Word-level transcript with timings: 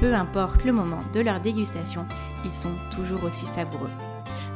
Peu 0.00 0.12
importe 0.12 0.64
le 0.64 0.72
moment 0.72 1.00
de 1.12 1.20
leur 1.20 1.40
dégustation, 1.40 2.04
ils 2.44 2.52
sont 2.52 2.74
toujours 2.94 3.22
aussi 3.24 3.46
savoureux. 3.46 3.90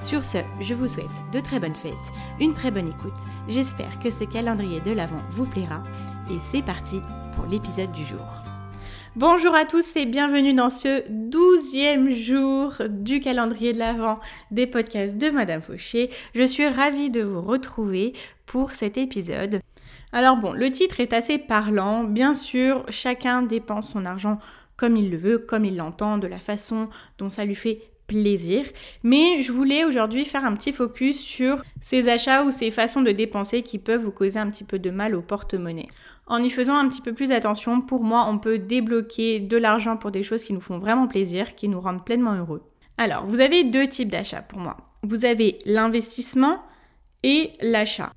Sur 0.00 0.24
ce, 0.24 0.38
je 0.60 0.74
vous 0.74 0.88
souhaite 0.88 1.06
de 1.32 1.40
très 1.40 1.60
bonnes 1.60 1.74
fêtes, 1.74 1.92
une 2.40 2.54
très 2.54 2.70
bonne 2.70 2.88
écoute. 2.88 3.18
J'espère 3.48 4.00
que 4.00 4.10
ce 4.10 4.24
calendrier 4.24 4.80
de 4.80 4.90
l'Avent 4.90 5.22
vous 5.30 5.46
plaira. 5.46 5.82
Et 6.30 6.38
c'est 6.50 6.62
parti 6.62 7.00
pour 7.36 7.46
l'épisode 7.46 7.92
du 7.92 8.04
jour. 8.04 8.18
Bonjour 9.14 9.54
à 9.54 9.64
tous 9.64 9.96
et 9.96 10.06
bienvenue 10.06 10.54
dans 10.54 10.70
ce 10.70 11.04
douzième 11.08 12.10
jour 12.10 12.74
du 12.88 13.20
calendrier 13.20 13.72
de 13.72 13.78
l'Avent 13.78 14.20
des 14.50 14.66
podcasts 14.66 15.16
de 15.16 15.30
Madame 15.30 15.62
Fauché. 15.62 16.10
Je 16.34 16.44
suis 16.44 16.68
ravie 16.68 17.10
de 17.10 17.22
vous 17.22 17.40
retrouver 17.40 18.12
pour 18.44 18.72
cet 18.72 18.98
épisode. 18.98 19.60
Alors 20.12 20.36
bon, 20.36 20.52
le 20.52 20.70
titre 20.70 21.00
est 21.00 21.12
assez 21.12 21.38
parlant. 21.38 22.04
Bien 22.04 22.34
sûr, 22.34 22.84
chacun 22.88 23.42
dépense 23.42 23.90
son 23.90 24.04
argent 24.04 24.38
comme 24.78 24.96
il 24.96 25.10
le 25.10 25.18
veut, 25.18 25.38
comme 25.38 25.66
il 25.66 25.76
l'entend, 25.76 26.16
de 26.16 26.26
la 26.26 26.38
façon 26.38 26.88
dont 27.18 27.28
ça 27.28 27.44
lui 27.44 27.56
fait 27.56 27.82
plaisir. 28.06 28.64
Mais 29.02 29.42
je 29.42 29.52
voulais 29.52 29.84
aujourd'hui 29.84 30.24
faire 30.24 30.44
un 30.44 30.54
petit 30.54 30.72
focus 30.72 31.20
sur 31.20 31.62
ces 31.82 32.08
achats 32.08 32.44
ou 32.44 32.50
ces 32.50 32.70
façons 32.70 33.02
de 33.02 33.12
dépenser 33.12 33.62
qui 33.62 33.78
peuvent 33.78 34.02
vous 34.02 34.12
causer 34.12 34.38
un 34.38 34.48
petit 34.48 34.64
peu 34.64 34.78
de 34.78 34.90
mal 34.90 35.14
au 35.14 35.20
porte-monnaie. 35.20 35.88
En 36.26 36.42
y 36.42 36.48
faisant 36.48 36.76
un 36.76 36.88
petit 36.88 37.02
peu 37.02 37.12
plus 37.12 37.32
attention, 37.32 37.80
pour 37.82 38.02
moi, 38.02 38.26
on 38.28 38.38
peut 38.38 38.58
débloquer 38.58 39.40
de 39.40 39.56
l'argent 39.56 39.96
pour 39.96 40.10
des 40.10 40.22
choses 40.22 40.44
qui 40.44 40.54
nous 40.54 40.60
font 40.60 40.78
vraiment 40.78 41.06
plaisir, 41.06 41.54
qui 41.54 41.68
nous 41.68 41.80
rendent 41.80 42.04
pleinement 42.04 42.34
heureux. 42.34 42.62
Alors, 42.96 43.26
vous 43.26 43.40
avez 43.40 43.64
deux 43.64 43.86
types 43.86 44.10
d'achats 44.10 44.42
pour 44.42 44.58
moi. 44.58 44.76
Vous 45.02 45.24
avez 45.24 45.58
l'investissement 45.66 46.62
et 47.22 47.52
l'achat. 47.60 48.12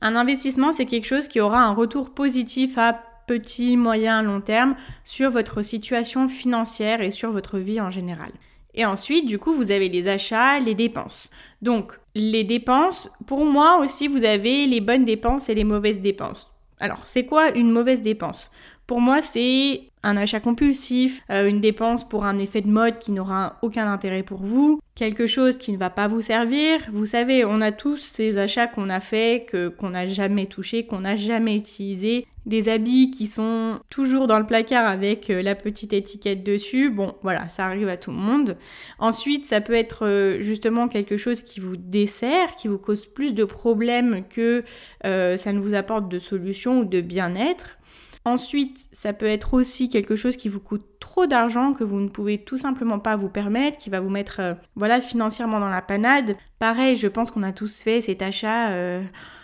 Un 0.00 0.16
investissement, 0.16 0.72
c'est 0.72 0.86
quelque 0.86 1.06
chose 1.06 1.28
qui 1.28 1.40
aura 1.40 1.60
un 1.62 1.74
retour 1.74 2.10
positif 2.10 2.78
à 2.78 3.02
petit, 3.32 3.78
moyen, 3.78 4.22
long 4.22 4.42
terme 4.42 4.76
sur 5.04 5.30
votre 5.30 5.62
situation 5.62 6.28
financière 6.28 7.00
et 7.00 7.10
sur 7.10 7.30
votre 7.30 7.58
vie 7.58 7.80
en 7.80 7.90
général. 7.90 8.30
Et 8.74 8.84
ensuite, 8.84 9.26
du 9.26 9.38
coup, 9.38 9.54
vous 9.54 9.70
avez 9.70 9.88
les 9.88 10.08
achats, 10.08 10.58
les 10.58 10.74
dépenses. 10.74 11.30
Donc, 11.62 11.98
les 12.14 12.44
dépenses, 12.44 13.08
pour 13.26 13.44
moi 13.44 13.78
aussi, 13.78 14.06
vous 14.06 14.24
avez 14.24 14.66
les 14.66 14.80
bonnes 14.80 15.04
dépenses 15.04 15.48
et 15.48 15.54
les 15.54 15.64
mauvaises 15.64 16.00
dépenses. 16.00 16.50
Alors, 16.78 17.00
c'est 17.04 17.24
quoi 17.24 17.56
une 17.56 17.70
mauvaise 17.70 18.02
dépense? 18.02 18.50
Pour 18.86 19.00
moi, 19.00 19.22
c'est 19.22 19.82
un 20.02 20.16
achat 20.16 20.40
compulsif, 20.40 21.22
euh, 21.30 21.48
une 21.48 21.60
dépense 21.60 22.06
pour 22.08 22.24
un 22.24 22.38
effet 22.38 22.60
de 22.60 22.68
mode 22.68 22.98
qui 22.98 23.12
n'aura 23.12 23.58
aucun 23.62 23.90
intérêt 23.90 24.24
pour 24.24 24.42
vous, 24.42 24.80
quelque 24.96 25.26
chose 25.26 25.56
qui 25.56 25.72
ne 25.72 25.78
va 25.78 25.90
pas 25.90 26.08
vous 26.08 26.20
servir. 26.20 26.80
Vous 26.92 27.06
savez, 27.06 27.44
on 27.44 27.60
a 27.60 27.70
tous 27.70 27.96
ces 27.96 28.38
achats 28.38 28.66
qu'on 28.66 28.90
a 28.90 28.98
fait, 28.98 29.46
que 29.48 29.68
qu'on 29.68 29.90
n'a 29.90 30.06
jamais 30.06 30.46
touché, 30.46 30.86
qu'on 30.86 31.00
n'a 31.00 31.14
jamais 31.14 31.56
utilisé, 31.56 32.26
des 32.46 32.68
habits 32.68 33.12
qui 33.12 33.28
sont 33.28 33.78
toujours 33.88 34.26
dans 34.26 34.40
le 34.40 34.46
placard 34.46 34.88
avec 34.88 35.30
euh, 35.30 35.42
la 35.42 35.54
petite 35.54 35.92
étiquette 35.92 36.42
dessus. 36.42 36.90
Bon, 36.90 37.14
voilà, 37.22 37.48
ça 37.48 37.66
arrive 37.66 37.88
à 37.88 37.96
tout 37.96 38.10
le 38.10 38.16
monde. 38.16 38.56
Ensuite, 38.98 39.46
ça 39.46 39.60
peut 39.60 39.74
être 39.74 40.04
euh, 40.04 40.42
justement 40.42 40.88
quelque 40.88 41.16
chose 41.16 41.42
qui 41.42 41.60
vous 41.60 41.76
dessert, 41.76 42.56
qui 42.56 42.66
vous 42.66 42.78
cause 42.78 43.06
plus 43.06 43.32
de 43.32 43.44
problèmes 43.44 44.24
que 44.28 44.64
ça 45.04 45.52
ne 45.52 45.60
vous 45.60 45.74
apporte 45.74 46.08
de 46.08 46.18
solutions 46.18 46.80
ou 46.80 46.84
de 46.84 47.00
bien-être. 47.00 47.78
Ensuite, 48.24 48.86
ça 48.92 49.12
peut 49.12 49.26
être 49.26 49.54
aussi 49.54 49.88
quelque 49.88 50.14
chose 50.14 50.36
qui 50.36 50.48
vous 50.48 50.60
coûte 50.60 50.84
trop 51.00 51.26
d'argent, 51.26 51.72
que 51.72 51.82
vous 51.82 51.98
ne 51.98 52.08
pouvez 52.08 52.38
tout 52.38 52.56
simplement 52.56 53.00
pas 53.00 53.16
vous 53.16 53.28
permettre, 53.28 53.78
qui 53.78 53.90
va 53.90 53.98
vous 53.98 54.10
mettre 54.10 54.40
euh, 54.40 54.54
voilà, 54.76 55.00
financièrement 55.00 55.58
dans 55.58 55.68
la 55.68 55.82
panade. 55.82 56.36
Pareil, 56.60 56.96
je 56.96 57.08
pense 57.08 57.32
qu'on 57.32 57.42
a 57.42 57.52
tous 57.52 57.82
fait 57.82 58.00
cet 58.00 58.22
achat 58.22 58.70
euh, 58.70 59.02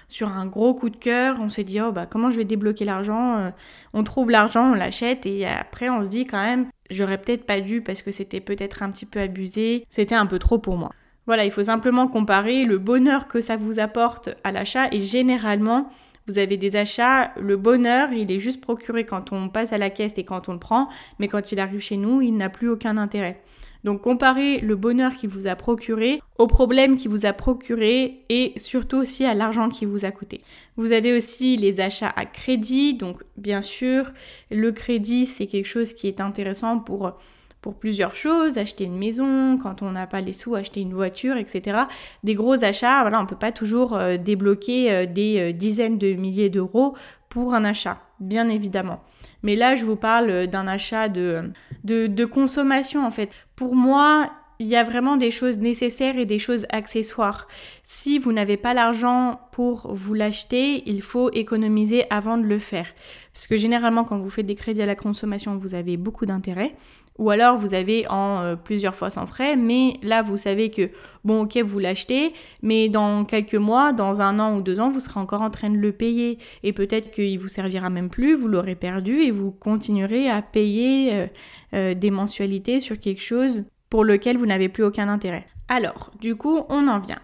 sur 0.09 0.29
un 0.29 0.47
gros 0.47 0.75
coup 0.75 0.91
de 0.91 0.97
cœur. 0.97 1.39
On 1.41 1.49
s'est 1.49 1.65
dit, 1.65 1.81
oh 1.81 1.91
bah 1.91 2.07
comment 2.07 2.31
je 2.31 2.37
vais 2.37 2.45
débloquer 2.45 2.85
l'argent 2.85 3.39
euh, 3.39 3.51
On 3.95 4.05
trouve 4.05 4.31
l'argent, 4.31 4.71
on 4.71 4.75
l'achète 4.75 5.27
et 5.27 5.45
après 5.45 5.89
on 5.89 6.05
se 6.05 6.09
dit 6.09 6.27
quand 6.27 6.43
même, 6.43 6.67
j'aurais 6.89 7.19
peut-être 7.19 7.47
pas 7.47 7.61
dû 7.61 7.83
parce 7.83 8.03
que 8.03 8.13
c'était 8.13 8.41
peut-être 8.41 8.85
un 8.85 8.91
petit 8.93 9.07
peu 9.07 9.21
abusé, 9.21 9.87
c'était 9.91 10.15
un 10.15 10.27
peu 10.27 10.39
trop 10.39 10.59
pour 10.59 10.77
moi. 10.77 10.91
Voilà, 11.27 11.45
il 11.45 11.51
faut 11.51 11.65
simplement 11.65 12.09
comparer 12.09 12.65
le 12.65 12.79
bonheur 12.79 13.29
que 13.29 13.41
ça 13.41 13.57
vous 13.57 13.81
apporte 13.81 14.31
à 14.45 14.53
l'achat 14.53 14.87
et 14.93 15.01
généralement 15.01 15.91
vous 16.29 16.39
avez 16.39 16.57
des 16.57 16.77
achats, 16.77 17.33
le 17.41 17.57
bonheur, 17.57 18.13
il 18.13 18.31
est 18.31 18.39
juste 18.39 18.61
procuré 18.61 19.05
quand 19.05 19.33
on 19.33 19.49
passe 19.49 19.73
à 19.73 19.79
la 19.79 19.91
caisse 19.91 20.13
et 20.19 20.25
quand 20.25 20.49
on 20.49 20.53
le 20.53 20.59
prend, 20.59 20.89
mais 21.19 21.27
quand 21.27 21.53
il 21.53 21.59
arrive 21.59 21.81
chez 21.81 21.97
nous, 21.97 22.21
il 22.21 22.37
n'a 22.37 22.51
plus 22.51 22.69
aucun 22.69 22.99
intérêt. 22.99 23.41
Donc 23.85 24.03
comparez 24.03 24.59
le 24.59 24.77
bonheur 24.77 25.15
qui 25.15 25.27
vous 25.27 25.47
a 25.47 25.55
procuré 25.55 26.21
au 26.37 26.47
problème 26.47 26.97
qui 26.97 27.09
vous 27.09 27.27
a 27.27 27.33
procuré 27.33 28.25
et 28.29 28.53
surtout 28.57 28.97
aussi 28.97 29.25
à 29.25 29.35
l'argent 29.35 29.69
qui 29.69 29.87
vous 29.87 30.05
a 30.05 30.11
coûté. 30.11 30.43
Vous 30.77 30.93
avez 30.93 31.17
aussi 31.17 31.57
les 31.57 31.81
achats 31.81 32.13
à 32.17 32.27
crédit, 32.27 32.95
donc 32.95 33.23
bien 33.37 33.63
sûr 33.63 34.11
le 34.51 34.73
crédit 34.73 35.27
c'est 35.27 35.47
quelque 35.47 35.69
chose 35.69 35.93
qui 35.93 36.09
est 36.09 36.21
intéressant 36.21 36.81
pour 36.81 37.13
pour 37.61 37.75
plusieurs 37.75 38.15
choses, 38.15 38.57
acheter 38.57 38.85
une 38.85 38.97
maison, 38.97 39.59
quand 39.59 39.83
on 39.83 39.91
n'a 39.91 40.07
pas 40.07 40.21
les 40.21 40.33
sous, 40.33 40.55
acheter 40.55 40.81
une 40.81 40.95
voiture, 40.95 41.37
etc. 41.37 41.81
Des 42.23 42.35
gros 42.35 42.63
achats, 42.65 43.01
voilà, 43.03 43.19
on 43.19 43.23
ne 43.23 43.27
peut 43.27 43.37
pas 43.37 43.53
toujours 43.53 43.97
euh, 43.97 44.17
débloquer 44.17 44.93
euh, 44.93 45.07
des 45.07 45.39
euh, 45.39 45.53
dizaines 45.53 45.99
de 45.99 46.13
milliers 46.13 46.51
d'euros 46.51 46.97
pour 47.29 47.55
un 47.55 47.65
achat, 47.65 47.99
bien 48.21 48.49
évidemment. 48.49 49.03
Mais 49.43 49.57
là, 49.57 49.75
je 49.75 49.85
vous 49.85 49.97
parle 49.97 50.47
d'un 50.47 50.67
achat 50.67 51.09
de, 51.09 51.51
de, 51.85 52.07
de 52.07 52.25
consommation, 52.25 53.05
en 53.05 53.11
fait. 53.11 53.31
Pour 53.57 53.75
moi, 53.75 54.31
il 54.61 54.67
y 54.67 54.77
a 54.77 54.83
vraiment 54.83 55.17
des 55.17 55.31
choses 55.31 55.61
nécessaires 55.61 56.19
et 56.19 56.27
des 56.27 56.39
choses 56.39 56.67
accessoires. 56.71 57.47
Si 57.85 58.19
vous 58.19 58.33
n'avez 58.33 58.57
pas 58.57 58.75
l'argent 58.75 59.41
pour 59.53 59.93
vous 59.95 60.15
l'acheter, 60.15 60.83
il 60.89 61.01
faut 61.01 61.31
économiser 61.31 62.05
avant 62.11 62.39
de 62.39 62.43
le 62.43 62.59
faire. 62.59 62.87
Parce 63.33 63.47
que 63.47 63.57
généralement, 63.57 64.05
quand 64.05 64.19
vous 64.19 64.31
faites 64.31 64.47
des 64.47 64.57
crédits 64.57 64.83
à 64.83 64.87
la 64.87 64.97
consommation, 64.97 65.57
vous 65.57 65.75
avez 65.75 65.97
beaucoup 65.97 66.27
d'intérêt. 66.27 66.75
Ou 67.19 67.31
alors, 67.31 67.59
vous 67.59 67.75
avez 67.75 68.07
en 68.09 68.39
euh, 68.39 68.57
plusieurs 68.57 68.95
fois 68.95 69.11
sans 69.11 69.27
frais. 69.27 69.57
Mais 69.57 69.95
là, 70.03 70.23
vous 70.23 70.37
savez 70.37 70.71
que, 70.71 70.91
bon, 71.25 71.43
ok, 71.43 71.57
vous 71.59 71.81
l'achetez. 71.81 72.33
Mais 72.63 72.89
dans 72.89 73.25
quelques 73.25 73.57
mois, 73.57 73.93
dans 73.93 74.23
un 74.23 74.39
an 74.39 74.57
ou 74.57 74.63
deux 74.63 74.79
ans, 74.79 74.89
vous 74.89 75.01
serez 75.01 75.19
encore 75.19 75.43
en 75.43 75.51
train 75.51 75.71
de 75.71 75.77
le 75.77 75.93
payer. 75.93 76.39
Et 76.63 76.73
peut-être 76.73 77.11
qu'il 77.11 77.39
vous 77.41 77.49
servira 77.49 77.91
même 77.91 78.09
plus, 78.09 78.35
vous 78.35 78.47
l'aurez 78.47 78.77
perdu 78.77 79.21
et 79.21 79.33
vous 79.33 79.51
continuerez 79.51 80.31
à 80.31 80.43
payer 80.43 81.13
euh, 81.13 81.27
euh, 81.75 81.95
des 81.95 82.13
mensualités 82.13 82.79
sur 82.79 82.97
quelque 82.99 83.23
chose 83.23 83.65
pour 83.91 84.05
lequel 84.05 84.39
vous 84.39 84.47
n'avez 84.47 84.69
plus 84.69 84.85
aucun 84.85 85.09
intérêt. 85.09 85.47
Alors, 85.69 86.13
du 86.21 86.37
coup, 86.37 86.61
on 86.69 86.87
en 86.87 87.01
vient. 87.01 87.21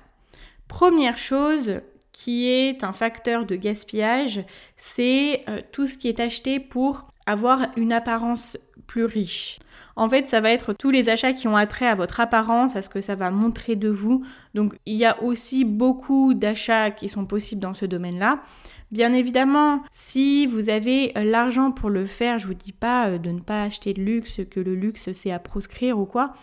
Première 0.66 1.18
chose 1.18 1.80
qui 2.10 2.48
est 2.48 2.82
un 2.82 2.92
facteur 2.92 3.44
de 3.44 3.54
gaspillage, 3.54 4.44
c'est 4.76 5.44
tout 5.72 5.86
ce 5.86 5.98
qui 5.98 6.08
est 6.08 6.20
acheté 6.20 6.60
pour 6.60 7.08
avoir 7.26 7.66
une 7.76 7.92
apparence 7.92 8.56
plus 8.86 9.04
riche. 9.04 9.58
En 9.96 10.08
fait, 10.08 10.28
ça 10.28 10.40
va 10.40 10.50
être 10.50 10.72
tous 10.72 10.90
les 10.90 11.08
achats 11.08 11.32
qui 11.32 11.46
ont 11.46 11.56
attrait 11.56 11.86
à 11.86 11.94
votre 11.94 12.20
apparence, 12.20 12.74
à 12.74 12.82
ce 12.82 12.88
que 12.88 13.00
ça 13.00 13.14
va 13.14 13.30
montrer 13.30 13.76
de 13.76 13.88
vous. 13.88 14.24
Donc, 14.54 14.74
il 14.86 14.96
y 14.96 15.04
a 15.04 15.22
aussi 15.22 15.64
beaucoup 15.64 16.34
d'achats 16.34 16.90
qui 16.90 17.08
sont 17.08 17.26
possibles 17.26 17.60
dans 17.60 17.74
ce 17.74 17.86
domaine-là. 17.86 18.42
Bien 18.90 19.12
évidemment, 19.12 19.82
si 19.92 20.46
vous 20.46 20.68
avez 20.68 21.12
l'argent 21.16 21.70
pour 21.70 21.90
le 21.90 22.06
faire, 22.06 22.38
je 22.38 22.46
vous 22.46 22.54
dis 22.54 22.72
pas 22.72 23.08
euh, 23.08 23.18
de 23.18 23.30
ne 23.30 23.40
pas 23.40 23.62
acheter 23.62 23.92
de 23.92 24.02
luxe, 24.02 24.40
que 24.50 24.60
le 24.60 24.74
luxe 24.74 25.10
c'est 25.12 25.32
à 25.32 25.38
proscrire 25.38 25.98
ou 25.98 26.06
quoi. 26.06 26.34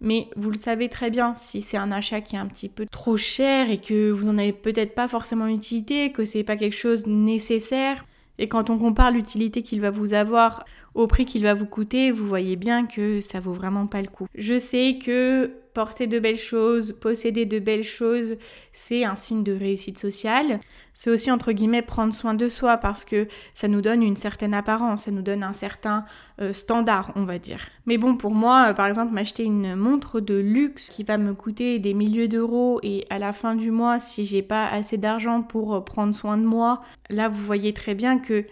Mais 0.00 0.28
vous 0.36 0.50
le 0.50 0.58
savez 0.58 0.88
très 0.88 1.10
bien, 1.10 1.34
si 1.34 1.62
c'est 1.62 1.78
un 1.78 1.90
achat 1.90 2.20
qui 2.20 2.36
est 2.36 2.38
un 2.38 2.46
petit 2.46 2.68
peu 2.68 2.86
trop 2.86 3.16
cher 3.16 3.70
et 3.70 3.78
que 3.78 4.10
vous 4.10 4.28
en 4.28 4.36
avez 4.36 4.52
peut-être 4.52 4.94
pas 4.94 5.08
forcément 5.08 5.46
utilité, 5.46 6.12
que 6.12 6.24
c'est 6.24 6.44
pas 6.44 6.56
quelque 6.56 6.76
chose 6.76 7.06
nécessaire, 7.06 8.04
et 8.38 8.48
quand 8.48 8.70
on 8.70 8.78
compare 8.78 9.10
l'utilité 9.10 9.62
qu'il 9.62 9.80
va 9.80 9.90
vous 9.90 10.12
avoir 10.14 10.64
au 10.96 11.06
prix 11.06 11.26
qu'il 11.26 11.42
va 11.42 11.54
vous 11.54 11.66
coûter, 11.66 12.10
vous 12.10 12.26
voyez 12.26 12.56
bien 12.56 12.86
que 12.86 13.20
ça 13.20 13.38
vaut 13.38 13.52
vraiment 13.52 13.86
pas 13.86 14.00
le 14.00 14.08
coup. 14.08 14.26
Je 14.34 14.58
sais 14.58 14.98
que 15.02 15.50
porter 15.74 16.06
de 16.06 16.18
belles 16.18 16.38
choses, 16.38 16.96
posséder 16.98 17.44
de 17.44 17.58
belles 17.58 17.84
choses, 17.84 18.36
c'est 18.72 19.04
un 19.04 19.14
signe 19.14 19.42
de 19.42 19.52
réussite 19.52 19.98
sociale. 19.98 20.58
C'est 20.94 21.10
aussi 21.10 21.30
entre 21.30 21.52
guillemets 21.52 21.82
prendre 21.82 22.14
soin 22.14 22.32
de 22.32 22.48
soi 22.48 22.78
parce 22.78 23.04
que 23.04 23.28
ça 23.52 23.68
nous 23.68 23.82
donne 23.82 24.02
une 24.02 24.16
certaine 24.16 24.54
apparence, 24.54 25.02
ça 25.02 25.10
nous 25.10 25.20
donne 25.20 25.44
un 25.44 25.52
certain 25.52 26.06
euh, 26.40 26.54
standard, 26.54 27.12
on 27.14 27.24
va 27.24 27.38
dire. 27.38 27.60
Mais 27.84 27.98
bon, 27.98 28.16
pour 28.16 28.34
moi, 28.34 28.70
euh, 28.70 28.72
par 28.72 28.86
exemple, 28.86 29.12
m'acheter 29.12 29.44
une 29.44 29.76
montre 29.76 30.20
de 30.20 30.38
luxe 30.38 30.88
qui 30.88 31.04
va 31.04 31.18
me 31.18 31.34
coûter 31.34 31.78
des 31.78 31.92
milliers 31.92 32.28
d'euros 32.28 32.80
et 32.82 33.04
à 33.10 33.18
la 33.18 33.34
fin 33.34 33.54
du 33.54 33.70
mois, 33.70 34.00
si 34.00 34.24
j'ai 34.24 34.42
pas 34.42 34.66
assez 34.68 34.96
d'argent 34.96 35.42
pour 35.42 35.74
euh, 35.74 35.80
prendre 35.82 36.14
soin 36.14 36.38
de 36.38 36.44
moi, 36.46 36.80
là 37.10 37.28
vous 37.28 37.44
voyez 37.44 37.74
très 37.74 37.94
bien 37.94 38.18
que 38.18 38.46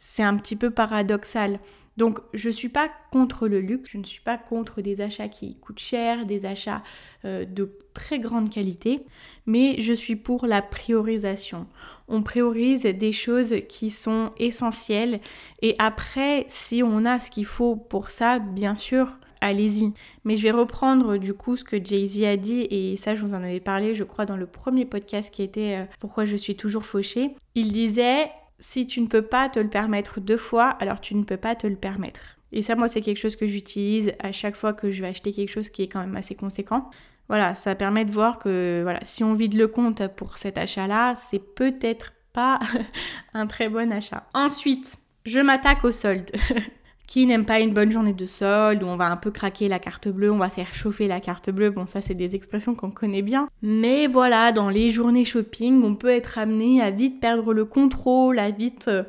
c'est 0.00 0.24
un 0.24 0.36
petit 0.36 0.56
peu 0.56 0.70
paradoxal. 0.70 1.60
Donc 1.96 2.20
je 2.32 2.48
ne 2.48 2.52
suis 2.52 2.70
pas 2.70 2.90
contre 3.12 3.46
le 3.46 3.60
luxe, 3.60 3.90
je 3.90 3.98
ne 3.98 4.04
suis 4.04 4.22
pas 4.22 4.38
contre 4.38 4.80
des 4.80 5.02
achats 5.02 5.28
qui 5.28 5.56
coûtent 5.56 5.78
cher, 5.78 6.24
des 6.24 6.46
achats 6.46 6.82
euh, 7.26 7.44
de 7.44 7.78
très 7.92 8.18
grande 8.18 8.48
qualité, 8.48 9.04
mais 9.44 9.80
je 9.80 9.92
suis 9.92 10.16
pour 10.16 10.46
la 10.46 10.62
priorisation. 10.62 11.66
On 12.08 12.22
priorise 12.22 12.82
des 12.84 13.12
choses 13.12 13.56
qui 13.68 13.90
sont 13.90 14.30
essentielles 14.38 15.20
et 15.60 15.76
après, 15.78 16.46
si 16.48 16.82
on 16.82 17.04
a 17.04 17.20
ce 17.20 17.30
qu'il 17.30 17.44
faut 17.44 17.76
pour 17.76 18.08
ça, 18.08 18.38
bien 18.38 18.74
sûr, 18.74 19.18
allez-y. 19.42 19.92
Mais 20.24 20.36
je 20.36 20.42
vais 20.42 20.52
reprendre 20.52 21.18
du 21.18 21.34
coup 21.34 21.56
ce 21.56 21.64
que 21.64 21.82
Jay-Z 21.84 22.22
a 22.22 22.36
dit, 22.38 22.66
et 22.70 22.96
ça 22.96 23.14
je 23.14 23.20
vous 23.20 23.34
en 23.34 23.42
avais 23.42 23.60
parlé 23.60 23.94
je 23.94 24.04
crois 24.04 24.24
dans 24.24 24.38
le 24.38 24.46
premier 24.46 24.86
podcast 24.86 25.30
qui 25.34 25.42
était 25.42 25.76
euh, 25.76 25.84
Pourquoi 25.98 26.24
je 26.24 26.36
suis 26.36 26.56
toujours 26.56 26.86
fauchée. 26.86 27.34
Il 27.54 27.72
disait 27.72 28.30
si 28.60 28.86
tu 28.86 29.00
ne 29.00 29.06
peux 29.06 29.22
pas 29.22 29.48
te 29.48 29.58
le 29.58 29.68
permettre 29.68 30.20
deux 30.20 30.36
fois, 30.36 30.70
alors 30.80 31.00
tu 31.00 31.14
ne 31.16 31.24
peux 31.24 31.36
pas 31.36 31.54
te 31.54 31.66
le 31.66 31.76
permettre. 31.76 32.38
Et 32.52 32.62
ça, 32.62 32.74
moi, 32.74 32.88
c'est 32.88 33.00
quelque 33.00 33.18
chose 33.18 33.36
que 33.36 33.46
j'utilise 33.46 34.12
à 34.18 34.32
chaque 34.32 34.56
fois 34.56 34.72
que 34.72 34.90
je 34.90 35.02
vais 35.02 35.08
acheter 35.08 35.32
quelque 35.32 35.50
chose 35.50 35.70
qui 35.70 35.82
est 35.82 35.88
quand 35.88 36.00
même 36.00 36.16
assez 36.16 36.34
conséquent. 36.34 36.90
Voilà, 37.28 37.54
ça 37.54 37.74
permet 37.74 38.04
de 38.04 38.10
voir 38.10 38.38
que 38.38 38.80
voilà, 38.82 39.00
si 39.04 39.22
on 39.22 39.34
vide 39.34 39.54
le 39.54 39.68
compte 39.68 40.06
pour 40.16 40.36
cet 40.36 40.58
achat-là, 40.58 41.14
c'est 41.30 41.54
peut-être 41.54 42.12
pas 42.32 42.58
un 43.34 43.46
très 43.46 43.68
bon 43.68 43.92
achat. 43.92 44.26
Ensuite, 44.34 44.98
je 45.24 45.38
m'attaque 45.38 45.84
au 45.84 45.92
solde. 45.92 46.30
Qui 47.10 47.26
n'aime 47.26 47.44
pas 47.44 47.58
une 47.58 47.74
bonne 47.74 47.90
journée 47.90 48.12
de 48.12 48.24
solde 48.24 48.84
où 48.84 48.86
on 48.86 48.94
va 48.94 49.06
un 49.06 49.16
peu 49.16 49.32
craquer 49.32 49.66
la 49.66 49.80
carte 49.80 50.06
bleue, 50.06 50.30
on 50.30 50.38
va 50.38 50.48
faire 50.48 50.72
chauffer 50.72 51.08
la 51.08 51.18
carte 51.18 51.50
bleue. 51.50 51.70
Bon, 51.70 51.84
ça, 51.84 52.00
c'est 52.00 52.14
des 52.14 52.36
expressions 52.36 52.76
qu'on 52.76 52.92
connaît 52.92 53.20
bien. 53.20 53.48
Mais 53.62 54.06
voilà, 54.06 54.52
dans 54.52 54.68
les 54.68 54.90
journées 54.90 55.24
shopping, 55.24 55.82
on 55.82 55.96
peut 55.96 56.10
être 56.10 56.38
amené 56.38 56.80
à 56.80 56.92
vite 56.92 57.18
perdre 57.20 57.52
le 57.52 57.64
contrôle, 57.64 58.38
à 58.38 58.52
vite 58.52 58.86
euh, 58.86 59.02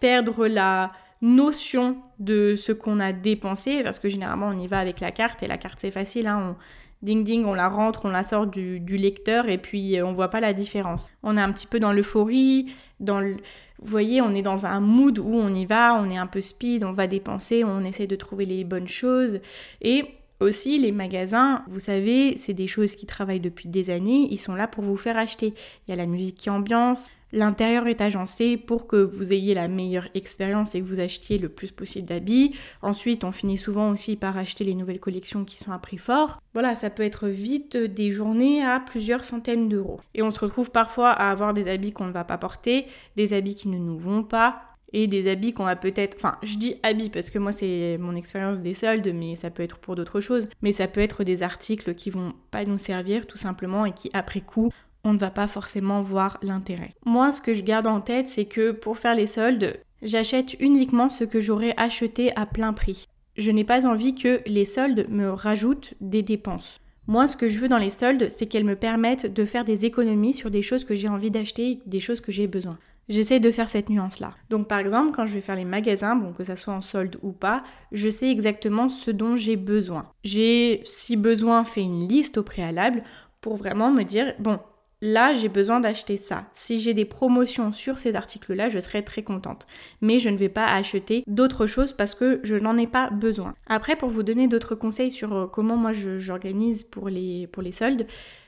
perdre 0.00 0.46
la 0.46 0.92
notion 1.22 1.96
de 2.18 2.54
ce 2.56 2.72
qu'on 2.72 3.00
a 3.00 3.12
dépensé, 3.12 3.82
parce 3.82 3.98
que 3.98 4.08
généralement 4.08 4.48
on 4.48 4.58
y 4.58 4.66
va 4.66 4.78
avec 4.78 5.00
la 5.00 5.10
carte 5.10 5.42
et 5.42 5.46
la 5.46 5.58
carte 5.58 5.78
c'est 5.80 5.90
facile, 5.90 6.26
hein, 6.26 6.54
on, 6.54 7.06
ding 7.06 7.24
ding, 7.24 7.44
on 7.44 7.54
la 7.54 7.68
rentre, 7.68 8.06
on 8.06 8.08
la 8.08 8.24
sort 8.24 8.46
du, 8.46 8.78
lecteur 8.78 9.48
et 9.48 9.58
puis 9.58 9.98
euh, 9.98 10.06
on 10.06 10.12
voit 10.12 10.30
pas 10.30 10.40
la 10.40 10.52
différence. 10.52 11.08
On 11.22 11.36
est 11.36 11.40
un 11.40 11.52
petit 11.52 11.66
peu 11.66 11.80
dans 11.80 11.92
l'euphorie, 11.92 12.72
dans 13.00 13.20
le... 13.20 13.36
Vous 13.78 13.90
voyez, 13.90 14.22
on 14.22 14.34
est 14.34 14.42
dans 14.42 14.64
un 14.64 14.80
mood 14.80 15.18
où 15.18 15.34
on 15.34 15.54
y 15.54 15.66
va, 15.66 15.94
on 16.00 16.08
est 16.08 16.16
un 16.16 16.26
peu 16.26 16.40
speed, 16.40 16.82
on 16.82 16.92
va 16.92 17.06
dépenser, 17.06 17.62
on 17.64 17.84
essaie 17.84 18.06
de 18.06 18.16
trouver 18.16 18.46
les 18.46 18.64
bonnes 18.64 18.88
choses 18.88 19.40
et 19.82 20.04
aussi, 20.38 20.78
les 20.78 20.92
magasins, 20.92 21.64
vous 21.66 21.80
savez, 21.80 22.36
c'est 22.36 22.52
des 22.52 22.66
choses 22.66 22.94
qui 22.94 23.06
travaillent 23.06 23.40
depuis 23.40 23.70
des 23.70 23.88
années, 23.88 24.28
ils 24.30 24.36
sont 24.36 24.54
là 24.54 24.68
pour 24.68 24.84
vous 24.84 24.98
faire 24.98 25.16
acheter. 25.16 25.54
Il 25.86 25.90
y 25.90 25.94
a 25.94 25.96
la 25.96 26.04
musique 26.04 26.36
qui 26.36 26.50
ambiance, 26.50 27.08
L'intérieur 27.32 27.86
est 27.86 28.00
agencé 28.00 28.56
pour 28.56 28.86
que 28.86 28.96
vous 28.96 29.32
ayez 29.32 29.54
la 29.54 29.68
meilleure 29.68 30.08
expérience 30.14 30.74
et 30.74 30.80
que 30.80 30.86
vous 30.86 31.00
achetiez 31.00 31.38
le 31.38 31.48
plus 31.48 31.72
possible 31.72 32.06
d'habits. 32.06 32.54
Ensuite, 32.82 33.24
on 33.24 33.32
finit 33.32 33.58
souvent 33.58 33.90
aussi 33.90 34.16
par 34.16 34.36
acheter 34.38 34.64
les 34.64 34.74
nouvelles 34.74 35.00
collections 35.00 35.44
qui 35.44 35.56
sont 35.56 35.72
à 35.72 35.78
prix 35.78 35.98
fort. 35.98 36.40
Voilà, 36.54 36.76
ça 36.76 36.90
peut 36.90 37.02
être 37.02 37.28
vite 37.28 37.76
des 37.76 38.12
journées 38.12 38.64
à 38.64 38.80
plusieurs 38.80 39.24
centaines 39.24 39.68
d'euros. 39.68 40.00
Et 40.14 40.22
on 40.22 40.30
se 40.30 40.40
retrouve 40.40 40.70
parfois 40.70 41.10
à 41.10 41.30
avoir 41.30 41.52
des 41.52 41.68
habits 41.68 41.92
qu'on 41.92 42.06
ne 42.06 42.12
va 42.12 42.24
pas 42.24 42.38
porter, 42.38 42.86
des 43.16 43.32
habits 43.32 43.56
qui 43.56 43.68
ne 43.68 43.78
nous 43.78 43.98
vont 43.98 44.22
pas, 44.22 44.62
et 44.92 45.06
des 45.06 45.30
habits 45.30 45.52
qu'on 45.52 45.66
a 45.66 45.76
peut-être... 45.76 46.16
Enfin, 46.16 46.36
je 46.42 46.56
dis 46.56 46.76
habits 46.82 47.10
parce 47.10 47.30
que 47.30 47.38
moi 47.38 47.52
c'est 47.52 47.98
mon 47.98 48.14
expérience 48.14 48.60
des 48.60 48.72
soldes, 48.74 49.12
mais 49.14 49.34
ça 49.34 49.50
peut 49.50 49.62
être 49.62 49.78
pour 49.78 49.96
d'autres 49.96 50.20
choses. 50.20 50.48
Mais 50.62 50.72
ça 50.72 50.88
peut 50.88 51.00
être 51.00 51.24
des 51.24 51.42
articles 51.42 51.94
qui 51.94 52.10
vont 52.10 52.34
pas 52.50 52.64
nous 52.64 52.78
servir 52.78 53.26
tout 53.26 53.36
simplement 53.36 53.84
et 53.84 53.92
qui 53.92 54.10
après 54.12 54.40
coup 54.40 54.70
on 55.06 55.12
ne 55.12 55.18
va 55.18 55.30
pas 55.30 55.46
forcément 55.46 56.02
voir 56.02 56.36
l'intérêt. 56.42 56.92
Moi, 57.04 57.30
ce 57.30 57.40
que 57.40 57.54
je 57.54 57.62
garde 57.62 57.86
en 57.86 58.00
tête, 58.00 58.26
c'est 58.26 58.44
que 58.44 58.72
pour 58.72 58.98
faire 58.98 59.14
les 59.14 59.28
soldes, 59.28 59.78
j'achète 60.02 60.56
uniquement 60.58 61.08
ce 61.08 61.22
que 61.22 61.40
j'aurais 61.40 61.74
acheté 61.76 62.36
à 62.36 62.44
plein 62.44 62.72
prix. 62.72 63.04
Je 63.36 63.52
n'ai 63.52 63.62
pas 63.62 63.86
envie 63.86 64.16
que 64.16 64.40
les 64.46 64.64
soldes 64.64 65.06
me 65.08 65.30
rajoutent 65.30 65.94
des 66.00 66.22
dépenses. 66.22 66.80
Moi, 67.06 67.28
ce 67.28 67.36
que 67.36 67.48
je 67.48 67.60
veux 67.60 67.68
dans 67.68 67.78
les 67.78 67.90
soldes, 67.90 68.28
c'est 68.30 68.46
qu'elles 68.46 68.64
me 68.64 68.74
permettent 68.74 69.32
de 69.32 69.44
faire 69.44 69.64
des 69.64 69.84
économies 69.84 70.34
sur 70.34 70.50
des 70.50 70.62
choses 70.62 70.84
que 70.84 70.96
j'ai 70.96 71.08
envie 71.08 71.30
d'acheter, 71.30 71.78
des 71.86 72.00
choses 72.00 72.20
que 72.20 72.32
j'ai 72.32 72.48
besoin. 72.48 72.76
J'essaie 73.08 73.38
de 73.38 73.52
faire 73.52 73.68
cette 73.68 73.88
nuance-là. 73.88 74.34
Donc 74.50 74.66
par 74.66 74.80
exemple, 74.80 75.12
quand 75.14 75.26
je 75.26 75.34
vais 75.34 75.40
faire 75.40 75.54
les 75.54 75.64
magasins, 75.64 76.16
bon 76.16 76.32
que 76.32 76.42
ça 76.42 76.56
soit 76.56 76.74
en 76.74 76.80
solde 76.80 77.16
ou 77.22 77.30
pas, 77.30 77.62
je 77.92 78.08
sais 78.08 78.28
exactement 78.28 78.88
ce 78.88 79.12
dont 79.12 79.36
j'ai 79.36 79.54
besoin. 79.54 80.08
J'ai, 80.24 80.80
si 80.84 81.16
besoin, 81.16 81.62
fait 81.62 81.82
une 81.82 82.08
liste 82.08 82.38
au 82.38 82.42
préalable 82.42 83.04
pour 83.40 83.54
vraiment 83.54 83.92
me 83.92 84.02
dire, 84.02 84.34
bon, 84.40 84.58
là 85.00 85.34
j'ai 85.34 85.48
besoin 85.48 85.80
d'acheter 85.80 86.16
ça. 86.16 86.46
Si 86.52 86.80
j'ai 86.80 86.94
des 86.94 87.04
promotions 87.04 87.72
sur 87.72 87.98
ces 87.98 88.16
articles-là, 88.16 88.68
je 88.68 88.78
serai 88.78 89.04
très 89.04 89.22
contente. 89.22 89.66
Mais 90.00 90.18
je 90.18 90.28
ne 90.28 90.36
vais 90.36 90.48
pas 90.48 90.66
acheter 90.66 91.22
d'autres 91.26 91.66
choses 91.66 91.92
parce 91.92 92.14
que 92.14 92.40
je 92.42 92.54
n'en 92.54 92.76
ai 92.76 92.86
pas 92.86 93.10
besoin. 93.10 93.54
Après, 93.66 93.96
pour 93.96 94.08
vous 94.08 94.22
donner 94.22 94.48
d'autres 94.48 94.74
conseils 94.74 95.10
sur 95.10 95.34
euh, 95.34 95.46
comment 95.46 95.76
moi 95.76 95.92
j'organise 95.92 96.82
pour 96.82 97.08
les, 97.08 97.46
pour 97.46 97.62
les 97.62 97.72
soldes, 97.72 98.06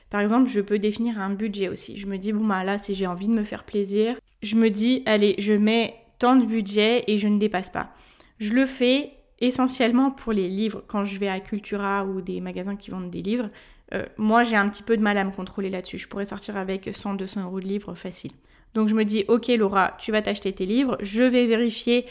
par 0.09 0.21
exemple, 0.21 0.49
je 0.49 0.61
peux 0.61 0.79
définir 0.79 1.19
un 1.19 1.29
budget 1.29 1.69
aussi. 1.69 1.97
Je 1.97 2.07
me 2.07 2.17
dis, 2.17 2.33
bon 2.33 2.45
bah 2.45 2.63
là, 2.63 2.77
si 2.77 2.95
j'ai 2.95 3.07
envie 3.07 3.27
de 3.27 3.33
me 3.33 3.43
faire 3.43 3.63
plaisir, 3.63 4.15
je 4.41 4.55
me 4.55 4.69
dis, 4.69 5.03
allez, 5.05 5.35
je 5.37 5.53
mets 5.53 5.93
tant 6.17 6.35
de 6.35 6.45
budget 6.45 7.03
et 7.07 7.17
je 7.19 7.27
ne 7.27 7.37
dépasse 7.37 7.69
pas. 7.69 7.93
Je 8.39 8.53
le 8.53 8.65
fais 8.65 9.11
essentiellement 9.39 10.11
pour 10.11 10.33
les 10.33 10.49
livres. 10.49 10.83
Quand 10.87 11.05
je 11.05 11.17
vais 11.17 11.27
à 11.27 11.39
Cultura 11.39 12.05
ou 12.05 12.21
des 12.21 12.41
magasins 12.41 12.75
qui 12.75 12.91
vendent 12.91 13.09
des 13.09 13.21
livres, 13.21 13.49
euh, 13.93 14.05
moi 14.17 14.43
j'ai 14.43 14.55
un 14.55 14.69
petit 14.69 14.83
peu 14.83 14.97
de 14.97 15.01
mal 15.01 15.17
à 15.17 15.23
me 15.23 15.31
contrôler 15.31 15.69
là-dessus. 15.69 15.97
Je 15.97 16.07
pourrais 16.07 16.25
sortir 16.25 16.57
avec 16.57 16.87
100-200 16.87 17.43
euros 17.43 17.59
de 17.59 17.65
livres 17.65 17.93
facile. 17.95 18.31
Donc 18.73 18.87
je 18.87 18.95
me 18.95 19.03
dis, 19.03 19.25
ok 19.27 19.47
Laura, 19.49 19.95
tu 19.99 20.11
vas 20.11 20.21
t'acheter 20.21 20.53
tes 20.53 20.65
livres, 20.65 20.97
je 21.01 21.23
vais 21.23 21.47
vérifier 21.47 22.05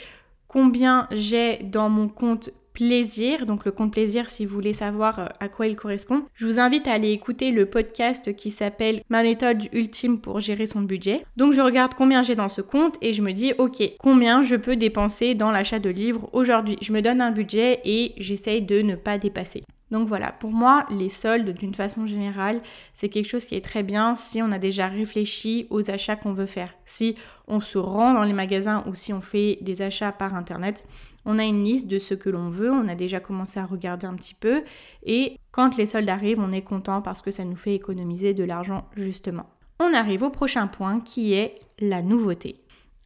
combien 0.48 1.06
j'ai 1.12 1.58
dans 1.58 1.88
mon 1.88 2.08
compte 2.08 2.50
plaisir. 2.72 3.44
Donc 3.44 3.64
le 3.64 3.72
compte 3.72 3.92
plaisir, 3.92 4.30
si 4.30 4.46
vous 4.46 4.54
voulez 4.54 4.72
savoir 4.72 5.18
euh, 5.18 5.26
à 5.40 5.48
quoi 5.48 5.66
il 5.66 5.76
correspond, 5.76 6.22
je 6.34 6.46
vous 6.46 6.60
invite 6.60 6.86
à 6.86 6.92
aller 6.92 7.10
écouter 7.10 7.50
le 7.50 7.66
podcast 7.66 8.34
qui 8.36 8.50
s'appelle 8.50 9.02
Ma 9.08 9.22
méthode 9.22 9.64
ultime 9.72 10.20
pour 10.20 10.40
gérer 10.40 10.66
son 10.66 10.82
budget. 10.82 11.24
Donc 11.36 11.52
je 11.52 11.60
regarde 11.60 11.94
combien 11.94 12.22
j'ai 12.22 12.34
dans 12.34 12.48
ce 12.48 12.60
compte 12.60 12.96
et 13.02 13.12
je 13.12 13.22
me 13.22 13.32
dis 13.32 13.52
ok, 13.58 13.82
combien 13.98 14.42
je 14.42 14.56
peux 14.56 14.76
dépenser 14.76 15.34
dans 15.34 15.50
l'achat 15.50 15.80
de 15.80 15.90
livres 15.90 16.28
aujourd'hui. 16.32 16.78
Je 16.80 16.92
me 16.92 17.02
donne 17.02 17.20
un 17.20 17.32
budget 17.32 17.80
et 17.84 18.14
j'essaye 18.18 18.62
de 18.62 18.80
ne 18.80 18.94
pas 18.94 19.18
dépasser. 19.18 19.64
Donc 19.90 20.06
voilà, 20.06 20.32
pour 20.32 20.50
moi, 20.50 20.86
les 20.90 21.08
soldes, 21.08 21.50
d'une 21.50 21.74
façon 21.74 22.06
générale, 22.06 22.60
c'est 22.94 23.08
quelque 23.08 23.28
chose 23.28 23.44
qui 23.44 23.54
est 23.54 23.64
très 23.64 23.82
bien 23.82 24.14
si 24.14 24.42
on 24.42 24.52
a 24.52 24.58
déjà 24.58 24.86
réfléchi 24.86 25.66
aux 25.70 25.90
achats 25.90 26.16
qu'on 26.16 26.34
veut 26.34 26.46
faire. 26.46 26.74
Si 26.84 27.16
on 27.46 27.60
se 27.60 27.78
rend 27.78 28.12
dans 28.12 28.24
les 28.24 28.34
magasins 28.34 28.84
ou 28.86 28.94
si 28.94 29.12
on 29.12 29.22
fait 29.22 29.58
des 29.62 29.80
achats 29.80 30.12
par 30.12 30.34
Internet, 30.34 30.86
on 31.24 31.38
a 31.38 31.44
une 31.44 31.64
liste 31.64 31.88
de 31.88 31.98
ce 31.98 32.14
que 32.14 32.30
l'on 32.30 32.48
veut, 32.48 32.70
on 32.70 32.88
a 32.88 32.94
déjà 32.94 33.20
commencé 33.20 33.58
à 33.58 33.66
regarder 33.66 34.06
un 34.06 34.14
petit 34.14 34.34
peu 34.34 34.62
et 35.02 35.38
quand 35.50 35.76
les 35.76 35.86
soldes 35.86 36.08
arrivent, 36.08 36.40
on 36.40 36.52
est 36.52 36.62
content 36.62 37.02
parce 37.02 37.22
que 37.22 37.30
ça 37.30 37.44
nous 37.44 37.56
fait 37.56 37.74
économiser 37.74 38.34
de 38.34 38.44
l'argent 38.44 38.86
justement. 38.96 39.46
On 39.80 39.94
arrive 39.94 40.22
au 40.22 40.30
prochain 40.30 40.66
point 40.66 41.00
qui 41.00 41.34
est 41.34 41.52
la 41.80 42.02
nouveauté 42.02 42.60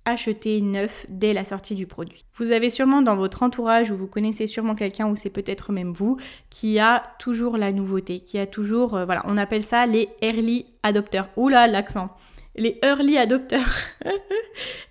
acheter 0.05 0.61
neuf 0.61 1.07
dès 1.09 1.33
la 1.33 1.45
sortie 1.45 1.75
du 1.75 1.87
produit. 1.87 2.25
Vous 2.37 2.51
avez 2.51 2.71
sûrement 2.71 3.03
dans 3.03 3.17
votre 3.17 3.43
entourage 3.43 3.91
ou 3.91 3.97
vous 3.97 4.07
connaissez 4.07 4.47
sûrement 4.47 4.75
quelqu'un 4.75 5.09
ou 5.09 5.17
c'est 5.17 5.31
peut-être 5.31 5.73
même 5.73 5.93
vous 5.93 6.17
qui 6.51 6.79
a 6.79 7.03
toujours 7.19 7.57
la 7.57 7.73
nouveauté, 7.73 8.21
qui 8.21 8.39
a 8.39 8.47
toujours, 8.47 8.95
euh, 8.95 9.05
voilà, 9.05 9.23
on 9.27 9.37
appelle 9.37 9.63
ça 9.63 9.87
les 9.87 10.09
early 10.23 10.67
adopters. 10.83 11.29
Oula, 11.37 11.67
l'accent. 11.67 12.11
Les 12.57 12.79
early 12.83 13.17
adopters. 13.17 13.79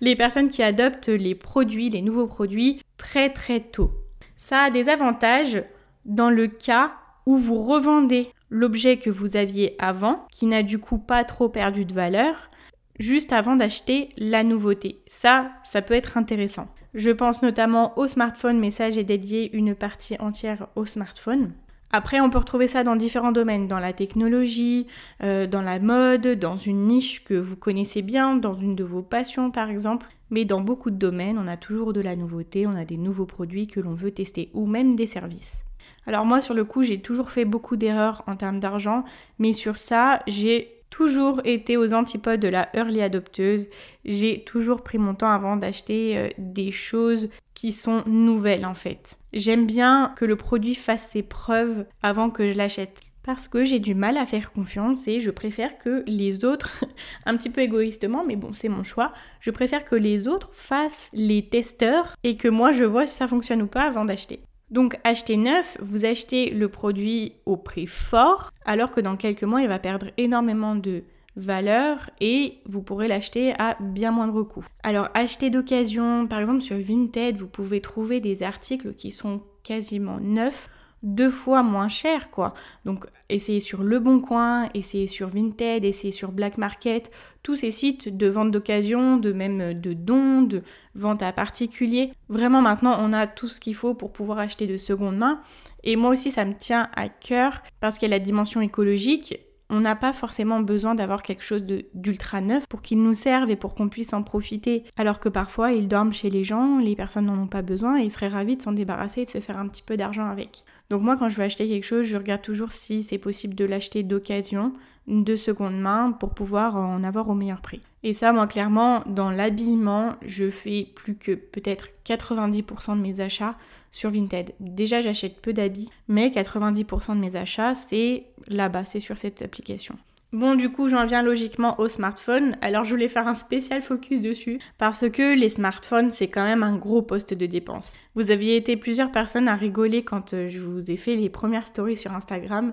les 0.00 0.16
personnes 0.16 0.50
qui 0.50 0.62
adoptent 0.62 1.08
les 1.08 1.34
produits, 1.34 1.90
les 1.90 2.02
nouveaux 2.02 2.26
produits 2.26 2.80
très 2.96 3.30
très 3.30 3.60
tôt. 3.60 3.92
Ça 4.36 4.62
a 4.62 4.70
des 4.70 4.88
avantages 4.88 5.62
dans 6.04 6.30
le 6.30 6.48
cas 6.48 6.94
où 7.26 7.38
vous 7.38 7.62
revendez 7.62 8.28
l'objet 8.50 8.98
que 8.98 9.10
vous 9.10 9.36
aviez 9.36 9.76
avant, 9.78 10.26
qui 10.32 10.46
n'a 10.46 10.62
du 10.62 10.78
coup 10.78 10.98
pas 10.98 11.24
trop 11.24 11.48
perdu 11.48 11.84
de 11.84 11.94
valeur, 11.94 12.50
juste 12.98 13.32
avant 13.32 13.56
d'acheter 13.56 14.10
la 14.16 14.44
nouveauté. 14.44 15.02
Ça, 15.06 15.50
ça 15.64 15.82
peut 15.82 15.94
être 15.94 16.16
intéressant. 16.16 16.68
Je 16.94 17.10
pense 17.10 17.42
notamment 17.42 17.98
au 17.98 18.06
smartphone, 18.06 18.58
mais 18.58 18.70
ça 18.70 18.90
j'ai 18.90 19.04
dédié 19.04 19.54
une 19.56 19.74
partie 19.74 20.16
entière 20.18 20.66
au 20.76 20.84
smartphone. 20.84 21.52
Après, 21.94 22.20
on 22.20 22.30
peut 22.30 22.38
retrouver 22.38 22.66
ça 22.66 22.84
dans 22.84 22.96
différents 22.96 23.32
domaines, 23.32 23.68
dans 23.68 23.78
la 23.78 23.92
technologie, 23.92 24.86
euh, 25.22 25.46
dans 25.46 25.60
la 25.60 25.78
mode, 25.78 26.26
dans 26.38 26.56
une 26.56 26.86
niche 26.86 27.22
que 27.22 27.34
vous 27.34 27.56
connaissez 27.56 28.00
bien, 28.00 28.36
dans 28.36 28.54
une 28.54 28.74
de 28.74 28.84
vos 28.84 29.02
passions 29.02 29.50
par 29.50 29.68
exemple. 29.68 30.06
Mais 30.30 30.46
dans 30.46 30.62
beaucoup 30.62 30.90
de 30.90 30.96
domaines, 30.96 31.38
on 31.38 31.46
a 31.46 31.58
toujours 31.58 31.92
de 31.92 32.00
la 32.00 32.16
nouveauté, 32.16 32.66
on 32.66 32.74
a 32.74 32.86
des 32.86 32.96
nouveaux 32.96 33.26
produits 33.26 33.66
que 33.66 33.80
l'on 33.80 33.92
veut 33.92 34.12
tester, 34.12 34.50
ou 34.54 34.66
même 34.66 34.96
des 34.96 35.04
services. 35.04 35.62
Alors 36.06 36.24
moi, 36.24 36.40
sur 36.40 36.54
le 36.54 36.64
coup, 36.64 36.82
j'ai 36.82 37.02
toujours 37.02 37.30
fait 37.30 37.44
beaucoup 37.44 37.76
d'erreurs 37.76 38.22
en 38.26 38.36
termes 38.36 38.58
d'argent, 38.58 39.04
mais 39.38 39.52
sur 39.52 39.76
ça, 39.76 40.22
j'ai 40.26 40.81
toujours 40.92 41.40
été 41.44 41.76
aux 41.76 41.94
antipodes 41.94 42.38
de 42.38 42.48
la 42.48 42.68
early 42.76 43.00
adopteuse. 43.00 43.66
J'ai 44.04 44.44
toujours 44.44 44.82
pris 44.82 44.98
mon 44.98 45.14
temps 45.14 45.30
avant 45.30 45.56
d'acheter 45.56 46.18
euh, 46.18 46.28
des 46.38 46.70
choses 46.70 47.30
qui 47.54 47.72
sont 47.72 48.04
nouvelles 48.06 48.66
en 48.66 48.74
fait. 48.74 49.16
J'aime 49.32 49.66
bien 49.66 50.12
que 50.16 50.26
le 50.26 50.36
produit 50.36 50.74
fasse 50.74 51.08
ses 51.08 51.22
preuves 51.22 51.86
avant 52.02 52.30
que 52.30 52.52
je 52.52 52.56
l'achète. 52.56 53.00
Parce 53.24 53.46
que 53.46 53.64
j'ai 53.64 53.78
du 53.78 53.94
mal 53.94 54.16
à 54.16 54.26
faire 54.26 54.52
confiance 54.52 55.06
et 55.06 55.20
je 55.20 55.30
préfère 55.30 55.78
que 55.78 56.02
les 56.08 56.44
autres, 56.44 56.84
un 57.24 57.36
petit 57.36 57.50
peu 57.50 57.60
égoïstement, 57.60 58.24
mais 58.26 58.36
bon, 58.36 58.52
c'est 58.52 58.68
mon 58.68 58.82
choix, 58.82 59.12
je 59.40 59.52
préfère 59.52 59.84
que 59.84 59.94
les 59.94 60.26
autres 60.26 60.50
fassent 60.54 61.08
les 61.12 61.48
testeurs 61.48 62.16
et 62.24 62.36
que 62.36 62.48
moi 62.48 62.72
je 62.72 62.84
vois 62.84 63.06
si 63.06 63.16
ça 63.16 63.28
fonctionne 63.28 63.62
ou 63.62 63.68
pas 63.68 63.84
avant 63.86 64.04
d'acheter. 64.04 64.40
Donc 64.72 64.98
acheter 65.04 65.36
neuf, 65.36 65.76
vous 65.82 66.06
achetez 66.06 66.48
le 66.50 66.66
produit 66.68 67.34
au 67.44 67.58
prix 67.58 67.86
fort, 67.86 68.50
alors 68.64 68.90
que 68.90 69.02
dans 69.02 69.16
quelques 69.16 69.44
mois, 69.44 69.60
il 69.60 69.68
va 69.68 69.78
perdre 69.78 70.06
énormément 70.16 70.74
de 70.74 71.04
valeur 71.36 72.08
et 72.20 72.58
vous 72.64 72.82
pourrez 72.82 73.06
l'acheter 73.06 73.54
à 73.58 73.76
bien 73.80 74.10
moindre 74.12 74.42
coût. 74.42 74.64
Alors 74.82 75.10
acheter 75.12 75.50
d'occasion, 75.50 76.26
par 76.26 76.40
exemple 76.40 76.62
sur 76.62 76.78
Vinted, 76.78 77.36
vous 77.36 77.48
pouvez 77.48 77.82
trouver 77.82 78.20
des 78.20 78.42
articles 78.42 78.94
qui 78.94 79.10
sont 79.10 79.42
quasiment 79.62 80.18
neufs 80.20 80.70
deux 81.02 81.30
fois 81.30 81.62
moins 81.62 81.88
cher 81.88 82.30
quoi. 82.30 82.54
Donc 82.84 83.06
essayez 83.28 83.60
sur 83.60 83.82
Le 83.82 83.98
Bon 83.98 84.20
Coin, 84.20 84.68
essayez 84.74 85.06
sur 85.06 85.28
Vinted, 85.28 85.84
essayez 85.84 86.12
sur 86.12 86.32
Black 86.32 86.58
Market, 86.58 87.10
tous 87.42 87.56
ces 87.56 87.70
sites 87.70 88.16
de 88.16 88.26
vente 88.28 88.50
d'occasion, 88.50 89.16
de 89.16 89.32
même 89.32 89.80
de 89.80 89.92
dons, 89.92 90.42
de 90.42 90.62
vente 90.94 91.22
à 91.22 91.32
particulier. 91.32 92.10
Vraiment 92.28 92.62
maintenant 92.62 92.96
on 93.00 93.12
a 93.12 93.26
tout 93.26 93.48
ce 93.48 93.60
qu'il 93.60 93.74
faut 93.74 93.94
pour 93.94 94.12
pouvoir 94.12 94.38
acheter 94.38 94.66
de 94.66 94.76
seconde 94.76 95.16
main. 95.16 95.40
Et 95.84 95.96
moi 95.96 96.10
aussi 96.10 96.30
ça 96.30 96.44
me 96.44 96.54
tient 96.54 96.88
à 96.94 97.08
cœur 97.08 97.62
parce 97.80 97.98
qu'il 97.98 98.08
y 98.08 98.12
a 98.12 98.16
la 98.16 98.24
dimension 98.24 98.60
écologique 98.60 99.40
on 99.72 99.80
n'a 99.80 99.96
pas 99.96 100.12
forcément 100.12 100.60
besoin 100.60 100.94
d'avoir 100.94 101.22
quelque 101.22 101.42
chose 101.42 101.64
d'ultra 101.94 102.42
neuf 102.42 102.66
pour 102.68 102.82
qu'il 102.82 103.02
nous 103.02 103.14
serve 103.14 103.48
et 103.48 103.56
pour 103.56 103.74
qu'on 103.74 103.88
puisse 103.88 104.12
en 104.12 104.22
profiter. 104.22 104.84
Alors 104.98 105.18
que 105.18 105.30
parfois, 105.30 105.72
ils 105.72 105.88
dorment 105.88 106.12
chez 106.12 106.28
les 106.28 106.44
gens, 106.44 106.78
les 106.78 106.94
personnes 106.94 107.24
n'en 107.24 107.38
ont 107.38 107.46
pas 107.46 107.62
besoin 107.62 107.98
et 107.98 108.04
ils 108.04 108.10
seraient 108.10 108.28
ravis 108.28 108.58
de 108.58 108.62
s'en 108.62 108.72
débarrasser 108.72 109.22
et 109.22 109.24
de 109.24 109.30
se 109.30 109.40
faire 109.40 109.56
un 109.56 109.66
petit 109.68 109.82
peu 109.82 109.96
d'argent 109.96 110.26
avec. 110.26 110.62
Donc 110.90 111.00
moi, 111.00 111.16
quand 111.16 111.30
je 111.30 111.36
veux 111.36 111.44
acheter 111.44 111.66
quelque 111.66 111.86
chose, 111.86 112.06
je 112.06 112.18
regarde 112.18 112.42
toujours 112.42 112.70
si 112.70 113.02
c'est 113.02 113.16
possible 113.16 113.54
de 113.54 113.64
l'acheter 113.64 114.02
d'occasion, 114.02 114.74
de 115.06 115.36
seconde 115.36 115.80
main, 115.80 116.12
pour 116.12 116.34
pouvoir 116.34 116.76
en 116.76 117.02
avoir 117.02 117.30
au 117.30 117.34
meilleur 117.34 117.62
prix. 117.62 117.80
Et 118.04 118.12
ça, 118.12 118.32
moi, 118.32 118.46
clairement, 118.46 119.02
dans 119.06 119.30
l'habillement, 119.30 120.16
je 120.22 120.50
fais 120.50 120.88
plus 120.94 121.14
que 121.14 121.32
peut-être 121.32 121.88
90% 122.04 122.96
de 122.96 123.00
mes 123.00 123.20
achats 123.20 123.54
sur 123.92 124.10
Vinted. 124.10 124.52
Déjà, 124.58 125.00
j'achète 125.00 125.40
peu 125.40 125.52
d'habits, 125.52 125.90
mais 126.08 126.28
90% 126.28 127.14
de 127.14 127.20
mes 127.20 127.36
achats, 127.36 127.74
c'est 127.74 128.24
là-bas, 128.48 128.84
c'est 128.84 129.00
sur 129.00 129.18
cette 129.18 129.42
application. 129.42 129.96
Bon, 130.32 130.54
du 130.54 130.70
coup, 130.70 130.88
j'en 130.88 131.04
viens 131.04 131.22
logiquement 131.22 131.78
au 131.78 131.88
smartphone. 131.88 132.56
Alors, 132.62 132.84
je 132.84 132.90
voulais 132.90 133.08
faire 133.08 133.28
un 133.28 133.34
spécial 133.34 133.82
focus 133.82 134.22
dessus 134.22 134.58
parce 134.78 135.10
que 135.10 135.38
les 135.38 135.50
smartphones, 135.50 136.10
c'est 136.10 136.28
quand 136.28 136.44
même 136.44 136.62
un 136.62 136.74
gros 136.74 137.02
poste 137.02 137.34
de 137.34 137.44
dépense. 137.44 137.92
Vous 138.14 138.30
aviez 138.30 138.56
été 138.56 138.78
plusieurs 138.78 139.12
personnes 139.12 139.46
à 139.46 139.56
rigoler 139.56 140.04
quand 140.04 140.32
euh, 140.32 140.48
je 140.48 140.58
vous 140.58 140.90
ai 140.90 140.96
fait 140.96 141.16
les 141.16 141.28
premières 141.28 141.66
stories 141.66 141.98
sur 141.98 142.14
Instagram 142.14 142.72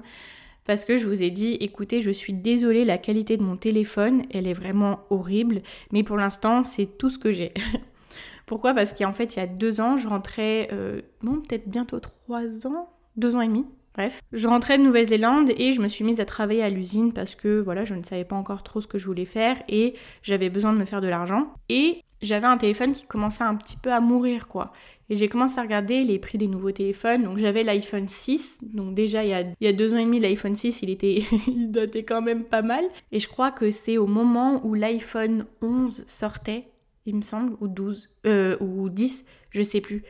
parce 0.69 0.85
que 0.85 0.97
je 0.97 1.07
vous 1.07 1.23
ai 1.23 1.31
dit, 1.31 1.57
écoutez, 1.61 2.03
je 2.03 2.11
suis 2.11 2.31
désolée, 2.31 2.85
la 2.85 2.99
qualité 2.99 3.37
de 3.37 3.41
mon 3.41 3.57
téléphone, 3.57 4.21
elle 4.31 4.45
est 4.45 4.53
vraiment 4.53 4.99
horrible, 5.09 5.63
mais 5.91 6.03
pour 6.03 6.15
l'instant, 6.15 6.63
c'est 6.63 6.85
tout 6.85 7.09
ce 7.09 7.17
que 7.17 7.31
j'ai. 7.31 7.51
Pourquoi? 8.45 8.75
Parce 8.75 8.93
qu'en 8.93 9.11
fait, 9.11 9.35
il 9.35 9.39
y 9.39 9.41
a 9.41 9.47
deux 9.47 9.81
ans, 9.81 9.97
je 9.97 10.07
rentrais, 10.07 10.69
euh, 10.71 11.01
bon, 11.23 11.41
peut-être 11.41 11.67
bientôt 11.67 11.99
trois 11.99 12.67
ans, 12.67 12.87
deux 13.15 13.35
ans 13.35 13.41
et 13.41 13.47
demi, 13.47 13.65
Bref, 13.95 14.21
je 14.31 14.47
rentrais 14.47 14.77
de 14.77 14.83
Nouvelle-Zélande 14.83 15.49
et 15.57 15.73
je 15.73 15.81
me 15.81 15.87
suis 15.87 16.05
mise 16.05 16.19
à 16.19 16.25
travailler 16.25 16.61
à 16.61 16.69
l'usine 16.69 17.13
parce 17.13 17.33
que 17.33 17.59
voilà, 17.59 17.83
je 17.83 17.95
ne 17.95 18.03
savais 18.03 18.23
pas 18.23 18.35
encore 18.35 18.61
trop 18.61 18.79
ce 18.79 18.85
que 18.85 18.99
je 18.99 19.07
voulais 19.07 19.25
faire 19.25 19.57
et 19.67 19.95
j'avais 20.21 20.51
besoin 20.51 20.71
de 20.71 20.77
me 20.77 20.85
faire 20.85 21.01
de 21.01 21.07
l'argent. 21.07 21.51
Et 21.69 22.03
j'avais 22.21 22.45
un 22.45 22.57
téléphone 22.57 22.91
qui 22.91 23.05
commençait 23.05 23.43
un 23.43 23.55
petit 23.55 23.75
peu 23.75 23.91
à 23.91 23.99
mourir 23.99 24.47
quoi. 24.47 24.71
Et 25.09 25.17
j'ai 25.17 25.27
commencé 25.27 25.57
à 25.59 25.63
regarder 25.63 26.03
les 26.03 26.19
prix 26.19 26.37
des 26.37 26.47
nouveaux 26.47 26.71
téléphones. 26.71 27.23
Donc 27.23 27.37
j'avais 27.37 27.63
l'iPhone 27.63 28.07
6. 28.07 28.59
Donc 28.61 28.93
déjà 28.93 29.23
il 29.23 29.29
y, 29.29 29.33
a, 29.33 29.41
il 29.41 29.55
y 29.61 29.67
a 29.67 29.73
deux 29.73 29.93
ans 29.93 29.97
et 29.97 30.05
demi, 30.05 30.19
l'iPhone 30.19 30.55
6, 30.55 30.83
il 30.83 30.89
était, 30.89 31.23
il 31.47 31.71
datait 31.71 32.03
quand 32.03 32.21
même 32.21 32.43
pas 32.43 32.61
mal. 32.61 32.83
Et 33.11 33.19
je 33.19 33.27
crois 33.27 33.51
que 33.51 33.71
c'est 33.71 33.97
au 33.97 34.07
moment 34.07 34.65
où 34.65 34.73
l'iPhone 34.73 35.45
11 35.61 36.03
sortait, 36.07 36.67
il 37.05 37.15
me 37.15 37.21
semble, 37.21 37.55
ou 37.59 37.67
12, 37.67 38.09
euh, 38.27 38.57
ou 38.59 38.89
10, 38.89 39.25
je 39.51 39.63
sais 39.63 39.81
plus. 39.81 40.03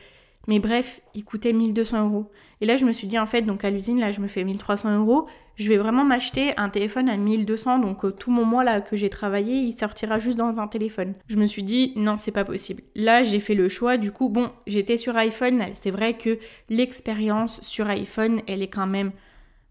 Mais 0.48 0.58
bref, 0.58 1.00
il 1.14 1.24
coûtait 1.24 1.52
1200 1.52 2.08
euros. 2.08 2.30
Et 2.60 2.66
là, 2.66 2.76
je 2.76 2.84
me 2.84 2.92
suis 2.92 3.06
dit, 3.06 3.18
en 3.18 3.26
fait, 3.26 3.42
donc 3.42 3.64
à 3.64 3.70
l'usine, 3.70 4.00
là, 4.00 4.12
je 4.12 4.20
me 4.20 4.28
fais 4.28 4.44
1300 4.44 4.98
euros. 4.98 5.26
Je 5.60 5.68
vais 5.68 5.76
vraiment 5.76 6.04
m'acheter 6.04 6.56
un 6.56 6.70
téléphone 6.70 7.10
à 7.10 7.18
1200. 7.18 7.80
Donc, 7.80 8.06
euh, 8.06 8.12
tout 8.12 8.30
mon 8.30 8.46
mois 8.46 8.64
là 8.64 8.80
que 8.80 8.96
j'ai 8.96 9.10
travaillé, 9.10 9.56
il 9.60 9.72
sortira 9.72 10.18
juste 10.18 10.38
dans 10.38 10.58
un 10.58 10.66
téléphone. 10.66 11.12
Je 11.26 11.36
me 11.36 11.44
suis 11.44 11.62
dit, 11.62 11.92
non, 11.96 12.16
c'est 12.16 12.32
pas 12.32 12.44
possible. 12.44 12.82
Là, 12.94 13.22
j'ai 13.22 13.40
fait 13.40 13.54
le 13.54 13.68
choix. 13.68 13.98
Du 13.98 14.10
coup, 14.10 14.30
bon, 14.30 14.50
j'étais 14.66 14.96
sur 14.96 15.14
iPhone. 15.18 15.62
C'est 15.74 15.90
vrai 15.90 16.16
que 16.16 16.38
l'expérience 16.70 17.60
sur 17.60 17.88
iPhone, 17.88 18.40
elle 18.48 18.62
est 18.62 18.68
quand 18.68 18.86
même. 18.86 19.12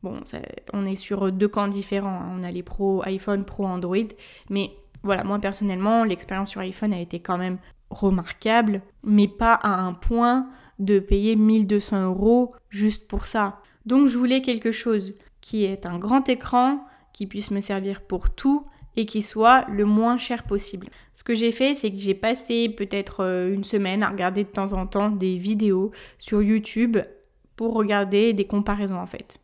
Bon, 0.04 0.20
on 0.74 0.86
est 0.86 0.96
sur 0.96 1.32
deux 1.32 1.48
camps 1.48 1.68
différents. 1.68 2.22
Hein. 2.22 2.38
On 2.40 2.44
a 2.44 2.52
les 2.52 2.62
pro 2.62 3.02
iPhone, 3.06 3.44
pro 3.44 3.66
Android. 3.66 3.98
Mais 4.52 4.70
voilà, 5.02 5.24
moi 5.24 5.40
personnellement, 5.40 6.04
l'expérience 6.04 6.52
sur 6.52 6.62
iPhone 6.62 6.94
a 6.94 7.00
été 7.00 7.20
quand 7.20 7.40
même 7.40 7.58
remarquable, 7.90 8.84
mais 9.04 9.28
pas 9.28 9.56
à 9.56 9.82
un 9.82 9.94
point 9.94 10.50
de 10.78 11.00
payer 11.00 11.36
1200 11.36 12.06
euros 12.06 12.54
juste 12.70 13.08
pour 13.08 13.26
ça. 13.26 13.60
Donc 13.88 14.08
je 14.08 14.18
voulais 14.20 14.44
quelque 14.44 14.72
chose 14.72 15.16
qui 15.50 15.66
est 15.66 15.88
un 15.88 15.98
grand 15.98 16.30
écran, 16.30 16.86
qui 17.12 17.26
puisse 17.26 17.50
me 17.50 17.60
servir 17.60 18.02
pour 18.02 18.30
tout 18.30 18.68
et 18.96 19.08
qui 19.08 19.24
soit 19.24 19.66
le 19.68 19.84
moins 19.84 20.16
cher 20.16 20.44
possible. 20.44 20.90
Ce 21.16 21.24
que 21.24 21.34
j'ai 21.34 21.52
fait, 21.52 21.74
c'est 21.74 21.90
que 21.90 21.98
j'ai 21.98 22.14
passé 22.14 22.70
peut-être 22.70 23.24
euh, 23.24 23.52
une 23.52 23.64
semaine 23.64 24.04
à 24.04 24.10
regarder 24.10 24.44
de 24.44 24.50
temps 24.50 24.74
en 24.74 24.86
temps 24.86 25.10
des 25.10 25.38
vidéos 25.38 25.90
sur 26.20 26.44
YouTube 26.44 26.98
pour 27.56 27.74
regarder 27.74 28.34
des 28.34 28.46
comparaisons 28.46 29.00
en 29.00 29.08
fait. 29.08 29.40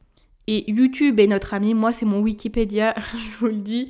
Et 0.45 0.69
YouTube 0.71 1.19
est 1.19 1.25
notre 1.25 1.55
ami, 1.55 1.73
moi 1.73 1.91
c'est 1.91 2.05
mon 2.05 2.19
Wikipédia, 2.19 2.93
je 3.13 3.37
vous 3.39 3.47
le 3.47 3.61
dis. 3.61 3.89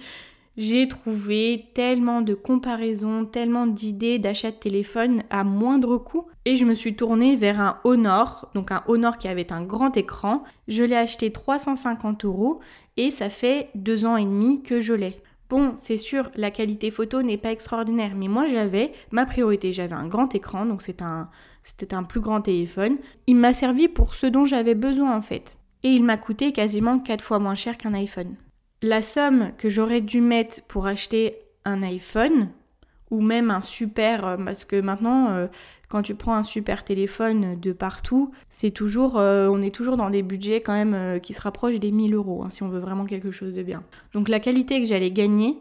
J'ai 0.57 0.88
trouvé 0.88 1.69
tellement 1.74 2.21
de 2.21 2.33
comparaisons, 2.33 3.25
tellement 3.25 3.67
d'idées 3.67 4.19
d'achat 4.19 4.51
de 4.51 4.55
téléphone 4.55 5.24
à 5.29 5.43
moindre 5.43 5.97
coût 5.97 6.27
et 6.45 6.55
je 6.55 6.63
me 6.63 6.74
suis 6.74 6.95
tournée 6.95 7.35
vers 7.35 7.59
un 7.59 7.79
Honor, 7.83 8.50
donc 8.55 8.71
un 8.71 8.81
Honor 8.88 9.17
qui 9.17 9.27
avait 9.27 9.51
un 9.51 9.63
grand 9.63 9.97
écran. 9.97 10.43
Je 10.69 10.83
l'ai 10.83 10.95
acheté 10.95 11.29
350 11.29 12.24
euros 12.24 12.62
et 12.95 13.12
ça 13.12 13.27
fait 13.29 13.69
deux 13.75 14.05
ans 14.05 14.15
et 14.15 14.24
demi 14.24 14.63
que 14.63 14.79
je 14.79 14.93
l'ai. 14.93 15.21
Bon, 15.50 15.74
c'est 15.77 15.97
sûr, 15.97 16.31
la 16.35 16.51
qualité 16.51 16.89
photo 16.89 17.21
n'est 17.21 17.38
pas 17.38 17.51
extraordinaire, 17.51 18.13
mais 18.15 18.29
moi 18.29 18.47
j'avais 18.47 18.93
ma 19.12 19.25
priorité, 19.25 19.74
j'avais 19.74 19.93
un 19.93 20.07
grand 20.07 20.33
écran, 20.33 20.65
donc 20.65 20.81
c'est 20.81 21.01
un, 21.01 21.29
c'était 21.63 21.93
un 21.93 22.03
plus 22.03 22.21
grand 22.21 22.41
téléphone. 22.41 22.97
Il 23.27 23.35
m'a 23.35 23.53
servi 23.53 23.89
pour 23.89 24.15
ce 24.15 24.25
dont 24.25 24.45
j'avais 24.45 24.74
besoin 24.74 25.17
en 25.17 25.21
fait. 25.21 25.57
Et 25.83 25.89
il 25.89 26.03
m'a 26.05 26.17
coûté 26.17 26.53
quasiment 26.53 26.97
4 26.97 27.21
fois 27.21 27.39
moins 27.39 27.55
cher 27.55 27.77
qu'un 27.77 27.93
iPhone 27.93 28.38
la 28.86 29.01
somme 29.01 29.51
que 29.58 29.70
j'aurais 29.70 30.01
dû 30.01 30.22
mettre 30.22 30.62
pour 30.63 30.86
acheter 30.86 31.39
un 31.65 31.82
iPhone 31.82 32.50
ou 33.12 33.22
même 33.22 33.51
un 33.51 33.62
super, 33.62 34.25
euh, 34.25 34.38
parce 34.38 34.65
que 34.65 34.80
maintenant, 34.80 35.30
euh, 35.30 35.48
quand 35.89 36.01
tu 36.01 36.15
prends 36.15 36.36
un 36.36 36.44
super 36.44 36.84
téléphone 36.84 37.60
de 37.60 37.72
partout, 37.72 38.32
c'est 38.50 38.72
toujours, 38.72 39.18
euh, 39.18 39.48
on 39.50 39.62
est 39.62 39.74
toujours 39.74 39.98
dans 39.98 40.10
des 40.10 40.24
budgets 40.24 40.62
quand 40.62 40.74
même 40.74 41.20
qui 41.20 41.34
se 41.34 41.42
rapprochent 41.42 41.80
des 41.80 41.92
1000 41.92 42.13
euros, 42.13 42.44
hein, 42.44 42.50
si 42.51 42.63
on 42.63 42.70
veut 42.70 42.80
vraiment 42.80 43.06
quelque 43.06 43.32
chose 43.32 43.54
de 43.54 43.63
bien. 43.63 43.84
Donc 44.13 44.30
la 44.30 44.39
qualité 44.39 44.80
que 44.80 44.88
j'allais 44.88 45.12
gagner 45.12 45.58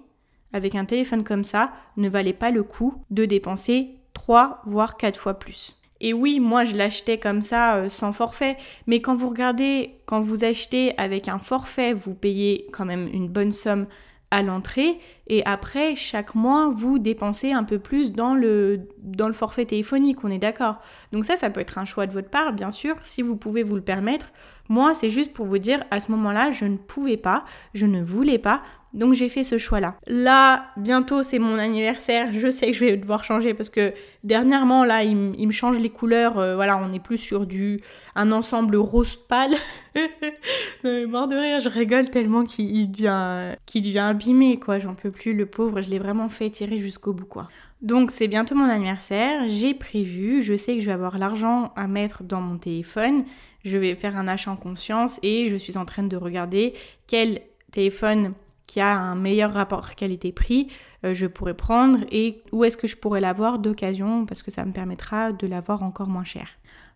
avec 0.52 0.74
un 0.74 0.84
téléphone 0.84 1.24
comme 1.24 1.44
ça 1.44 1.72
ne 1.96 2.08
valait 2.08 2.32
pas 2.32 2.50
le 2.50 2.62
coup 2.62 2.94
de 3.10 3.24
dépenser 3.24 3.90
3 4.14 4.62
voire 4.64 4.96
4 4.96 5.18
fois 5.18 5.34
plus. 5.34 5.76
Et 6.04 6.12
oui, 6.12 6.38
moi 6.38 6.64
je 6.64 6.76
l'achetais 6.76 7.16
comme 7.16 7.40
ça 7.40 7.76
euh, 7.76 7.88
sans 7.88 8.12
forfait, 8.12 8.58
mais 8.86 9.00
quand 9.00 9.14
vous 9.14 9.30
regardez, 9.30 9.94
quand 10.04 10.20
vous 10.20 10.44
achetez 10.44 10.92
avec 10.98 11.28
un 11.28 11.38
forfait, 11.38 11.94
vous 11.94 12.12
payez 12.12 12.66
quand 12.74 12.84
même 12.84 13.08
une 13.10 13.26
bonne 13.26 13.52
somme 13.52 13.86
à 14.30 14.42
l'entrée 14.42 14.98
et 15.26 15.44
après 15.46 15.94
chaque 15.94 16.34
mois 16.34 16.70
vous 16.74 16.98
dépensez 16.98 17.52
un 17.52 17.64
peu 17.64 17.78
plus 17.78 18.12
dans 18.12 18.34
le, 18.34 18.88
dans 18.98 19.28
le 19.28 19.34
forfait 19.34 19.64
téléphonique, 19.64 20.24
on 20.24 20.30
est 20.30 20.38
d'accord. 20.38 20.80
Donc 21.12 21.24
ça 21.24 21.36
ça 21.36 21.50
peut 21.50 21.60
être 21.60 21.78
un 21.78 21.84
choix 21.84 22.06
de 22.06 22.12
votre 22.12 22.30
part 22.30 22.52
bien 22.52 22.70
sûr 22.70 22.96
si 23.02 23.22
vous 23.22 23.36
pouvez 23.36 23.62
vous 23.62 23.76
le 23.76 23.82
permettre. 23.82 24.32
Moi, 24.70 24.94
c'est 24.94 25.10
juste 25.10 25.34
pour 25.34 25.44
vous 25.44 25.58
dire, 25.58 25.84
à 25.90 26.00
ce 26.00 26.10
moment-là, 26.12 26.50
je 26.50 26.64
ne 26.64 26.78
pouvais 26.78 27.18
pas, 27.18 27.44
je 27.74 27.84
ne 27.84 28.02
voulais 28.02 28.38
pas, 28.38 28.62
donc 28.94 29.12
j'ai 29.12 29.28
fait 29.28 29.42
ce 29.42 29.58
choix-là. 29.58 29.96
Là, 30.06 30.66
bientôt 30.76 31.24
c'est 31.24 31.40
mon 31.40 31.58
anniversaire, 31.58 32.28
je 32.32 32.48
sais 32.48 32.68
que 32.68 32.72
je 32.72 32.84
vais 32.84 32.96
devoir 32.96 33.24
changer 33.24 33.52
parce 33.52 33.68
que 33.68 33.92
dernièrement, 34.22 34.84
là, 34.84 35.02
il, 35.02 35.16
me 35.16 35.52
change 35.52 35.78
les 35.78 35.90
couleurs. 35.90 36.38
Euh, 36.38 36.54
voilà, 36.54 36.78
on 36.78 36.92
est 36.92 37.02
plus 37.02 37.18
sur 37.18 37.44
du 37.44 37.80
un 38.14 38.30
ensemble 38.30 38.76
rose 38.76 39.16
pâle. 39.16 39.54
non, 40.84 41.08
mort 41.08 41.26
de 41.26 41.34
rire, 41.34 41.60
je 41.60 41.68
rigole 41.68 42.08
tellement 42.08 42.44
qu'il 42.44 42.90
devient, 42.90 43.56
qu'il 43.66 43.82
devient 43.82 43.98
abîmé, 43.98 44.58
quoi. 44.58 44.78
J'en 44.78 44.94
peux 44.94 45.10
plus, 45.14 45.34
le 45.34 45.46
pauvre, 45.46 45.80
je 45.80 45.88
l'ai 45.88 45.98
vraiment 45.98 46.28
fait 46.28 46.50
tirer 46.50 46.78
jusqu'au 46.78 47.12
bout, 47.12 47.26
quoi. 47.26 47.48
Donc 47.80 48.10
c'est 48.10 48.28
bientôt 48.28 48.54
mon 48.54 48.68
anniversaire, 48.68 49.48
j'ai 49.48 49.74
prévu, 49.74 50.42
je 50.42 50.56
sais 50.56 50.76
que 50.76 50.80
je 50.80 50.86
vais 50.86 50.92
avoir 50.92 51.18
l'argent 51.18 51.72
à 51.76 51.86
mettre 51.86 52.22
dans 52.22 52.40
mon 52.40 52.56
téléphone, 52.56 53.24
je 53.64 53.76
vais 53.76 53.94
faire 53.94 54.16
un 54.16 54.26
achat 54.26 54.50
en 54.50 54.56
conscience 54.56 55.20
et 55.22 55.48
je 55.48 55.56
suis 55.56 55.76
en 55.76 55.84
train 55.84 56.02
de 56.02 56.16
regarder 56.16 56.74
quel 57.06 57.42
téléphone 57.72 58.32
qui 58.66 58.80
a 58.80 58.96
un 58.96 59.14
meilleur 59.14 59.52
rapport 59.52 59.94
qualité-prix 59.94 60.68
euh, 61.04 61.14
je 61.14 61.26
pourrais 61.26 61.54
prendre 61.54 61.98
et 62.10 62.42
où 62.52 62.64
est-ce 62.64 62.76
que 62.76 62.86
je 62.86 62.96
pourrais 62.96 63.20
l'avoir 63.20 63.58
d'occasion 63.58 64.26
parce 64.26 64.42
que 64.42 64.50
ça 64.50 64.64
me 64.64 64.72
permettra 64.72 65.32
de 65.32 65.46
l'avoir 65.46 65.82
encore 65.82 66.08
moins 66.08 66.24
cher. 66.24 66.48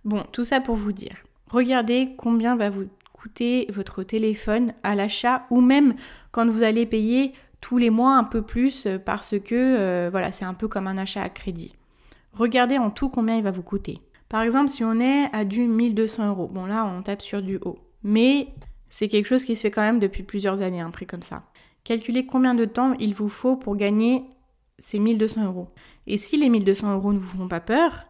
Bon, 0.05 0.25
tout 0.33 0.45
ça 0.45 0.61
pour 0.61 0.77
vous 0.77 0.93
dire. 0.93 1.17
Regardez 1.51 2.15
combien 2.17 2.57
va 2.57 2.71
vous 2.71 2.87
coûter 3.13 3.67
votre 3.71 4.03
téléphone 4.03 4.73
à 4.83 4.95
l'achat 4.95 5.47
ou 5.51 5.61
même 5.61 5.95
quand 6.31 6.47
vous 6.47 6.63
allez 6.63 6.87
payer 6.87 7.33
tous 7.61 7.79
les 7.79 7.91
mois 7.91 8.17
un 8.17 8.25
peu 8.25 8.43
plus 8.43 8.87
euh, 8.87 8.99
parce 8.99 9.39
que 9.39 9.55
euh, 9.55 10.09
voilà, 10.11 10.33
c'est 10.33 10.45
un 10.45 10.55
peu 10.55 10.69
comme 10.69 10.87
un 10.87 10.99
achat 10.99 11.23
à 11.23 11.29
crédit. 11.29 11.75
Regardez 12.33 12.79
en 12.79 12.91
tout 12.91 13.09
combien 13.09 13.37
il 13.37 13.43
va 13.43 13.51
vous 13.51 13.63
coûter. 13.63 14.01
Par 14.29 14.43
exemple, 14.43 14.69
si 14.69 14.85
on 14.85 15.01
est 15.01 15.29
à 15.33 15.45
du 15.45 15.67
1200 15.67 16.29
euros, 16.29 16.49
bon 16.49 16.67
là 16.67 16.85
on 16.85 17.03
tape 17.03 17.23
sur 17.23 17.43
du 17.43 17.59
haut, 17.63 17.79
mais 18.03 18.49
c'est 18.91 19.09
quelque 19.09 19.27
chose 19.27 19.45
qui 19.45 19.57
se 19.57 19.63
fait 19.63 19.71
quand 19.71 19.83
même 19.83 19.99
depuis 19.99 20.23
plusieurs 20.23 20.63
années, 20.63 20.81
un 20.81 20.91
prix 20.91 21.07
comme 21.07 21.23
ça. 21.23 21.45
Calculez 21.85 22.27
combien 22.27 22.55
de 22.55 22.65
temps 22.65 22.95
il 22.99 23.15
vous 23.15 23.29
faut 23.29 23.57
pour 23.57 23.77
gagner 23.77 24.25
ces 24.79 24.99
1200 24.99 25.47
euros. 25.47 25.69
Et 26.07 26.19
si 26.19 26.37
les 26.37 26.49
1200 26.49 26.95
euros 26.95 27.13
ne 27.13 27.19
vous 27.19 27.39
font 27.39 27.49
pas 27.49 27.61
peur, 27.61 28.07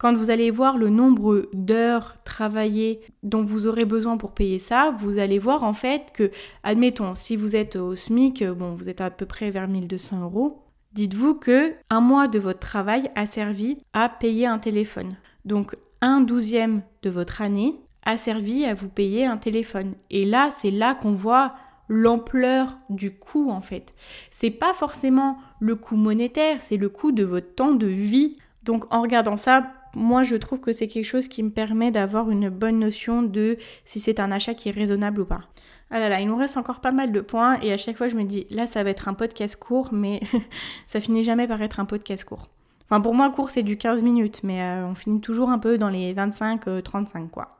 quand 0.00 0.14
vous 0.14 0.30
allez 0.30 0.50
voir 0.50 0.78
le 0.78 0.88
nombre 0.88 1.46
d'heures 1.52 2.16
travaillées 2.24 3.02
dont 3.22 3.42
vous 3.42 3.66
aurez 3.66 3.84
besoin 3.84 4.16
pour 4.16 4.32
payer 4.32 4.58
ça, 4.58 4.94
vous 4.98 5.18
allez 5.18 5.38
voir 5.38 5.62
en 5.62 5.74
fait 5.74 6.10
que, 6.14 6.30
admettons, 6.62 7.14
si 7.14 7.36
vous 7.36 7.54
êtes 7.54 7.76
au 7.76 7.94
SMIC, 7.94 8.42
bon, 8.44 8.72
vous 8.72 8.88
êtes 8.88 9.02
à 9.02 9.10
peu 9.10 9.26
près 9.26 9.50
vers 9.50 9.68
1200 9.68 10.22
euros, 10.22 10.64
dites-vous 10.92 11.34
que 11.34 11.74
un 11.90 12.00
mois 12.00 12.28
de 12.28 12.38
votre 12.38 12.60
travail 12.60 13.10
a 13.14 13.26
servi 13.26 13.76
à 13.92 14.08
payer 14.08 14.46
un 14.46 14.58
téléphone. 14.58 15.16
Donc, 15.44 15.76
un 16.00 16.22
douzième 16.22 16.80
de 17.02 17.10
votre 17.10 17.42
année 17.42 17.76
a 18.02 18.16
servi 18.16 18.64
à 18.64 18.72
vous 18.72 18.88
payer 18.88 19.26
un 19.26 19.36
téléphone. 19.36 19.92
Et 20.08 20.24
là, 20.24 20.48
c'est 20.50 20.70
là 20.70 20.94
qu'on 20.94 21.12
voit 21.12 21.52
l'ampleur 21.88 22.78
du 22.88 23.14
coût 23.14 23.50
en 23.50 23.60
fait. 23.60 23.92
C'est 24.30 24.50
pas 24.50 24.72
forcément 24.72 25.36
le 25.58 25.74
coût 25.74 25.96
monétaire, 25.96 26.62
c'est 26.62 26.78
le 26.78 26.88
coût 26.88 27.12
de 27.12 27.24
votre 27.24 27.54
temps 27.54 27.74
de 27.74 27.86
vie. 27.86 28.36
Donc 28.62 28.86
en 28.94 29.02
regardant 29.02 29.36
ça, 29.36 29.72
moi 29.94 30.24
je 30.24 30.36
trouve 30.36 30.60
que 30.60 30.72
c'est 30.72 30.88
quelque 30.88 31.04
chose 31.04 31.28
qui 31.28 31.42
me 31.42 31.50
permet 31.50 31.90
d'avoir 31.90 32.30
une 32.30 32.48
bonne 32.48 32.78
notion 32.78 33.22
de 33.22 33.58
si 33.84 34.00
c'est 34.00 34.20
un 34.20 34.30
achat 34.32 34.54
qui 34.54 34.68
est 34.68 34.72
raisonnable 34.72 35.22
ou 35.22 35.24
pas. 35.24 35.42
Ah 35.90 35.98
là 35.98 36.08
là, 36.08 36.20
il 36.20 36.28
nous 36.28 36.36
reste 36.36 36.56
encore 36.56 36.80
pas 36.80 36.92
mal 36.92 37.10
de 37.10 37.20
points 37.20 37.58
et 37.60 37.72
à 37.72 37.76
chaque 37.76 37.96
fois 37.96 38.08
je 38.08 38.14
me 38.14 38.24
dis 38.24 38.46
là 38.50 38.66
ça 38.66 38.82
va 38.82 38.90
être 38.90 39.08
un 39.08 39.14
podcast 39.14 39.56
court 39.56 39.88
mais 39.92 40.20
ça 40.86 41.00
finit 41.00 41.24
jamais 41.24 41.48
par 41.48 41.60
être 41.62 41.80
un 41.80 41.84
podcast 41.84 42.24
court. 42.24 42.48
Enfin 42.88 43.00
pour 43.00 43.14
moi 43.14 43.30
court 43.30 43.50
c'est 43.50 43.62
du 43.62 43.76
15 43.76 44.02
minutes 44.02 44.40
mais 44.44 44.62
euh, 44.62 44.86
on 44.86 44.94
finit 44.94 45.20
toujours 45.20 45.50
un 45.50 45.58
peu 45.58 45.78
dans 45.78 45.88
les 45.88 46.14
25-35 46.14 46.66
euh, 46.68 47.26
quoi. 47.32 47.56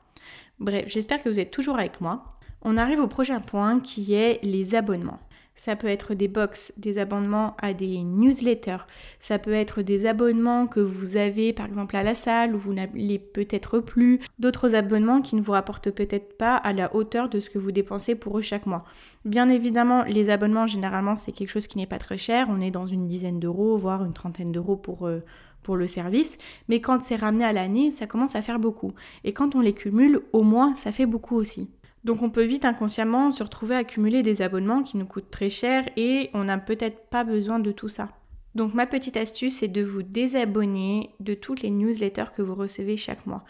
Bref, 0.59 0.85
j'espère 0.87 1.21
que 1.21 1.29
vous 1.29 1.39
êtes 1.39 1.51
toujours 1.51 1.77
avec 1.77 2.01
moi. 2.01 2.23
On 2.61 2.77
arrive 2.77 2.99
au 2.99 3.07
prochain 3.07 3.39
point 3.39 3.79
qui 3.79 4.13
est 4.13 4.39
les 4.43 4.75
abonnements. 4.75 5.19
Ça 5.63 5.75
peut 5.75 5.85
être 5.85 6.15
des 6.15 6.27
box, 6.27 6.73
des 6.77 6.97
abonnements 6.97 7.55
à 7.61 7.75
des 7.75 8.01
newsletters. 8.01 8.87
Ça 9.19 9.37
peut 9.37 9.53
être 9.53 9.83
des 9.83 10.07
abonnements 10.07 10.65
que 10.65 10.79
vous 10.79 11.17
avez 11.17 11.53
par 11.53 11.67
exemple 11.67 11.95
à 11.95 12.01
la 12.01 12.15
salle 12.15 12.55
où 12.55 12.57
vous 12.57 12.73
n'allez 12.73 13.19
peut-être 13.19 13.77
plus. 13.77 14.19
D'autres 14.39 14.73
abonnements 14.73 15.21
qui 15.21 15.35
ne 15.35 15.41
vous 15.41 15.51
rapportent 15.51 15.91
peut-être 15.91 16.35
pas 16.35 16.55
à 16.55 16.73
la 16.73 16.95
hauteur 16.95 17.29
de 17.29 17.39
ce 17.39 17.51
que 17.51 17.59
vous 17.59 17.71
dépensez 17.71 18.15
pour 18.15 18.39
eux 18.39 18.41
chaque 18.41 18.65
mois. 18.65 18.85
Bien 19.23 19.49
évidemment, 19.49 20.03
les 20.05 20.31
abonnements 20.31 20.65
généralement 20.65 21.15
c'est 21.15 21.31
quelque 21.31 21.51
chose 21.51 21.67
qui 21.67 21.77
n'est 21.77 21.85
pas 21.85 21.99
très 21.99 22.17
cher. 22.17 22.47
On 22.49 22.59
est 22.59 22.71
dans 22.71 22.87
une 22.87 23.07
dizaine 23.07 23.39
d'euros, 23.39 23.77
voire 23.77 24.03
une 24.03 24.13
trentaine 24.13 24.51
d'euros 24.51 24.77
pour... 24.77 25.05
Euh, 25.05 25.23
pour 25.61 25.75
le 25.75 25.85
service, 25.85 26.39
mais 26.69 26.81
quand 26.81 27.03
c'est 27.03 27.17
ramené 27.17 27.45
à 27.45 27.53
l'année, 27.53 27.91
ça 27.91 28.07
commence 28.07 28.35
à 28.35 28.41
faire 28.41 28.57
beaucoup. 28.57 28.93
Et 29.23 29.31
quand 29.31 29.55
on 29.55 29.59
les 29.59 29.73
cumule, 29.73 30.21
au 30.33 30.41
moins, 30.41 30.73
ça 30.73 30.91
fait 30.91 31.05
beaucoup 31.05 31.35
aussi. 31.35 31.69
Donc 32.03 32.21
on 32.23 32.29
peut 32.29 32.43
vite 32.43 32.65
inconsciemment 32.65 33.31
se 33.31 33.43
retrouver 33.43 33.75
à 33.75 33.79
accumuler 33.79 34.23
des 34.23 34.41
abonnements 34.41 34.83
qui 34.83 34.97
nous 34.97 35.05
coûtent 35.05 35.29
très 35.29 35.49
cher 35.49 35.87
et 35.97 36.29
on 36.33 36.45
n'a 36.45 36.57
peut-être 36.57 37.09
pas 37.09 37.23
besoin 37.23 37.59
de 37.59 37.71
tout 37.71 37.89
ça. 37.89 38.09
Donc 38.55 38.73
ma 38.73 38.85
petite 38.85 39.17
astuce, 39.17 39.57
c'est 39.57 39.67
de 39.67 39.83
vous 39.83 40.03
désabonner 40.03 41.11
de 41.19 41.33
toutes 41.33 41.61
les 41.61 41.69
newsletters 41.69 42.33
que 42.35 42.41
vous 42.41 42.55
recevez 42.55 42.97
chaque 42.97 43.25
mois. 43.25 43.43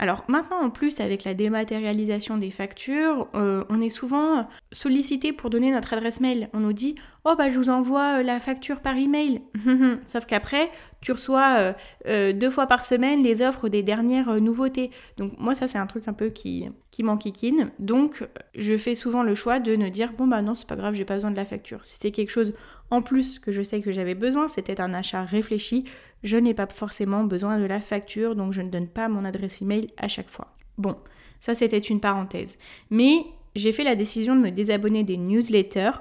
Alors 0.00 0.24
maintenant 0.28 0.62
en 0.62 0.70
plus 0.70 0.98
avec 0.98 1.24
la 1.24 1.34
dématérialisation 1.34 2.38
des 2.38 2.50
factures, 2.50 3.28
euh, 3.34 3.64
on 3.68 3.82
est 3.82 3.90
souvent 3.90 4.48
sollicité 4.72 5.34
pour 5.34 5.50
donner 5.50 5.70
notre 5.70 5.92
adresse 5.92 6.22
mail. 6.22 6.48
On 6.54 6.60
nous 6.60 6.72
dit 6.72 6.94
oh 7.26 7.34
bah 7.36 7.50
je 7.50 7.58
vous 7.58 7.68
envoie 7.68 8.20
euh, 8.20 8.22
la 8.22 8.40
facture 8.40 8.80
par 8.80 8.96
email. 8.96 9.42
Sauf 10.06 10.24
qu'après 10.24 10.70
tu 11.02 11.12
reçois 11.12 11.74
euh, 12.06 12.32
deux 12.32 12.50
fois 12.50 12.66
par 12.66 12.82
semaine 12.82 13.22
les 13.22 13.42
offres 13.42 13.68
des 13.68 13.82
dernières 13.82 14.40
nouveautés. 14.40 14.90
Donc 15.18 15.38
moi 15.38 15.54
ça 15.54 15.68
c'est 15.68 15.76
un 15.76 15.86
truc 15.86 16.08
un 16.08 16.14
peu 16.14 16.30
qui, 16.30 16.70
qui 16.90 17.02
m'enquiquine. 17.02 17.70
Donc 17.78 18.26
je 18.54 18.78
fais 18.78 18.94
souvent 18.94 19.22
le 19.22 19.34
choix 19.34 19.60
de 19.60 19.76
ne 19.76 19.90
dire 19.90 20.14
bon 20.14 20.26
bah 20.26 20.40
non 20.40 20.54
c'est 20.54 20.66
pas 20.66 20.76
grave 20.76 20.94
j'ai 20.94 21.04
pas 21.04 21.16
besoin 21.16 21.30
de 21.30 21.36
la 21.36 21.44
facture. 21.44 21.84
Si 21.84 21.98
c'est 22.00 22.10
quelque 22.10 22.30
chose 22.30 22.54
en 22.90 23.02
plus 23.02 23.38
que 23.38 23.52
je 23.52 23.62
sais 23.62 23.80
que 23.80 23.92
j'avais 23.92 24.14
besoin, 24.14 24.48
c'était 24.48 24.80
un 24.80 24.94
achat 24.94 25.24
réfléchi, 25.24 25.84
je 26.22 26.36
n'ai 26.36 26.54
pas 26.54 26.66
forcément 26.66 27.24
besoin 27.24 27.58
de 27.58 27.64
la 27.64 27.80
facture, 27.80 28.36
donc 28.36 28.52
je 28.52 28.62
ne 28.62 28.70
donne 28.70 28.88
pas 28.88 29.08
mon 29.08 29.24
adresse 29.24 29.62
email 29.62 29.88
à 29.96 30.08
chaque 30.08 30.30
fois. 30.30 30.54
Bon, 30.76 30.96
ça 31.40 31.54
c'était 31.54 31.78
une 31.78 32.00
parenthèse. 32.00 32.58
Mais 32.90 33.24
j'ai 33.54 33.72
fait 33.72 33.84
la 33.84 33.96
décision 33.96 34.36
de 34.36 34.40
me 34.40 34.50
désabonner 34.50 35.04
des 35.04 35.16
newsletters 35.16 35.98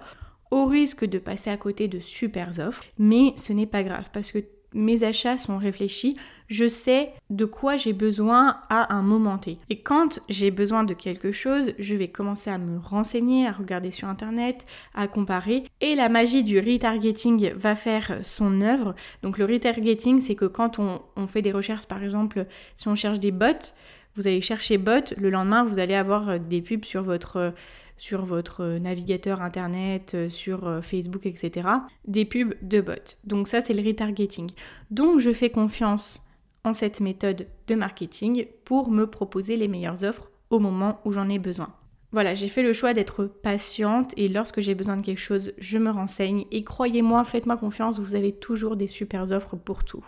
au 0.52 0.66
risque 0.66 1.06
de 1.06 1.20
passer 1.20 1.50
à 1.50 1.58
côté 1.58 1.88
de 1.88 2.00
super 2.00 2.60
offres, 2.60 2.86
mais 2.98 3.34
ce 3.36 3.54
n'est 3.54 3.68
pas 3.68 3.84
grave 3.84 4.10
parce 4.12 4.32
que 4.32 4.40
mes 4.74 5.04
achats 5.04 5.38
sont 5.38 5.58
réfléchis, 5.58 6.16
je 6.48 6.68
sais 6.68 7.14
de 7.30 7.46
quoi 7.46 7.78
j'ai 7.78 7.94
besoin 7.94 8.58
à 8.70 8.94
un 8.94 9.04
moment 9.04 9.38
T. 9.38 9.60
Et 9.70 9.82
quand 9.82 10.20
j'ai 10.30 10.52
besoin 10.52 10.84
de 10.84 10.94
quelque 10.94 11.32
chose, 11.32 11.74
je 11.78 11.96
vais 11.96 12.08
commencer 12.08 12.50
à 12.50 12.58
me 12.58 12.80
renseigner, 12.80 13.48
à 13.48 13.52
regarder 13.52 13.92
sur 13.92 14.08
internet, 14.08 14.66
à 14.96 15.08
comparer. 15.08 15.64
Et 15.80 15.96
la 15.96 16.10
magie 16.10 16.44
du 16.44 16.60
retargeting 16.60 17.54
va 17.54 17.76
faire 17.76 18.20
son 18.24 18.62
œuvre. 18.62 18.96
Donc 19.22 19.38
le 19.38 19.46
retargeting, 19.46 20.22
c'est 20.22 20.36
que 20.36 20.46
quand 20.46 20.80
on, 20.80 21.28
fait 21.28 21.44
des 21.44 21.52
recherches, 21.52 21.86
par 21.86 22.04
exemple, 22.04 22.46
si 22.76 22.88
on 22.88 22.96
cherche 22.96 23.20
des 23.20 23.32
bots, 23.32 23.74
vous 24.16 24.28
allez 24.28 24.42
chercher 24.42 24.80
bot, 24.80 25.14
le 25.18 25.30
lendemain 25.30 25.64
vous 25.64 25.78
allez 25.78 25.94
avoir 25.94 26.40
des 26.40 26.62
pubs 26.62 26.84
sur 26.84 27.04
votre 27.04 27.54
sur 28.00 28.26
votre 28.26 28.78
navigateur 28.80 29.42
internet, 29.42 30.14
euh, 30.16 30.30
sur 30.30 30.68
euh, 30.68 30.82
Facebook, 30.82 31.26
etc. 31.26 31.68
Des 32.08 32.26
pubs 32.26 32.56
de 32.62 32.82
bots. 32.82 32.94
Donc 33.26 33.48
ça, 33.48 33.62
c'est 33.62 33.74
le 33.74 33.86
retargeting. 33.86 34.50
Donc 34.90 35.20
je 35.20 35.32
fais 35.32 35.50
confiance 35.50 36.22
en 36.64 36.74
cette 36.74 37.02
méthode 37.02 37.48
de 37.68 37.76
marketing 37.76 38.48
pour 38.66 38.90
me 38.90 39.06
proposer 39.06 39.56
les 39.56 39.68
meilleures 39.68 40.04
offres 40.04 40.32
au 40.50 40.60
moment 40.60 41.00
où 41.06 41.12
j'en 41.12 41.30
ai 41.30 41.40
besoin. 41.40 41.74
Voilà, 42.12 42.34
j'ai 42.34 42.48
fait 42.48 42.64
le 42.64 42.74
choix 42.74 42.94
d'être 42.94 43.26
patiente 43.26 44.14
et 44.18 44.30
lorsque 44.30 44.62
j'ai 44.62 44.74
besoin 44.74 44.98
de 44.98 45.06
quelque 45.06 45.22
chose, 45.22 45.52
je 45.60 45.78
me 45.78 45.92
renseigne 45.92 46.46
et 46.52 46.64
croyez-moi, 46.64 47.24
faites-moi 47.24 47.56
confiance, 47.56 48.00
vous 48.00 48.16
avez 48.16 48.32
toujours 48.32 48.76
des 48.76 48.88
super 48.88 49.30
offres 49.32 49.56
pour 49.56 49.84
tout. 49.84 50.04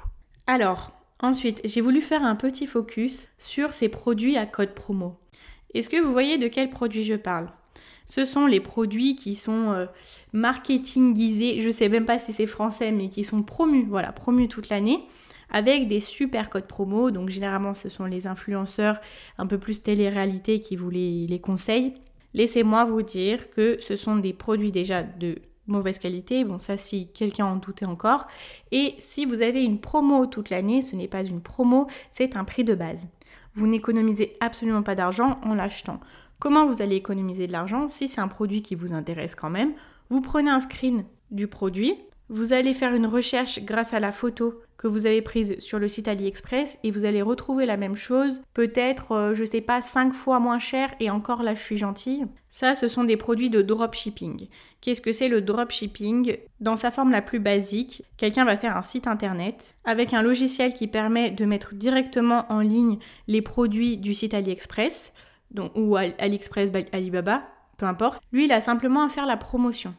Alors, 0.47 0.93
ensuite, 1.19 1.61
j'ai 1.63 1.81
voulu 1.81 2.01
faire 2.01 2.23
un 2.23 2.35
petit 2.35 2.65
focus 2.65 3.29
sur 3.37 3.73
ces 3.73 3.87
produits 3.87 4.35
à 4.35 4.47
code 4.47 4.73
promo. 4.73 5.19
Est-ce 5.75 5.89
que 5.89 6.01
vous 6.01 6.11
voyez 6.11 6.39
de 6.39 6.47
quels 6.47 6.71
produits 6.71 7.03
je 7.03 7.13
parle? 7.13 7.49
Ce 8.11 8.25
sont 8.25 8.45
les 8.45 8.59
produits 8.59 9.15
qui 9.15 9.35
sont 9.35 9.71
euh, 9.71 9.85
marketingisés, 10.33 11.61
je 11.61 11.69
sais 11.69 11.87
même 11.87 12.05
pas 12.05 12.19
si 12.19 12.33
c'est 12.33 12.45
français, 12.45 12.91
mais 12.91 13.07
qui 13.07 13.23
sont 13.23 13.41
promus, 13.41 13.85
voilà, 13.87 14.11
promus 14.11 14.49
toute 14.49 14.67
l'année, 14.67 15.05
avec 15.49 15.87
des 15.87 16.01
super 16.01 16.49
codes 16.49 16.67
promo. 16.67 17.09
Donc 17.09 17.29
généralement, 17.29 17.73
ce 17.73 17.87
sont 17.87 18.03
les 18.03 18.27
influenceurs 18.27 18.99
un 19.37 19.47
peu 19.47 19.57
plus 19.57 19.81
télé-réalité 19.81 20.59
qui 20.59 20.75
vous 20.75 20.89
les 20.89 21.39
conseillent. 21.41 21.93
Laissez-moi 22.33 22.83
vous 22.83 23.01
dire 23.01 23.49
que 23.49 23.77
ce 23.79 23.95
sont 23.95 24.17
des 24.17 24.33
produits 24.33 24.73
déjà 24.73 25.03
de 25.03 25.37
mauvaise 25.67 25.97
qualité. 25.97 26.43
Bon, 26.43 26.59
ça, 26.59 26.75
si 26.75 27.07
quelqu'un 27.13 27.45
en 27.45 27.55
doutait 27.55 27.85
encore. 27.85 28.27
Et 28.73 28.95
si 28.99 29.23
vous 29.23 29.41
avez 29.41 29.63
une 29.63 29.79
promo 29.79 30.25
toute 30.25 30.49
l'année, 30.49 30.81
ce 30.81 30.97
n'est 30.97 31.07
pas 31.07 31.23
une 31.23 31.39
promo, 31.39 31.87
c'est 32.11 32.35
un 32.35 32.43
prix 32.43 32.65
de 32.65 32.75
base. 32.75 33.07
Vous 33.53 33.67
n'économisez 33.67 34.33
absolument 34.41 34.83
pas 34.83 34.95
d'argent 34.95 35.39
en 35.45 35.53
l'achetant. 35.53 36.01
Comment 36.41 36.65
vous 36.65 36.81
allez 36.81 36.95
économiser 36.95 37.45
de 37.45 37.51
l'argent 37.51 37.87
si 37.87 38.07
c'est 38.07 38.19
un 38.19 38.27
produit 38.27 38.63
qui 38.63 38.73
vous 38.73 38.93
intéresse 38.93 39.35
quand 39.35 39.51
même? 39.51 39.73
Vous 40.09 40.21
prenez 40.21 40.49
un 40.49 40.59
screen 40.59 41.05
du 41.29 41.45
produit, 41.47 41.93
Vous 42.29 42.51
allez 42.51 42.73
faire 42.73 42.95
une 42.95 43.05
recherche 43.05 43.59
grâce 43.63 43.93
à 43.93 43.99
la 43.99 44.11
photo 44.11 44.55
que 44.77 44.87
vous 44.87 45.05
avez 45.05 45.21
prise 45.21 45.59
sur 45.59 45.77
le 45.77 45.87
site 45.87 46.07
AliExpress 46.07 46.79
et 46.83 46.89
vous 46.89 47.05
allez 47.05 47.21
retrouver 47.21 47.67
la 47.67 47.77
même 47.77 47.95
chose, 47.95 48.41
peut-être, 48.55 49.11
euh, 49.11 49.33
je 49.35 49.43
sais 49.43 49.61
pas, 49.61 49.81
5 49.81 50.13
fois 50.13 50.39
moins 50.39 50.57
cher 50.57 50.89
et 50.99 51.11
encore 51.11 51.43
là 51.43 51.53
je 51.53 51.61
suis 51.61 51.77
gentille. 51.77 52.23
Ça, 52.49 52.73
ce 52.73 52.87
sont 52.87 53.03
des 53.03 53.17
produits 53.17 53.51
de 53.51 53.61
dropshipping. 53.61 54.47
Qu'est-ce 54.79 55.01
que 55.01 55.11
c'est 55.11 55.27
le 55.27 55.41
dropshipping? 55.41 56.37
Dans 56.59 56.75
sa 56.75 56.89
forme 56.89 57.11
la 57.11 57.21
plus 57.21 57.39
basique, 57.39 58.03
quelqu'un 58.17 58.45
va 58.45 58.57
faire 58.57 58.77
un 58.77 58.81
site 58.81 59.05
internet 59.05 59.75
avec 59.83 60.13
un 60.13 60.23
logiciel 60.23 60.73
qui 60.73 60.87
permet 60.87 61.29
de 61.29 61.45
mettre 61.45 61.75
directement 61.75 62.45
en 62.49 62.61
ligne 62.61 62.97
les 63.27 63.43
produits 63.43 63.97
du 63.97 64.15
site 64.15 64.33
AliExpress, 64.33 65.11
donc, 65.51 65.71
ou 65.75 65.95
AliExpress 65.95 66.71
Alibaba, 66.91 67.43
peu 67.77 67.85
importe. 67.85 68.23
Lui, 68.31 68.45
il 68.45 68.51
a 68.51 68.61
simplement 68.61 69.03
à 69.03 69.09
faire 69.09 69.25
la 69.25 69.37
promotion 69.37 69.93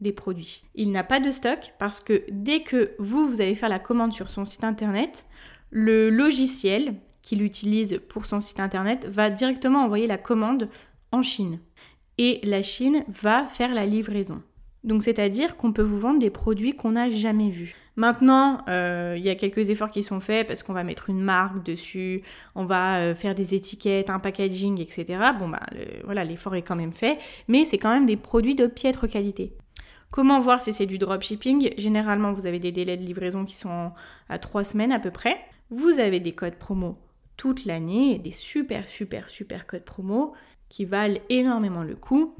des 0.00 0.12
produits. 0.12 0.64
Il 0.74 0.92
n'a 0.92 1.04
pas 1.04 1.20
de 1.20 1.30
stock 1.30 1.72
parce 1.78 2.00
que 2.00 2.24
dès 2.30 2.62
que 2.62 2.92
vous, 2.98 3.28
vous 3.28 3.40
allez 3.40 3.54
faire 3.54 3.68
la 3.68 3.78
commande 3.78 4.12
sur 4.12 4.28
son 4.28 4.44
site 4.44 4.64
internet, 4.64 5.24
le 5.70 6.10
logiciel 6.10 6.94
qu'il 7.22 7.42
utilise 7.42 8.00
pour 8.08 8.26
son 8.26 8.40
site 8.40 8.60
internet 8.60 9.06
va 9.06 9.30
directement 9.30 9.84
envoyer 9.84 10.06
la 10.06 10.18
commande 10.18 10.68
en 11.12 11.22
Chine. 11.22 11.58
Et 12.16 12.40
la 12.44 12.62
Chine 12.62 13.04
va 13.08 13.46
faire 13.46 13.74
la 13.74 13.86
livraison. 13.86 14.42
Donc 14.88 15.02
c'est-à-dire 15.02 15.58
qu'on 15.58 15.70
peut 15.70 15.82
vous 15.82 15.98
vendre 15.98 16.18
des 16.18 16.30
produits 16.30 16.74
qu'on 16.74 16.92
n'a 16.92 17.10
jamais 17.10 17.50
vus. 17.50 17.74
Maintenant, 17.96 18.62
euh, 18.70 19.16
il 19.18 19.22
y 19.22 19.28
a 19.28 19.34
quelques 19.34 19.68
efforts 19.68 19.90
qui 19.90 20.02
sont 20.02 20.18
faits 20.18 20.46
parce 20.46 20.62
qu'on 20.62 20.72
va 20.72 20.82
mettre 20.82 21.10
une 21.10 21.20
marque 21.20 21.62
dessus, 21.62 22.22
on 22.54 22.64
va 22.64 22.96
euh, 22.96 23.14
faire 23.14 23.34
des 23.34 23.54
étiquettes, 23.54 24.08
un 24.08 24.18
packaging, 24.18 24.80
etc. 24.80 25.04
Bon 25.38 25.46
bah 25.46 25.60
voilà, 26.04 26.24
l'effort 26.24 26.54
est 26.54 26.62
quand 26.62 26.74
même 26.74 26.94
fait, 26.94 27.18
mais 27.48 27.66
c'est 27.66 27.76
quand 27.76 27.90
même 27.90 28.06
des 28.06 28.16
produits 28.16 28.54
de 28.54 28.66
piètre 28.66 29.06
qualité. 29.06 29.52
Comment 30.10 30.40
voir 30.40 30.62
si 30.62 30.72
c'est 30.72 30.86
du 30.86 30.96
dropshipping? 30.96 31.74
Généralement, 31.76 32.32
vous 32.32 32.46
avez 32.46 32.58
des 32.58 32.72
délais 32.72 32.96
de 32.96 33.04
livraison 33.04 33.44
qui 33.44 33.56
sont 33.56 33.92
à 34.30 34.38
3 34.38 34.64
semaines 34.64 34.92
à 34.92 34.98
peu 34.98 35.10
près. 35.10 35.36
Vous 35.68 35.98
avez 35.98 36.18
des 36.18 36.32
codes 36.32 36.56
promo 36.56 36.96
toute 37.36 37.66
l'année, 37.66 38.18
des 38.18 38.32
super, 38.32 38.88
super, 38.88 39.28
super 39.28 39.66
codes 39.66 39.84
promo 39.84 40.32
qui 40.70 40.86
valent 40.86 41.18
énormément 41.28 41.82
le 41.82 41.94
coup. 41.94 42.34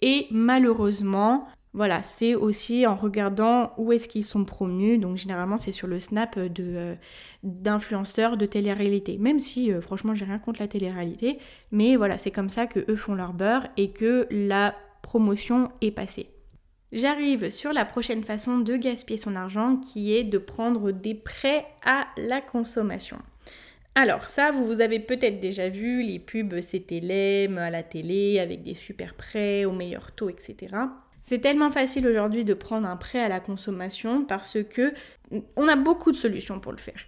Et 0.00 0.28
malheureusement, 0.30 1.48
voilà, 1.74 2.02
c'est 2.02 2.34
aussi 2.34 2.86
en 2.86 2.96
regardant 2.96 3.72
où 3.76 3.92
est-ce 3.92 4.08
qu'ils 4.08 4.24
sont 4.24 4.44
promus. 4.44 4.98
Donc 4.98 5.16
généralement, 5.16 5.58
c'est 5.58 5.72
sur 5.72 5.86
le 5.86 6.00
snap 6.00 6.38
de 6.38 6.64
euh, 6.76 6.94
d'influenceurs 7.42 8.36
de 8.36 8.46
télé-réalité. 8.46 9.18
Même 9.18 9.38
si, 9.38 9.72
euh, 9.72 9.80
franchement, 9.80 10.14
j'ai 10.14 10.24
rien 10.24 10.38
contre 10.38 10.60
la 10.60 10.68
télé-réalité, 10.68 11.38
mais 11.70 11.96
voilà, 11.96 12.18
c'est 12.18 12.30
comme 12.30 12.48
ça 12.48 12.66
que 12.66 12.80
eux 12.90 12.96
font 12.96 13.14
leur 13.14 13.32
beurre 13.32 13.66
et 13.76 13.90
que 13.90 14.26
la 14.30 14.74
promotion 15.02 15.70
est 15.80 15.90
passée. 15.90 16.30
J'arrive 16.90 17.50
sur 17.50 17.74
la 17.74 17.84
prochaine 17.84 18.24
façon 18.24 18.58
de 18.60 18.76
gaspiller 18.76 19.18
son 19.18 19.36
argent 19.36 19.76
qui 19.76 20.14
est 20.14 20.24
de 20.24 20.38
prendre 20.38 20.90
des 20.90 21.14
prêts 21.14 21.66
à 21.84 22.06
la 22.16 22.40
consommation. 22.40 23.18
Alors 23.94 24.24
ça, 24.24 24.50
vous, 24.52 24.64
vous 24.64 24.80
avez 24.80 25.00
peut-être 25.00 25.38
déjà 25.38 25.68
vu, 25.68 26.02
les 26.02 26.18
pubs 26.18 26.54
l'aime 26.90 27.58
à 27.58 27.68
la 27.68 27.82
télé 27.82 28.38
avec 28.38 28.62
des 28.62 28.74
super 28.74 29.14
prêts 29.14 29.66
au 29.66 29.72
meilleur 29.72 30.12
taux, 30.12 30.30
etc. 30.30 30.76
C'est 31.28 31.40
tellement 31.40 31.68
facile 31.68 32.06
aujourd'hui 32.08 32.46
de 32.46 32.54
prendre 32.54 32.88
un 32.88 32.96
prêt 32.96 33.20
à 33.20 33.28
la 33.28 33.38
consommation 33.38 34.24
parce 34.24 34.56
que 34.62 34.94
on 35.56 35.68
a 35.68 35.76
beaucoup 35.76 36.10
de 36.10 36.16
solutions 36.16 36.58
pour 36.58 36.72
le 36.72 36.78
faire. 36.78 36.98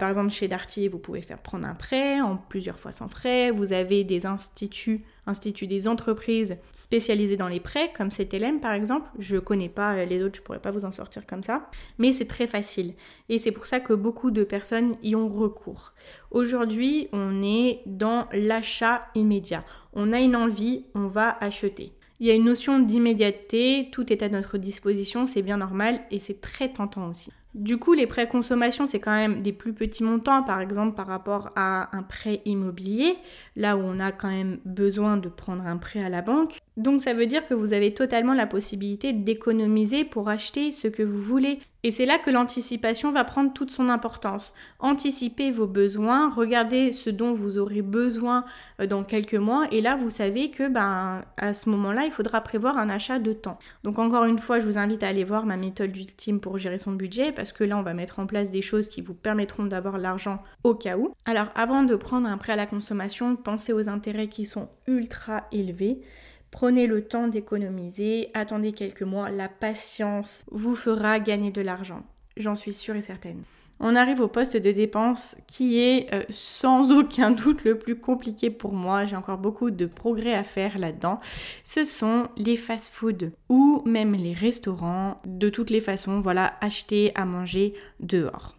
Par 0.00 0.08
exemple, 0.08 0.32
chez 0.32 0.48
Darty, 0.48 0.88
vous 0.88 0.98
pouvez 0.98 1.22
faire 1.22 1.38
prendre 1.38 1.64
un 1.64 1.76
prêt 1.76 2.20
en 2.20 2.36
plusieurs 2.36 2.80
fois 2.80 2.90
sans 2.90 3.06
frais. 3.06 3.52
Vous 3.52 3.72
avez 3.72 4.02
des 4.02 4.26
instituts, 4.26 5.04
instituts 5.24 5.68
des 5.68 5.86
entreprises 5.86 6.56
spécialisées 6.72 7.36
dans 7.36 7.46
les 7.46 7.60
prêts, 7.60 7.92
comme 7.96 8.08
CTLM 8.08 8.58
par 8.58 8.72
exemple. 8.72 9.08
Je 9.20 9.36
ne 9.36 9.40
connais 9.40 9.68
pas 9.68 10.04
les 10.04 10.20
autres, 10.20 10.38
je 10.38 10.42
pourrais 10.42 10.58
pas 10.58 10.72
vous 10.72 10.84
en 10.84 10.90
sortir 10.90 11.24
comme 11.24 11.44
ça. 11.44 11.70
Mais 11.98 12.10
c'est 12.10 12.26
très 12.26 12.48
facile. 12.48 12.94
Et 13.28 13.38
c'est 13.38 13.52
pour 13.52 13.68
ça 13.68 13.78
que 13.78 13.92
beaucoup 13.92 14.32
de 14.32 14.42
personnes 14.42 14.96
y 15.04 15.14
ont 15.14 15.28
recours. 15.28 15.94
Aujourd'hui, 16.32 17.06
on 17.12 17.40
est 17.44 17.82
dans 17.86 18.26
l'achat 18.32 19.06
immédiat. 19.14 19.62
On 19.92 20.12
a 20.12 20.18
une 20.18 20.34
envie, 20.34 20.86
on 20.96 21.06
va 21.06 21.38
acheter. 21.40 21.92
Il 22.20 22.26
y 22.26 22.30
a 22.30 22.34
une 22.34 22.44
notion 22.44 22.80
d'immédiateté, 22.80 23.90
tout 23.92 24.12
est 24.12 24.22
à 24.22 24.28
notre 24.28 24.58
disposition, 24.58 25.26
c'est 25.26 25.42
bien 25.42 25.56
normal 25.56 26.00
et 26.10 26.18
c'est 26.18 26.40
très 26.40 26.72
tentant 26.72 27.08
aussi. 27.08 27.30
Du 27.54 27.78
coup, 27.78 27.94
les 27.94 28.06
prêts 28.06 28.28
consommation, 28.28 28.86
c'est 28.86 29.00
quand 29.00 29.12
même 29.12 29.40
des 29.42 29.52
plus 29.52 29.72
petits 29.72 30.04
montants, 30.04 30.42
par 30.42 30.60
exemple 30.60 30.94
par 30.94 31.06
rapport 31.06 31.50
à 31.56 31.96
un 31.96 32.02
prêt 32.02 32.42
immobilier, 32.44 33.16
là 33.56 33.76
où 33.76 33.80
on 33.80 34.00
a 34.00 34.12
quand 34.12 34.28
même 34.28 34.58
besoin 34.64 35.16
de 35.16 35.28
prendre 35.28 35.64
un 35.66 35.76
prêt 35.76 36.00
à 36.00 36.08
la 36.08 36.22
banque. 36.22 36.58
Donc 36.78 37.00
ça 37.00 37.12
veut 37.12 37.26
dire 37.26 37.44
que 37.44 37.54
vous 37.54 37.72
avez 37.72 37.92
totalement 37.92 38.34
la 38.34 38.46
possibilité 38.46 39.12
d'économiser 39.12 40.04
pour 40.04 40.28
acheter 40.28 40.70
ce 40.70 40.86
que 40.86 41.02
vous 41.02 41.20
voulez. 41.20 41.58
Et 41.82 41.90
c'est 41.90 42.06
là 42.06 42.18
que 42.18 42.30
l'anticipation 42.30 43.10
va 43.10 43.24
prendre 43.24 43.52
toute 43.52 43.72
son 43.72 43.88
importance. 43.88 44.54
Anticipez 44.78 45.50
vos 45.50 45.66
besoins, 45.66 46.30
regardez 46.30 46.92
ce 46.92 47.10
dont 47.10 47.32
vous 47.32 47.58
aurez 47.58 47.82
besoin 47.82 48.44
euh, 48.80 48.86
dans 48.86 49.02
quelques 49.02 49.34
mois 49.34 49.66
et 49.72 49.80
là 49.80 49.96
vous 49.96 50.10
savez 50.10 50.50
que 50.50 50.68
ben 50.68 51.20
à 51.36 51.54
ce 51.54 51.68
moment-là, 51.70 52.04
il 52.04 52.12
faudra 52.12 52.40
prévoir 52.42 52.78
un 52.78 52.88
achat 52.88 53.18
de 53.18 53.32
temps. 53.32 53.58
Donc 53.82 53.98
encore 53.98 54.24
une 54.24 54.38
fois, 54.38 54.60
je 54.60 54.66
vous 54.66 54.78
invite 54.78 55.02
à 55.02 55.08
aller 55.08 55.24
voir 55.24 55.46
ma 55.46 55.56
méthode 55.56 55.96
ultime 55.96 56.38
pour 56.38 56.58
gérer 56.58 56.78
son 56.78 56.92
budget 56.92 57.32
parce 57.32 57.52
que 57.52 57.64
là 57.64 57.76
on 57.76 57.82
va 57.82 57.94
mettre 57.94 58.20
en 58.20 58.26
place 58.26 58.52
des 58.52 58.62
choses 58.62 58.88
qui 58.88 59.00
vous 59.00 59.14
permettront 59.14 59.64
d'avoir 59.64 59.98
l'argent 59.98 60.42
au 60.62 60.74
cas 60.74 60.96
où. 60.96 61.12
Alors 61.24 61.48
avant 61.56 61.82
de 61.82 61.96
prendre 61.96 62.28
un 62.28 62.38
prêt 62.38 62.52
à 62.52 62.56
la 62.56 62.66
consommation, 62.66 63.34
pensez 63.34 63.72
aux 63.72 63.88
intérêts 63.88 64.28
qui 64.28 64.46
sont 64.46 64.68
ultra 64.86 65.48
élevés. 65.50 66.02
Prenez 66.50 66.86
le 66.86 67.04
temps 67.04 67.28
d'économiser, 67.28 68.30
attendez 68.34 68.72
quelques 68.72 69.02
mois, 69.02 69.30
la 69.30 69.48
patience 69.48 70.44
vous 70.50 70.74
fera 70.74 71.20
gagner 71.20 71.50
de 71.50 71.60
l'argent. 71.60 72.02
J'en 72.36 72.54
suis 72.54 72.72
sûre 72.72 72.96
et 72.96 73.02
certaine. 73.02 73.42
On 73.80 73.94
arrive 73.94 74.20
au 74.20 74.28
poste 74.28 74.56
de 74.56 74.72
dépense 74.72 75.36
qui 75.46 75.78
est 75.78 76.12
euh, 76.12 76.22
sans 76.30 76.90
aucun 76.98 77.30
doute 77.30 77.64
le 77.64 77.78
plus 77.78 77.96
compliqué 77.96 78.50
pour 78.50 78.72
moi. 78.72 79.04
J'ai 79.04 79.16
encore 79.16 79.38
beaucoup 79.38 79.70
de 79.70 79.86
progrès 79.86 80.34
à 80.34 80.42
faire 80.42 80.78
là-dedans. 80.78 81.20
Ce 81.64 81.84
sont 81.84 82.28
les 82.36 82.56
fast-foods 82.56 83.30
ou 83.48 83.82
même 83.84 84.14
les 84.14 84.32
restaurants. 84.32 85.20
De 85.26 85.48
toutes 85.48 85.70
les 85.70 85.80
façons, 85.80 86.20
voilà, 86.20 86.54
acheter 86.60 87.12
à 87.14 87.24
manger 87.24 87.74
dehors. 88.00 88.57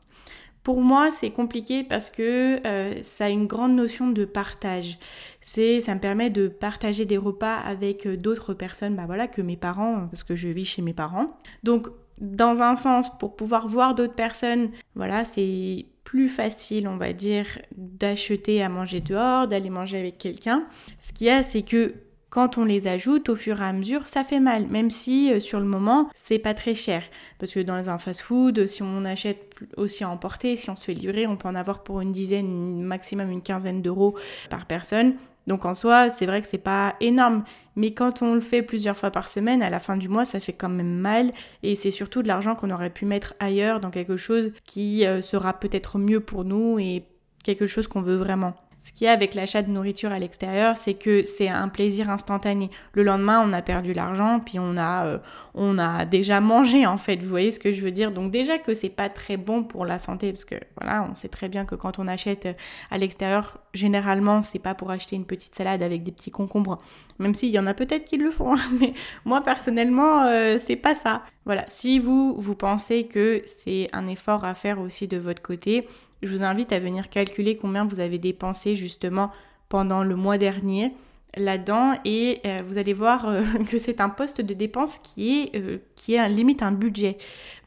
Pour 0.70 0.82
moi, 0.82 1.10
c'est 1.10 1.32
compliqué 1.32 1.84
parce 1.84 2.12
que 2.12 2.60
euh, 2.64 3.02
ça 3.02 3.26
a 3.26 3.30
une 3.30 3.48
grande 3.48 3.74
notion 3.74 4.12
de 4.12 4.24
partage. 4.24 5.00
C'est, 5.42 5.82
ça 5.82 5.96
me 5.96 6.00
permet 6.00 6.30
de 6.30 6.48
partager 6.48 7.06
des 7.06 7.18
repas 7.18 7.56
avec 7.56 8.06
euh, 8.06 8.16
d'autres 8.16 8.54
personnes, 8.54 8.96
bah 8.96 9.06
voilà, 9.08 9.28
que 9.28 9.42
mes 9.42 9.58
parents, 9.58 10.06
parce 10.12 10.22
que 10.22 10.36
je 10.36 10.48
vis 10.48 10.66
chez 10.66 10.84
mes 10.84 10.94
parents. 10.94 11.40
Donc, 11.64 11.88
dans 12.22 12.62
un 12.62 12.76
sens, 12.76 13.10
pour 13.18 13.36
pouvoir 13.36 13.68
voir 13.68 13.96
d'autres 13.96 14.14
personnes, 14.14 14.70
voilà, 14.94 15.26
c'est 15.26 15.88
plus 16.04 16.30
facile, 16.30 16.88
on 16.88 16.98
va 16.98 17.14
dire, 17.14 17.48
d'acheter 17.76 18.62
à 18.62 18.70
manger 18.70 19.02
dehors, 19.02 19.48
d'aller 19.48 19.72
manger 19.72 19.98
avec 19.98 20.20
quelqu'un. 20.20 20.68
Ce 21.02 21.12
qu'il 21.14 21.26
y 21.26 21.30
a, 21.32 21.42
c'est 21.42 21.64
que 21.64 21.96
quand 22.30 22.58
on 22.58 22.66
les 22.66 22.88
ajoute 22.88 23.30
au 23.30 23.36
fur 23.36 23.62
et 23.62 23.66
à 23.66 23.74
mesure, 23.74 24.06
ça 24.06 24.24
fait 24.24 24.40
mal, 24.40 24.68
même 24.68 24.90
si 24.90 25.32
euh, 25.32 25.40
sur 25.40 25.60
le 25.60 25.66
moment, 25.66 26.10
c'est 26.14 26.40
pas 26.40 26.54
très 26.54 26.76
cher. 26.76 27.04
Parce 27.40 27.54
que 27.54 27.60
dans 27.60 27.90
un 27.90 27.98
fast-food, 27.98 28.68
si 28.68 28.84
on 28.84 29.04
achète 29.06 29.56
aussi 29.78 30.04
à 30.04 30.10
emporter, 30.10 30.56
si 30.56 30.70
on 30.70 30.76
se 30.76 30.86
fait 30.86 30.94
livrer, 30.94 31.26
on 31.28 31.38
peut 31.38 31.48
en 31.48 31.56
avoir 31.56 31.84
pour 31.84 32.02
une 32.02 32.12
dizaine, 32.12 32.82
maximum 32.82 33.32
une 33.32 33.42
quinzaine 33.42 33.82
d'euros 33.82 34.16
par 34.50 34.66
personne. 34.66 35.16
Donc 35.48 35.66
en 35.66 35.74
soi, 35.74 36.12
c'est 36.12 36.28
vrai 36.28 36.42
que 36.42 36.48
c'est 36.48 36.60
pas 36.60 36.96
énorme, 37.02 37.44
mais 37.76 37.94
quand 37.96 38.22
on 38.22 38.36
le 38.36 38.42
fait 38.42 38.62
plusieurs 38.62 38.96
fois 38.96 39.10
par 39.10 39.30
semaine, 39.30 39.64
à 39.64 39.72
la 39.72 39.80
fin 39.80 39.98
du 39.98 40.08
mois, 40.08 40.24
ça 40.24 40.40
fait 40.40 40.54
quand 40.54 40.70
même 40.70 41.00
mal 41.00 41.32
et 41.64 41.76
c'est 41.76 41.90
surtout 41.90 42.22
de 42.22 42.28
l'argent 42.28 42.56
qu'on 42.56 42.70
aurait 42.70 42.92
pu 42.92 43.06
mettre 43.06 43.34
ailleurs 43.40 43.80
dans 43.80 43.90
quelque 43.90 44.16
chose 44.16 44.52
qui 44.66 45.08
euh, 45.08 45.24
sera 45.24 45.54
peut-être 45.54 45.98
mieux 45.98 46.20
pour 46.20 46.46
nous 46.46 46.78
et 46.78 47.06
quelque 47.44 47.66
chose 47.66 47.88
qu'on 47.88 48.02
veut 48.02 48.18
vraiment. 48.18 48.54
Ce 48.82 48.94
qu'il 48.94 49.06
y 49.06 49.08
a 49.08 49.12
avec 49.12 49.34
l'achat 49.34 49.62
de 49.62 49.70
nourriture 49.70 50.12
à 50.12 50.20
l'extérieur, 50.20 50.78
c'est 50.78 50.94
que 50.94 51.24
c'est 51.24 51.50
un 51.50 51.68
plaisir 51.68 52.10
instantané. 52.10 52.70
Le 52.94 53.04
lendemain, 53.04 53.44
on 53.46 53.52
a 53.52 53.62
perdu 53.62 53.92
l'argent, 53.92 54.40
puis 54.40 54.58
on 54.58 54.78
a, 54.78 55.06
euh, 55.06 55.18
on 55.54 55.78
a 55.78 56.06
déjà 56.06 56.40
mangé 56.40 56.86
en 56.86 56.98
fait. 56.98 57.18
Vous 57.18 57.30
voyez 57.30 57.52
ce 57.52 57.60
que 57.60 57.74
je 57.74 57.82
veux 57.82 57.92
dire? 57.92 58.12
Donc 58.12 58.32
déjà 58.32 58.58
que 58.58 58.74
c'est 58.74 58.90
pas 58.90 59.10
très 59.10 59.36
bon 59.36 59.64
pour 59.64 59.86
la 59.86 60.00
santé, 60.00 60.32
parce 60.32 60.46
que 60.46 60.56
voilà, 60.80 61.06
on 61.12 61.16
sait 61.16 61.28
très 61.28 61.50
bien 61.50 61.66
que 61.66 61.76
quand 61.76 62.00
on 62.00 62.08
achète 62.08 62.46
euh, 62.46 62.54
à 62.90 62.98
l'extérieur, 62.98 63.60
généralement, 63.74 64.42
c'est 64.42 64.60
pas 64.60 64.76
pour 64.76 64.92
acheter 64.92 65.18
une 65.18 65.26
petite 65.26 65.56
salade 65.56 65.84
avec 65.84 66.04
des 66.04 66.12
petits 66.12 66.32
concombres. 66.32 66.78
Même 67.20 67.36
s'il 67.36 67.50
y 67.50 67.60
en 67.60 67.68
a 67.68 67.74
peut-être 67.74 68.06
qui 68.06 68.18
le 68.18 68.32
font, 68.32 68.56
mais 68.80 68.94
moi 69.26 69.42
personnellement, 69.42 70.24
euh, 70.24 70.58
c'est 70.58 70.78
pas 70.78 70.96
ça. 70.96 71.24
Voilà, 71.46 71.66
si 71.68 72.00
vous 72.00 72.36
vous 72.38 72.56
pensez 72.56 73.08
que 73.08 73.42
c'est 73.46 73.90
un 73.92 74.08
effort 74.08 74.46
à 74.46 74.54
faire 74.54 74.80
aussi 74.80 75.08
de 75.08 75.18
votre 75.18 75.42
côté, 75.42 75.88
je 76.22 76.30
vous 76.30 76.44
invite 76.44 76.72
à 76.72 76.80
venir 76.80 77.10
calculer 77.10 77.58
combien 77.58 77.86
vous 77.86 78.00
avez 78.00 78.18
dépensé 78.18 78.76
justement 78.76 79.32
pendant 79.70 80.04
le 80.04 80.16
mois 80.16 80.38
dernier 80.38 80.94
là-dedans 81.38 81.94
et 82.06 82.42
euh, 82.46 82.60
vous 82.66 82.78
allez 82.78 82.94
voir 82.94 83.28
euh, 83.28 83.44
que 83.70 83.78
c'est 83.78 84.02
un 84.02 84.10
poste 84.10 84.42
de 84.42 84.54
dépense 84.54 85.00
qui 85.00 85.52
est, 85.54 85.56
euh, 85.56 86.28
limite 86.28 86.64
un 86.64 86.72
budget. 86.72 87.18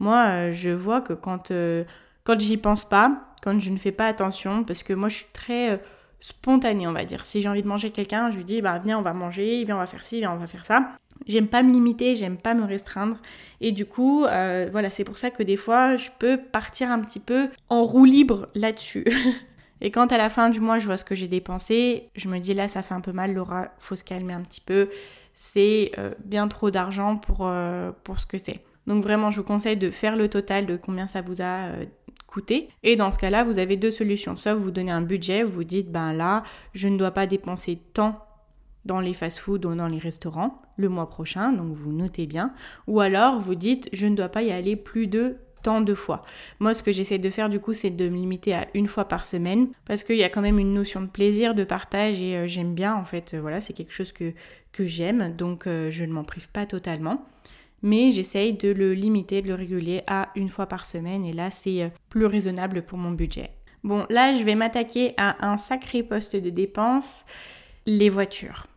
Moi, 0.01 0.51
je 0.51 0.71
vois 0.71 1.01
que 1.01 1.13
quand, 1.13 1.53
quand 2.25 2.41
j'y 2.41 2.57
pense 2.57 2.85
pas, 2.85 3.35
quand 3.43 3.59
je 3.59 3.71
ne 3.71 3.77
fais 3.79 3.93
pas 3.93 4.07
attention, 4.07 4.65
parce 4.65 4.83
que 4.83 4.93
moi 4.93 5.09
je 5.09 5.17
suis 5.17 5.27
très 5.33 5.81
spontanée, 6.21 6.87
on 6.87 6.93
va 6.93 7.05
dire. 7.05 7.25
Si 7.25 7.41
j'ai 7.41 7.49
envie 7.49 7.63
de 7.63 7.69
manger 7.69 7.91
quelqu'un, 7.91 8.31
je 8.31 8.37
lui 8.37 8.45
dis, 8.45 8.61
bah 8.61 8.81
viens, 8.85 8.99
on 8.99 9.03
va 9.03 9.13
manger, 9.13 9.65
viens, 9.65 9.77
on 9.77 9.81
va 9.81 9.87
faire 9.87 10.05
ci, 10.05 10.19
viens, 10.19 10.33
on 10.33 10.37
va 10.37 10.47
faire 10.47 10.65
ça. 10.65 10.93
J'aime 11.27 11.49
pas 11.49 11.63
me 11.63 11.73
limiter, 11.73 12.17
j'aime 12.17 12.37
pas 12.37 12.55
me 12.55 12.65
restreindre. 12.65 13.17
Et 13.61 13.73
du 13.73 13.87
coup, 13.87 14.25
euh, 14.25 14.69
voilà, 14.71 14.91
c'est 14.91 15.05
pour 15.05 15.17
ça 15.17 15.31
que 15.31 15.43
des 15.43 15.57
fois, 15.57 15.97
je 15.97 16.11
peux 16.19 16.37
partir 16.37 16.91
un 16.91 17.01
petit 17.01 17.21
peu 17.21 17.49
en 17.69 17.85
roue 17.85 18.05
libre 18.05 18.47
là-dessus. 18.55 19.05
Et 19.81 19.91
quand 19.91 20.13
à 20.13 20.19
la 20.19 20.31
fin 20.31 20.49
du 20.49 20.61
mois, 20.61 20.79
je 20.79 20.87
vois 20.87 20.97
ce 20.97 21.05
que 21.05 21.17
j'ai 21.17 21.27
dépensé, 21.27 22.09
je 22.15 22.29
me 22.29 22.39
dis 22.39 22.55
là, 22.55 22.69
ça 22.69 22.83
fait 22.83 22.95
un 22.95 23.01
peu 23.01 23.11
mal, 23.11 23.35
Laura, 23.35 23.69
faut 23.79 23.97
se 23.97 24.05
calmer 24.05 24.33
un 24.33 24.43
petit 24.43 24.61
peu. 24.61 24.89
C'est 25.35 25.91
euh, 25.99 26.13
bien 26.25 26.47
trop 26.47 26.71
d'argent 26.71 27.17
pour, 27.17 27.49
euh, 27.49 27.91
pour 28.05 28.21
ce 28.21 28.27
que 28.27 28.39
c'est. 28.39 28.61
Donc 28.87 29.03
vraiment, 29.03 29.31
je 29.31 29.39
vous 29.39 29.47
conseille 29.47 29.77
de 29.77 29.91
faire 29.91 30.15
le 30.15 30.29
total 30.29 30.67
de 30.67 30.77
combien 30.77 31.09
ça 31.09 31.21
vous 31.21 31.43
a 31.43 31.71
coûté. 32.27 32.69
Et 32.83 32.97
dans 32.97 33.11
ce 33.11 33.19
cas-là, 33.19 33.45
vous 33.45 33.59
avez 33.59 33.77
deux 33.77 33.91
solutions. 33.91 34.37
Soit 34.37 34.55
vous 34.55 34.71
donnez 34.71 34.93
un 34.93 35.03
budget, 35.03 35.43
vous 35.43 35.65
dites, 35.65 35.91
ben 35.91 36.13
là, 36.13 36.43
je 36.75 36.89
ne 36.89 36.97
dois 36.97 37.11
pas 37.11 37.27
dépenser 37.27 37.79
tant 37.93 38.25
dans 38.85 39.01
les 39.01 39.15
fast-foods 39.15 39.67
ou 39.67 39.75
dans 39.75 39.89
les 39.89 39.99
restaurants 39.99 40.63
le 40.77 40.89
mois 40.89 41.09
prochain, 41.09 41.53
donc 41.53 41.73
vous 41.73 41.93
notez 41.93 42.27
bien. 42.27 42.53
Ou 42.87 43.01
alors 43.01 43.41
vous 43.41 43.55
dites, 43.55 43.89
je 43.93 44.07
ne 44.07 44.17
dois 44.17 44.29
pas 44.29 44.43
y 44.43 44.51
aller 44.51 44.77
plus 44.77 45.07
de 45.07 45.37
tant 45.63 45.81
de 45.81 45.95
fois. 45.95 46.25
Moi, 46.59 46.75
ce 46.75 46.83
que 46.83 46.93
j'essaie 46.93 47.19
de 47.19 47.31
faire 47.31 47.49
du 47.49 47.61
coup, 47.61 47.73
c'est 47.73 47.91
de 47.91 48.09
me 48.09 48.17
limiter 48.17 48.55
à 48.55 48.67
une 48.75 48.89
fois 48.89 49.07
par 49.07 49.27
semaine 49.27 49.69
parce 49.85 50.05
qu'il 50.05 50.17
y 50.17 50.25
a 50.25 50.29
quand 50.29 50.41
même 50.41 50.59
une 50.59 50.75
notion 50.75 51.01
de 51.01 51.07
plaisir, 51.07 51.55
de 51.55 51.65
partage 51.65 52.21
et 52.21 52.37
euh, 52.37 52.47
j'aime 52.47 52.75
bien 52.75 52.95
en 52.95 53.05
fait. 53.05 53.35
Euh, 53.35 53.41
voilà, 53.41 53.61
c'est 53.61 53.73
quelque 53.73 53.95
chose 53.95 54.13
que, 54.13 54.33
que 54.73 54.85
j'aime 54.85 55.35
donc 55.37 55.67
euh, 55.67 55.91
je 55.91 56.05
ne 56.05 56.13
m'en 56.13 56.25
prive 56.25 56.49
pas 56.49 56.67
totalement. 56.67 57.25
Mais 57.85 58.13
j'essaye 58.13 58.53
de 58.53 58.71
le 58.71 58.95
limiter, 58.95 59.43
de 59.43 59.49
le 59.49 59.55
réguler 59.55 60.03
à 60.07 60.29
une 60.37 60.49
fois 60.49 60.67
par 60.67 60.85
semaine 60.85 61.25
et 61.25 61.33
là, 61.33 61.51
c'est 61.51 61.93
plus 62.11 62.27
raisonnable 62.27 62.83
pour 62.83 62.97
mon 62.97 63.11
budget. 63.11 63.51
Bon, 63.83 64.07
là, 64.09 64.33
je 64.33 64.45
vais 64.45 64.55
m'attaquer 64.55 65.15
à 65.17 65.45
un 65.45 65.59
sacré 65.59 66.05
poste 66.05 66.37
de 66.37 66.51
dépense 66.51 67.25
les 67.87 68.09
voitures. 68.09 68.69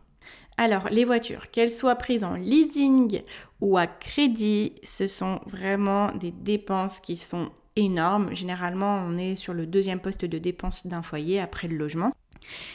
Alors, 0.58 0.88
les 0.90 1.04
voitures, 1.04 1.50
qu'elles 1.50 1.70
soient 1.70 1.96
prises 1.96 2.24
en 2.24 2.34
leasing 2.34 3.22
ou 3.60 3.76
à 3.76 3.86
crédit, 3.86 4.74
ce 4.82 5.06
sont 5.06 5.40
vraiment 5.46 6.12
des 6.12 6.30
dépenses 6.30 6.98
qui 7.00 7.16
sont 7.16 7.50
énormes. 7.76 8.34
Généralement, 8.34 9.04
on 9.06 9.18
est 9.18 9.36
sur 9.36 9.52
le 9.52 9.66
deuxième 9.66 10.00
poste 10.00 10.24
de 10.24 10.38
dépenses 10.38 10.86
d'un 10.86 11.02
foyer 11.02 11.40
après 11.40 11.68
le 11.68 11.76
logement. 11.76 12.10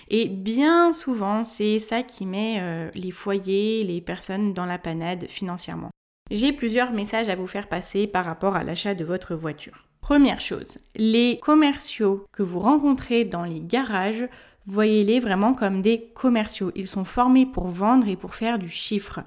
Et 0.10 0.28
bien 0.28 0.94
souvent, 0.94 1.44
c'est 1.44 1.80
ça 1.80 2.04
qui 2.04 2.26
met 2.26 2.60
euh, 2.60 2.92
les 2.94 3.12
foyers, 3.12 3.84
les 3.84 4.02
personnes 4.02 4.54
dans 4.54 4.66
la 4.66 4.78
panade 4.78 5.26
financièrement. 5.28 5.90
J'ai 6.30 6.54
plusieurs 6.54 6.92
messages 6.92 7.30
à 7.30 7.36
vous 7.36 7.48
faire 7.48 7.68
passer 7.68 8.08
par 8.08 8.26
rapport 8.26 8.56
à 8.56 8.64
l'achat 8.64 8.96
de 8.96 9.04
votre 9.04 9.36
voiture. 9.36 9.88
Première 10.02 10.42
chose, 10.42 10.78
les 10.96 11.40
commerciaux 11.40 12.26
que 12.32 12.44
vous 12.44 12.60
rencontrez 12.60 13.24
dans 13.24 13.44
les 13.44 13.62
garages 13.62 14.28
Voyez-les 14.68 15.20
vraiment 15.20 15.54
comme 15.54 15.82
des 15.82 16.12
commerciaux. 16.14 16.72
Ils 16.76 16.88
sont 16.88 17.04
formés 17.04 17.48
pour 17.48 17.68
vendre 17.68 18.08
et 18.08 18.16
pour 18.16 18.36
faire 18.36 18.60
du 18.60 18.70
chiffre. 18.70 19.22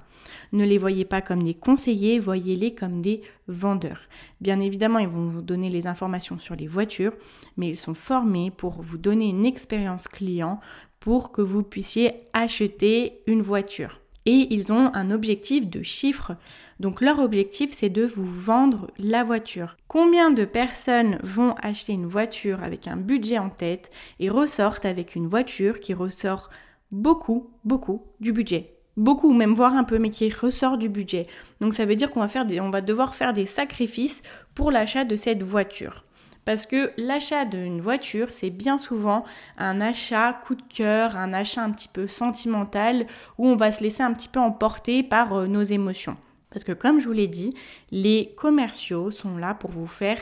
Ne 0.53 0.65
les 0.65 0.77
voyez 0.77 1.03
pas 1.03 1.21
comme 1.21 1.43
des 1.43 1.53
conseillers, 1.53 2.19
voyez-les 2.19 2.73
comme 2.73 3.01
des 3.01 3.21
vendeurs. 3.47 4.01
Bien 4.39 4.59
évidemment, 4.59 4.99
ils 4.99 5.07
vont 5.07 5.25
vous 5.25 5.41
donner 5.41 5.69
les 5.69 5.87
informations 5.87 6.39
sur 6.39 6.55
les 6.55 6.67
voitures, 6.67 7.13
mais 7.57 7.67
ils 7.67 7.77
sont 7.77 7.93
formés 7.93 8.49
pour 8.49 8.81
vous 8.81 8.97
donner 8.97 9.29
une 9.29 9.45
expérience 9.45 10.07
client 10.07 10.59
pour 10.99 11.31
que 11.31 11.41
vous 11.41 11.63
puissiez 11.63 12.13
acheter 12.33 13.21
une 13.27 13.41
voiture 13.41 13.99
et 14.25 14.53
ils 14.53 14.73
ont 14.73 14.91
un 14.93 15.11
objectif 15.11 15.69
de 15.69 15.83
chiffre. 15.83 16.33
Donc 16.79 17.01
leur 17.01 17.19
objectif, 17.19 17.71
c'est 17.71 17.89
de 17.89 18.05
vous 18.05 18.25
vendre 18.25 18.91
la 18.97 19.23
voiture. 19.23 19.77
Combien 19.87 20.31
de 20.31 20.45
personnes 20.45 21.19
vont 21.23 21.55
acheter 21.61 21.93
une 21.93 22.07
voiture 22.07 22.63
avec 22.63 22.87
un 22.87 22.97
budget 22.97 23.37
en 23.37 23.49
tête 23.49 23.91
et 24.19 24.29
ressortent 24.29 24.85
avec 24.85 25.15
une 25.15 25.27
voiture 25.27 25.79
qui 25.79 25.93
ressort 25.93 26.49
beaucoup, 26.91 27.49
beaucoup 27.63 28.03
du 28.19 28.31
budget? 28.33 28.71
Beaucoup, 28.97 29.33
même 29.33 29.53
voire 29.53 29.75
un 29.75 29.83
peu, 29.83 29.99
mais 29.99 30.09
qui 30.09 30.29
ressort 30.29 30.77
du 30.77 30.87
budget. 30.87 31.27
Donc 31.59 31.73
ça 31.73 31.85
veut 31.85 31.97
dire 31.97 32.09
qu'on 32.09 32.21
va, 32.21 32.29
faire 32.29 32.45
on 32.61 32.69
va 32.69 32.81
devoir 32.81 33.13
faire 33.13 33.33
des 33.33 33.45
sacrifices 33.45 34.21
pour 34.53 34.71
l'achat 34.71 35.03
de 35.03 35.17
cette 35.17 35.43
voiture. 35.43 36.04
Parce 36.45 36.67
que 36.67 36.91
l'achat 36.97 37.43
d'une 37.43 37.81
voiture, 37.81 38.31
c'est 38.31 38.51
bien 38.51 38.77
souvent 38.77 39.23
un 39.57 39.81
achat 39.81 40.33
coup 40.45 40.55
de 40.55 40.61
cœur, 40.61 41.17
un 41.17 41.33
achat 41.33 41.63
un 41.63 41.71
petit 41.71 41.87
peu 41.87 42.07
sentimental, 42.07 43.07
où 43.37 43.47
on 43.47 43.55
va 43.55 43.71
se 43.71 43.83
laisser 43.83 44.03
un 44.03 44.13
petit 44.13 44.27
peu 44.27 44.39
emporter 44.39 45.01
par 45.01 45.33
euh, 45.33 45.47
nos 45.47 45.63
émotions. 45.63 46.17
Parce 46.51 46.63
que 46.63 46.71
comme 46.71 46.99
je 46.99 47.07
vous 47.07 47.13
l'ai 47.13 47.27
dit, 47.27 47.53
les 47.91 48.33
commerciaux 48.37 49.11
sont 49.11 49.37
là 49.37 49.55
pour 49.55 49.71
vous 49.71 49.87
faire 49.87 50.21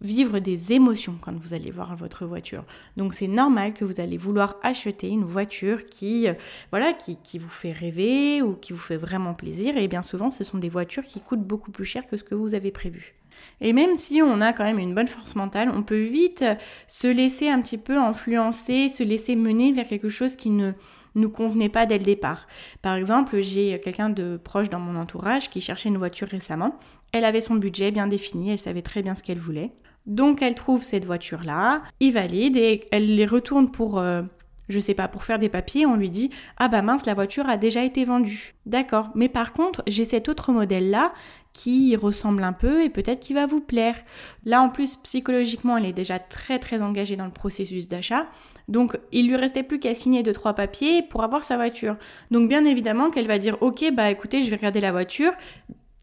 vivre 0.00 0.38
des 0.38 0.72
émotions 0.72 1.18
quand 1.20 1.34
vous 1.34 1.54
allez 1.54 1.70
voir 1.70 1.94
votre 1.94 2.26
voiture. 2.26 2.64
Donc 2.96 3.14
c'est 3.14 3.28
normal 3.28 3.74
que 3.74 3.84
vous 3.84 4.00
allez 4.00 4.16
vouloir 4.16 4.56
acheter 4.62 5.08
une 5.08 5.24
voiture 5.24 5.86
qui, 5.86 6.26
euh, 6.26 6.34
voilà, 6.70 6.94
vous 7.34 7.48
fait 7.48 7.72
rêver 7.72 8.42
ou 8.42 8.54
qui 8.54 8.72
vous 8.72 8.78
fait 8.78 8.96
vraiment 8.96 9.34
plaisir. 9.34 9.76
Et 9.76 9.88
bien 9.88 10.02
souvent, 10.02 10.30
ce 10.30 10.42
sont 10.42 10.58
des 10.58 10.68
voitures 10.68 11.04
qui 11.04 11.20
coûtent 11.20 11.46
beaucoup 11.46 11.70
plus 11.70 11.84
cher 11.84 12.06
que 12.06 12.16
ce 12.16 12.24
que 12.24 12.34
vous 12.34 12.54
avez 12.54 12.70
prévu. 12.70 13.14
Et 13.60 13.72
même 13.72 13.96
si 13.96 14.22
on 14.22 14.40
a 14.40 14.52
quand 14.52 14.64
même 14.64 14.78
une 14.78 14.94
bonne 14.94 15.08
force 15.08 15.34
mentale, 15.34 15.70
on 15.74 15.82
peut 15.82 16.02
vite 16.02 16.44
se 16.88 17.06
laisser 17.06 17.48
un 17.48 17.60
petit 17.60 17.78
peu 17.78 17.98
influencer, 17.98 18.88
se 18.88 19.02
laisser 19.02 19.36
mener 19.36 19.72
vers 19.72 19.86
quelque 19.86 20.08
chose 20.08 20.36
qui 20.36 20.50
ne 20.50 20.72
nous 21.14 21.30
convenait 21.30 21.68
pas 21.68 21.86
dès 21.86 21.98
le 21.98 22.04
départ. 22.04 22.46
Par 22.82 22.94
exemple, 22.94 23.40
j'ai 23.40 23.80
quelqu'un 23.80 24.10
de 24.10 24.38
proche 24.42 24.70
dans 24.70 24.80
mon 24.80 24.98
entourage 24.98 25.50
qui 25.50 25.60
cherchait 25.60 25.88
une 25.88 25.98
voiture 25.98 26.28
récemment. 26.28 26.78
Elle 27.12 27.24
avait 27.24 27.40
son 27.40 27.56
budget 27.56 27.90
bien 27.90 28.06
défini, 28.06 28.50
elle 28.50 28.58
savait 28.58 28.82
très 28.82 29.02
bien 29.02 29.14
ce 29.14 29.22
qu'elle 29.22 29.38
voulait. 29.38 29.70
Donc 30.06 30.42
elle 30.42 30.54
trouve 30.54 30.82
cette 30.82 31.04
voiture-là, 31.04 31.82
il 32.00 32.12
valide 32.12 32.56
et 32.56 32.88
elle 32.90 33.14
les 33.14 33.26
retourne 33.26 33.70
pour 33.70 33.98
euh, 33.98 34.22
je 34.70 34.80
sais 34.80 34.94
pas, 34.94 35.08
pour 35.08 35.24
faire 35.24 35.38
des 35.38 35.48
papiers, 35.48 35.86
on 35.86 35.96
lui 35.96 36.10
dit 36.10 36.30
Ah 36.56 36.68
bah 36.68 36.82
mince, 36.82 37.06
la 37.06 37.14
voiture 37.14 37.48
a 37.48 37.56
déjà 37.56 37.84
été 37.84 38.04
vendue. 38.04 38.54
D'accord, 38.66 39.10
mais 39.14 39.28
par 39.28 39.52
contre, 39.52 39.82
j'ai 39.86 40.04
cet 40.04 40.28
autre 40.28 40.52
modèle-là 40.52 41.12
qui 41.52 41.96
ressemble 41.96 42.44
un 42.44 42.52
peu 42.52 42.84
et 42.84 42.90
peut-être 42.90 43.20
qui 43.20 43.34
va 43.34 43.46
vous 43.46 43.60
plaire. 43.60 43.96
Là 44.44 44.62
en 44.62 44.68
plus, 44.68 44.96
psychologiquement, 44.96 45.76
elle 45.76 45.86
est 45.86 45.92
déjà 45.92 46.18
très 46.18 46.58
très 46.58 46.80
engagée 46.80 47.16
dans 47.16 47.24
le 47.24 47.32
processus 47.32 47.88
d'achat. 47.88 48.26
Donc 48.68 48.96
il 49.10 49.26
lui 49.26 49.36
restait 49.36 49.64
plus 49.64 49.80
qu'à 49.80 49.94
signer 49.94 50.22
deux 50.22 50.32
trois 50.32 50.54
papiers 50.54 51.02
pour 51.02 51.24
avoir 51.24 51.42
sa 51.44 51.56
voiture. 51.56 51.96
Donc 52.30 52.48
bien 52.48 52.64
évidemment 52.64 53.10
qu'elle 53.10 53.26
va 53.26 53.38
dire 53.38 53.56
OK, 53.60 53.84
bah 53.92 54.10
écoutez, 54.10 54.42
je 54.42 54.50
vais 54.50 54.56
regarder 54.56 54.80
la 54.80 54.92
voiture. 54.92 55.32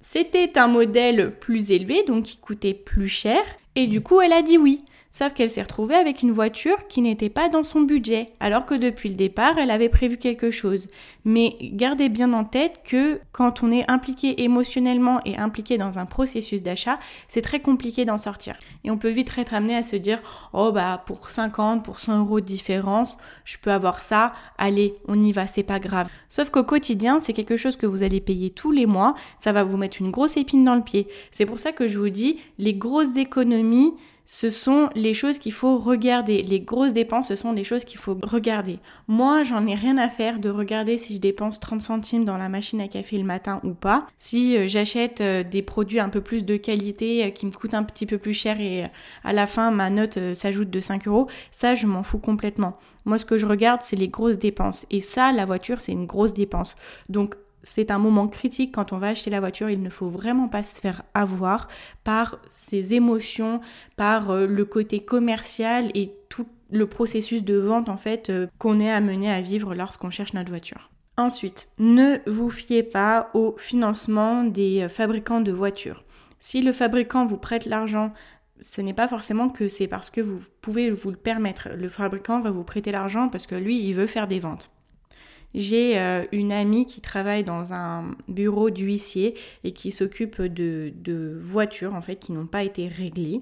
C'était 0.02 0.58
un 0.58 0.68
modèle 0.68 1.34
plus 1.40 1.72
élevé, 1.72 2.04
donc 2.04 2.26
qui 2.26 2.38
coûtait 2.38 2.74
plus 2.74 3.10
cher. 3.10 3.42
Et 3.76 3.88
du 3.88 4.02
coup, 4.02 4.22
elle 4.22 4.34
a 4.34 4.42
dit 4.42 4.58
oui. 4.58 4.84
Sauf 5.18 5.34
qu'elle 5.34 5.50
s'est 5.50 5.64
retrouvée 5.64 5.96
avec 5.96 6.22
une 6.22 6.32
voiture 6.32 6.86
qui 6.88 7.02
n'était 7.02 7.32
pas 7.32 7.50
dans 7.50 7.64
son 7.64 7.82
budget, 7.82 8.30
alors 8.40 8.68
que 8.68 8.76
depuis 8.76 9.10
le 9.10 9.16
départ, 9.16 9.58
elle 9.58 9.72
avait 9.72 9.90
prévu 9.90 10.18
quelque 10.18 10.52
chose. 10.52 10.86
Mais 11.26 11.56
gardez 11.60 12.08
bien 12.08 12.34
en 12.34 12.44
tête 12.44 12.82
que 12.86 13.20
quand 13.32 13.64
on 13.64 13.72
est 13.72 13.90
impliqué 13.90 14.44
émotionnellement 14.44 15.20
et 15.26 15.36
impliqué 15.36 15.80
dans 15.80 15.98
un 15.98 16.06
processus 16.06 16.62
d'achat, 16.62 17.00
c'est 17.28 17.42
très 17.42 17.62
compliqué 17.62 18.06
d'en 18.06 18.20
sortir. 18.20 18.58
Et 18.84 18.92
on 18.92 19.00
peut 19.00 19.10
vite 19.10 19.32
être 19.40 19.56
amené 19.56 19.76
à 19.76 19.82
se 19.82 19.96
dire, 19.96 20.22
oh 20.54 20.72
bah 20.72 21.02
pour 21.08 21.30
50, 21.30 21.84
pour 21.84 22.00
100 22.00 22.20
euros 22.20 22.40
de 22.40 22.46
différence, 22.46 23.18
je 23.44 23.58
peux 23.58 23.72
avoir 23.72 24.04
ça, 24.04 24.34
allez, 24.60 24.94
on 25.08 25.20
y 25.20 25.32
va, 25.32 25.48
c'est 25.48 25.64
pas 25.64 25.80
grave. 25.80 26.08
Sauf 26.30 26.52
qu'au 26.52 26.64
quotidien, 26.64 27.20
c'est 27.20 27.34
quelque 27.34 27.58
chose 27.58 27.76
que 27.76 27.88
vous 27.88 28.04
allez 28.04 28.22
payer 28.22 28.52
tous 28.52 28.72
les 28.72 28.86
mois, 28.86 29.16
ça 29.40 29.52
va 29.52 29.64
vous 29.64 29.78
mettre 29.78 30.00
une 30.00 30.12
grosse 30.12 30.38
épine 30.38 30.64
dans 30.64 30.76
le 30.76 30.84
pied. 30.84 31.08
C'est 31.32 31.48
pour 31.48 31.58
ça 31.58 31.72
que 31.72 31.88
je 31.88 31.98
vous 31.98 32.10
dis, 32.10 32.38
les 32.60 32.76
grosses 32.76 33.18
économies, 33.18 33.96
ce 34.30 34.50
sont 34.50 34.90
les 34.94 35.14
choses 35.14 35.40
qu'il 35.40 35.54
faut 35.54 35.78
regarder. 35.78 36.44
Les 36.44 36.60
grosses 36.60 36.92
dépenses, 36.92 37.30
ce 37.30 37.38
sont 37.38 37.54
des 37.54 37.64
choses 37.64 37.86
qu'il 37.86 37.98
faut 37.98 38.18
regarder. 38.22 38.80
Moi, 39.08 39.44
j'en 39.44 39.66
ai 39.66 39.74
rien 39.74 39.98
à 39.98 40.10
faire 40.10 40.40
de 40.40 40.50
regarder 40.50 40.98
si 40.98 41.16
je 41.16 41.22
dépense 41.22 41.62
30 41.62 41.82
centimes 41.82 42.26
dans 42.26 42.36
la 42.36 42.50
machine 42.50 42.82
à 42.82 42.90
café 42.90 43.18
le 43.18 43.24
matin 43.24 43.62
ou 43.64 43.74
pas. 43.74 44.06
Si 44.18 44.58
euh, 44.58 44.68
j'achète 44.68 45.22
euh, 45.22 45.44
des 45.44 45.62
produits 45.62 46.02
un 46.02 46.10
peu 46.10 46.20
plus 46.20 46.44
de 46.44 46.58
qualité 46.58 47.24
euh, 47.24 47.30
qui 47.30 47.46
me 47.46 47.52
coûtent 47.52 47.74
un 47.74 47.84
petit 47.84 48.06
peu 48.06 48.18
plus 48.18 48.34
cher 48.34 48.60
et 48.60 48.88
à 49.24 49.32
la 49.32 49.48
fin 49.48 49.72
ma 49.72 49.90
note 49.90 50.20
s'ajoute 50.36 50.70
de 50.70 50.82
5 50.82 51.08
euros, 51.08 51.28
ça 51.52 51.74
je 51.74 51.88
m'en 51.88 52.04
fous 52.04 52.20
complètement. 52.20 52.78
Moi, 53.06 53.18
ce 53.18 53.24
que 53.24 53.38
je 53.38 53.46
regarde, 53.46 53.82
c'est 53.82 53.96
les 53.96 54.10
grosses 54.10 54.38
dépenses. 54.38 54.86
Et 54.92 55.00
ça, 55.00 55.32
la 55.32 55.46
voiture, 55.46 55.80
c'est 55.80 55.94
une 55.94 56.06
grosse 56.06 56.34
dépense. 56.34 56.76
Donc, 57.08 57.36
c'est 57.68 57.92
un 57.92 58.00
moment 58.00 58.28
critique 58.28 58.74
quand 58.74 58.94
on 58.94 58.98
va 58.98 59.10
acheter 59.10 59.30
la 59.30 59.42
voiture. 59.42 59.70
Il 59.70 59.84
ne 59.84 59.90
faut 59.90 60.10
vraiment 60.10 60.48
pas 60.48 60.64
se 60.64 60.80
faire 60.80 61.04
avoir 61.14 61.68
par 62.04 62.40
ses 62.50 62.94
émotions, 62.94 63.60
par 63.98 64.32
euh, 64.32 64.48
le 64.48 64.66
côté 64.66 65.02
commercial 65.02 65.92
et 65.94 66.14
tout 66.30 66.48
le 66.72 66.88
processus 66.88 67.44
de 67.44 67.58
vente 67.58 67.90
en 67.90 67.98
fait 67.98 68.30
euh, 68.30 68.48
qu'on 68.58 68.80
est 68.80 68.90
amené 68.90 69.30
à 69.30 69.42
vivre 69.42 69.76
lorsqu'on 69.76 70.10
cherche 70.10 70.34
notre 70.34 70.50
voiture. 70.50 70.90
Ensuite, 71.18 71.68
ne 71.78 72.18
vous 72.26 72.50
fiez 72.50 72.84
pas 72.84 73.30
au 73.34 73.56
financement 73.58 74.44
des 74.44 74.84
euh, 74.84 74.90
fabricants 74.90 75.42
de 75.42 75.52
voitures. 75.52 76.04
Si 76.40 76.62
le 76.62 76.72
fabricant 76.72 77.26
vous 77.26 77.38
prête 77.38 77.66
l'argent, 77.66 78.14
ce 78.62 78.82
n'est 78.82 78.94
pas 78.94 79.08
forcément 79.10 79.50
que 79.50 79.68
c'est 79.68 79.88
parce 79.88 80.10
que 80.10 80.22
vous 80.22 80.40
pouvez 80.62 80.90
vous 80.90 81.12
le 81.12 81.18
permettre. 81.18 81.70
Le 81.76 81.90
fabricant 81.90 82.40
va 82.40 82.50
vous 82.50 82.64
prêter 82.64 82.92
l'argent 82.92 83.28
parce 83.28 83.46
que 83.46 83.56
lui, 83.56 83.84
il 83.84 83.94
veut 83.94 84.08
faire 84.08 84.28
des 84.28 84.40
ventes. 84.40 84.72
J'ai 85.54 85.98
euh, 85.98 86.26
une 86.32 86.52
amie 86.52 86.86
qui 86.86 87.02
travaille 87.02 87.44
dans 87.44 87.74
un 87.74 88.16
bureau 88.28 88.70
d'huissier 88.70 89.36
et 89.64 89.72
qui 89.72 89.92
s'occupe 89.92 90.42
de, 90.42 91.38
voitures 91.40 91.94
qui 92.20 92.32
n'ont 92.32 92.48
pas 92.48 92.64
été 92.64 92.88
réglées. 92.88 93.42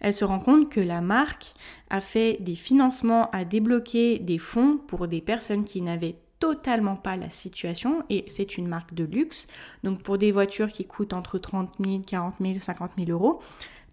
Elle 0.00 0.12
se 0.12 0.24
rend 0.24 0.38
compte 0.38 0.70
que 0.70 0.80
la 0.80 1.00
marque 1.00 1.54
a 1.90 2.00
fait 2.00 2.38
des 2.40 2.54
financements, 2.54 3.30
a 3.30 3.44
débloqué 3.44 4.18
des 4.18 4.38
fonds 4.38 4.78
pour 4.86 5.08
des 5.08 5.20
personnes 5.20 5.64
qui 5.64 5.82
n'avaient 5.82 6.16
totalement 6.40 6.96
pas 6.96 7.16
la 7.16 7.30
situation 7.30 8.02
et 8.10 8.24
c'est 8.26 8.58
une 8.58 8.66
marque 8.66 8.94
de 8.94 9.04
luxe. 9.04 9.46
Donc 9.84 10.02
pour 10.02 10.18
des 10.18 10.32
voitures 10.32 10.72
qui 10.72 10.84
coûtent 10.84 11.12
entre 11.12 11.38
30 11.38 11.74
000, 11.78 12.00
40 12.04 12.34
000, 12.40 12.54
50 12.58 12.90
000 12.98 13.10
euros, 13.10 13.40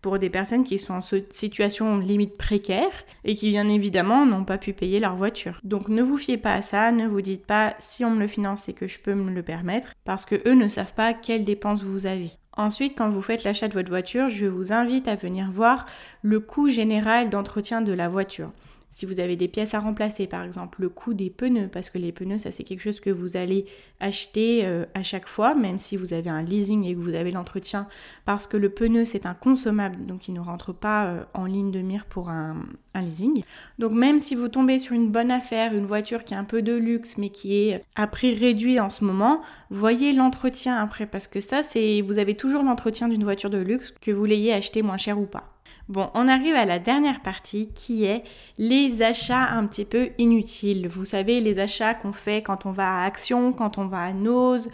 pour 0.02 0.20
des 0.20 0.30
personnes 0.30 0.64
qui 0.64 0.78
sont 0.78 0.94
en 0.94 1.02
situation 1.32 1.98
limite 1.98 2.38
précaire 2.38 2.92
et 3.24 3.36
qui 3.36 3.50
bien 3.50 3.68
évidemment 3.70 4.26
n'ont 4.26 4.46
pas 4.46 4.58
pu 4.58 4.74
payer 4.74 5.00
leur 5.00 5.16
voiture. 5.16 5.60
Donc 5.64 5.90
ne 5.90 6.02
vous 6.02 6.18
fiez 6.18 6.38
pas 6.38 6.54
à 6.54 6.62
ça, 6.62 6.92
ne 6.92 7.08
vous 7.08 7.22
dites 7.22 7.46
pas 7.46 7.76
si 7.80 8.06
on 8.06 8.12
me 8.12 8.20
le 8.20 8.28
finance 8.28 8.64
c'est 8.64 8.74
que 8.74 8.88
je 8.88 9.00
peux 9.00 9.14
me 9.14 9.32
le 9.32 9.44
permettre 9.44 9.94
parce 10.06 10.26
que 10.26 10.48
eux 10.48 10.56
ne 10.56 10.68
savent 10.68 10.94
pas 10.94 11.14
quelles 11.14 11.44
dépenses 11.44 11.84
vous 11.84 12.06
avez. 12.06 12.32
Ensuite, 12.58 12.98
quand 12.98 13.10
vous 13.10 13.22
faites 13.22 13.46
l'achat 13.46 13.70
de 13.70 13.74
votre 13.74 13.90
voiture, 13.90 14.28
je 14.28 14.46
vous 14.46 14.74
invite 14.74 15.08
à 15.08 15.16
venir 15.16 15.50
voir 15.50 15.86
le 16.22 16.42
coût 16.42 16.70
général 16.70 17.30
d'entretien 17.30 17.82
de 17.82 17.94
la 17.94 18.10
voiture. 18.10 18.52
Si 18.92 19.06
vous 19.06 19.20
avez 19.20 19.36
des 19.36 19.48
pièces 19.48 19.76
à 19.76 19.80
remplacer, 19.80 20.26
par 20.26 20.44
exemple, 20.44 20.82
le 20.82 20.90
coût 20.90 21.14
des 21.14 21.30
pneus, 21.30 21.70
parce 21.72 21.90
que 21.90 22.00
les 22.00 22.12
pneus, 22.12 22.40
ça 22.40 22.52
c'est 22.52 22.64
quelque 22.64 22.82
chose 22.82 23.00
que 23.00 23.12
vous 23.12 23.38
allez 23.38 23.66
acheter 24.00 24.66
euh, 24.66 24.86
à 24.96 25.04
chaque 25.04 25.28
fois, 25.28 25.54
même 25.54 25.78
si 25.78 25.96
vous 25.96 26.12
avez 26.14 26.30
un 26.30 26.42
leasing 26.42 26.84
et 26.86 26.96
que 26.96 27.00
vous 27.00 27.14
avez 27.14 27.32
l'entretien, 27.32 27.88
parce 28.26 28.48
que 28.48 28.58
le 28.58 28.70
pneu 28.70 29.06
c'est 29.06 29.28
un 29.28 29.36
consommable, 29.36 30.06
donc 30.08 30.28
il 30.28 30.34
ne 30.34 30.40
rentre 30.40 30.74
pas 30.74 31.06
euh, 31.06 31.24
en 31.36 31.46
ligne 31.46 31.72
de 31.72 31.82
mire 31.82 32.06
pour 32.06 32.30
un, 32.30 32.58
leasing. 32.96 33.44
Donc 33.78 33.94
même 33.94 34.20
si 34.20 34.36
vous 34.36 34.50
tombez 34.50 34.80
sur 34.80 34.94
une 34.94 35.10
bonne 35.10 35.32
affaire, 35.32 35.74
une 35.74 35.86
voiture 35.86 36.26
qui 36.26 36.34
est 36.34 36.38
un 36.38 36.44
peu 36.44 36.62
de 36.62 36.74
luxe, 36.74 37.18
mais 37.18 37.30
qui 37.30 37.56
est 37.56 37.84
à 37.96 38.08
prix 38.08 38.34
réduit 38.34 38.80
en 38.80 38.90
ce 38.90 39.06
moment, 39.06 39.40
voyez 39.70 40.12
l'entretien 40.12 40.76
après, 40.76 41.06
parce 41.06 41.28
que 41.28 41.40
ça 41.40 41.64
c'est, 41.64 42.02
vous 42.02 42.18
avez 42.18 42.36
toujours 42.36 42.64
l'entretien 42.64 43.08
d'une 43.08 43.24
voiture 43.24 43.50
de 43.50 43.60
luxe, 43.60 43.94
que 44.02 44.12
vous 44.12 44.26
l'ayez 44.26 44.52
acheté 44.52 44.82
moins 44.82 44.98
cher 44.98 45.20
ou 45.20 45.26
pas. 45.26 45.59
Bon, 45.88 46.10
on 46.14 46.28
arrive 46.28 46.56
à 46.56 46.66
la 46.66 46.78
dernière 46.78 47.22
partie 47.22 47.70
qui 47.74 48.06
est 48.06 48.24
les 48.58 49.02
achats 49.02 49.50
un 49.50 49.66
petit 49.66 49.86
peu 49.86 50.10
inutiles. 50.18 50.88
Vous 50.88 51.06
savez, 51.06 51.40
les 51.40 51.60
achats 51.60 51.96
qu'on 51.96 52.14
fait 52.14 52.44
quand 52.44 52.66
on 52.66 52.72
va 52.72 53.02
à 53.02 53.06
Action, 53.06 53.54
quand 53.54 53.78
on 53.78 53.88
va 53.88 54.04
à 54.04 54.14
Nose, 54.14 54.70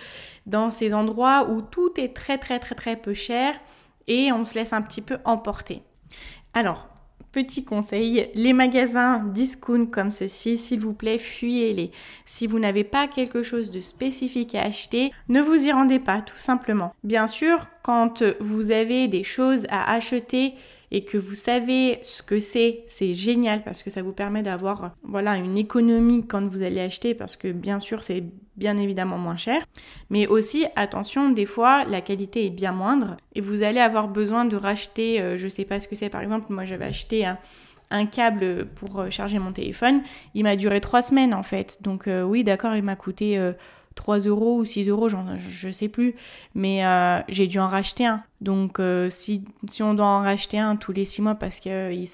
dans 0.46 0.72
ces 0.72 0.94
endroits 0.94 1.50
où 1.50 1.62
tout 1.62 1.92
est 1.98 2.14
très 2.14 2.38
très 2.38 2.60
très 2.60 2.76
très 2.76 2.96
peu 2.96 3.14
cher 3.14 3.56
et 4.08 4.32
on 4.32 4.44
se 4.46 4.56
laisse 4.56 4.74
un 4.74 4.82
petit 4.82 5.02
peu 5.02 5.18
emporter. 5.24 5.82
Alors, 6.54 6.90
petit 7.36 7.66
conseil, 7.66 8.30
les 8.34 8.54
magasins 8.54 9.20
discount 9.34 9.88
comme 9.88 10.10
ceci, 10.10 10.58
s'il 10.58 10.80
vous 10.80 10.94
plaît, 10.94 11.18
fuyez-les. 11.18 11.92
Si 12.26 12.48
vous 12.48 12.60
n'avez 12.60 12.86
pas 12.86 13.10
quelque 13.10 13.44
chose 13.44 13.72
de 13.72 13.82
spécifique 13.82 14.56
à 14.56 14.62
acheter, 14.62 15.12
ne 15.28 15.42
vous 15.42 15.66
y 15.66 15.72
rendez 15.72 16.00
pas, 16.00 16.22
tout 16.22 16.38
simplement. 16.38 16.94
Bien 17.04 17.28
sûr, 17.28 17.68
quand 17.84 18.24
vous 18.40 18.72
avez 18.72 19.10
des 19.10 19.26
choses 19.26 19.68
à 19.70 19.92
acheter 19.92 20.54
et 20.96 21.04
que 21.04 21.18
vous 21.18 21.36
savez 21.36 22.00
ce 22.04 22.24
que 22.24 22.40
c'est, 22.40 22.86
c'est 22.88 23.14
génial 23.14 23.66
parce 23.66 23.84
que 23.84 23.90
ça 23.90 24.02
vous 24.02 24.14
permet 24.14 24.44
d'avoir 24.44 24.96
voilà 25.04 25.36
une 25.36 25.58
économie 25.58 26.26
quand 26.26 26.48
vous 26.48 26.62
allez 26.62 26.80
acheter 26.80 27.14
parce 27.14 27.36
que 27.36 27.52
bien 27.52 27.82
sûr 27.82 28.02
c'est 28.02 28.24
bien 28.56 28.78
évidemment 28.78 29.18
moins 29.18 29.36
cher. 29.36 29.62
Mais 30.10 30.26
aussi 30.26 30.66
attention, 30.78 31.32
des 31.32 31.46
fois 31.46 31.84
la 31.84 32.00
qualité 32.00 32.46
est 32.46 32.50
bien 32.50 32.72
moindre 32.72 33.18
et 33.34 33.42
vous 33.42 33.62
allez 33.62 33.82
avoir 33.82 34.08
besoin 34.08 34.46
de 34.46 34.56
racheter, 34.56 35.20
euh, 35.20 35.38
je 35.38 35.50
sais 35.50 35.66
pas 35.66 35.82
ce 35.82 35.90
que 35.90 35.98
c'est 35.98 36.08
par 36.08 36.22
exemple, 36.22 36.46
moi 36.48 36.64
j'avais 36.64 36.86
acheté 36.86 37.26
un 37.92 38.06
câble 38.06 38.66
pour 38.76 39.02
euh, 39.02 39.10
charger 39.10 39.38
mon 39.38 39.52
téléphone, 39.52 40.02
il 40.34 40.44
m'a 40.44 40.56
duré 40.56 40.80
trois 40.80 41.02
semaines 41.02 41.34
en 41.34 41.44
fait. 41.44 41.80
Donc 41.82 42.08
euh, 42.08 42.24
oui, 42.24 42.46
d'accord, 42.46 42.74
il 42.74 42.84
m'a 42.84 42.96
coûté 42.96 43.38
3 43.96 44.20
euros 44.20 44.58
ou 44.58 44.66
6 44.66 44.90
euros, 44.90 45.10
je 45.10 45.72
sais 45.72 45.88
plus, 45.88 46.16
mais 46.54 46.86
euh, 46.86 47.20
j'ai 47.30 47.48
dû 47.48 47.60
en 47.60 47.68
racheter 47.68 48.06
un. 48.06 48.24
Donc 48.42 48.80
euh, 48.80 49.10
si, 49.10 49.44
si, 49.70 49.82
on 49.82 49.94
doit 49.94 50.06
en 50.06 50.22
racheter 50.22 50.60
un 50.60 50.76
tous 50.76 50.92
les 50.92 51.06
6 51.06 51.22
mois 51.22 51.36
parce 51.36 51.60
qu'il 51.60 51.72
euh, 51.72 52.06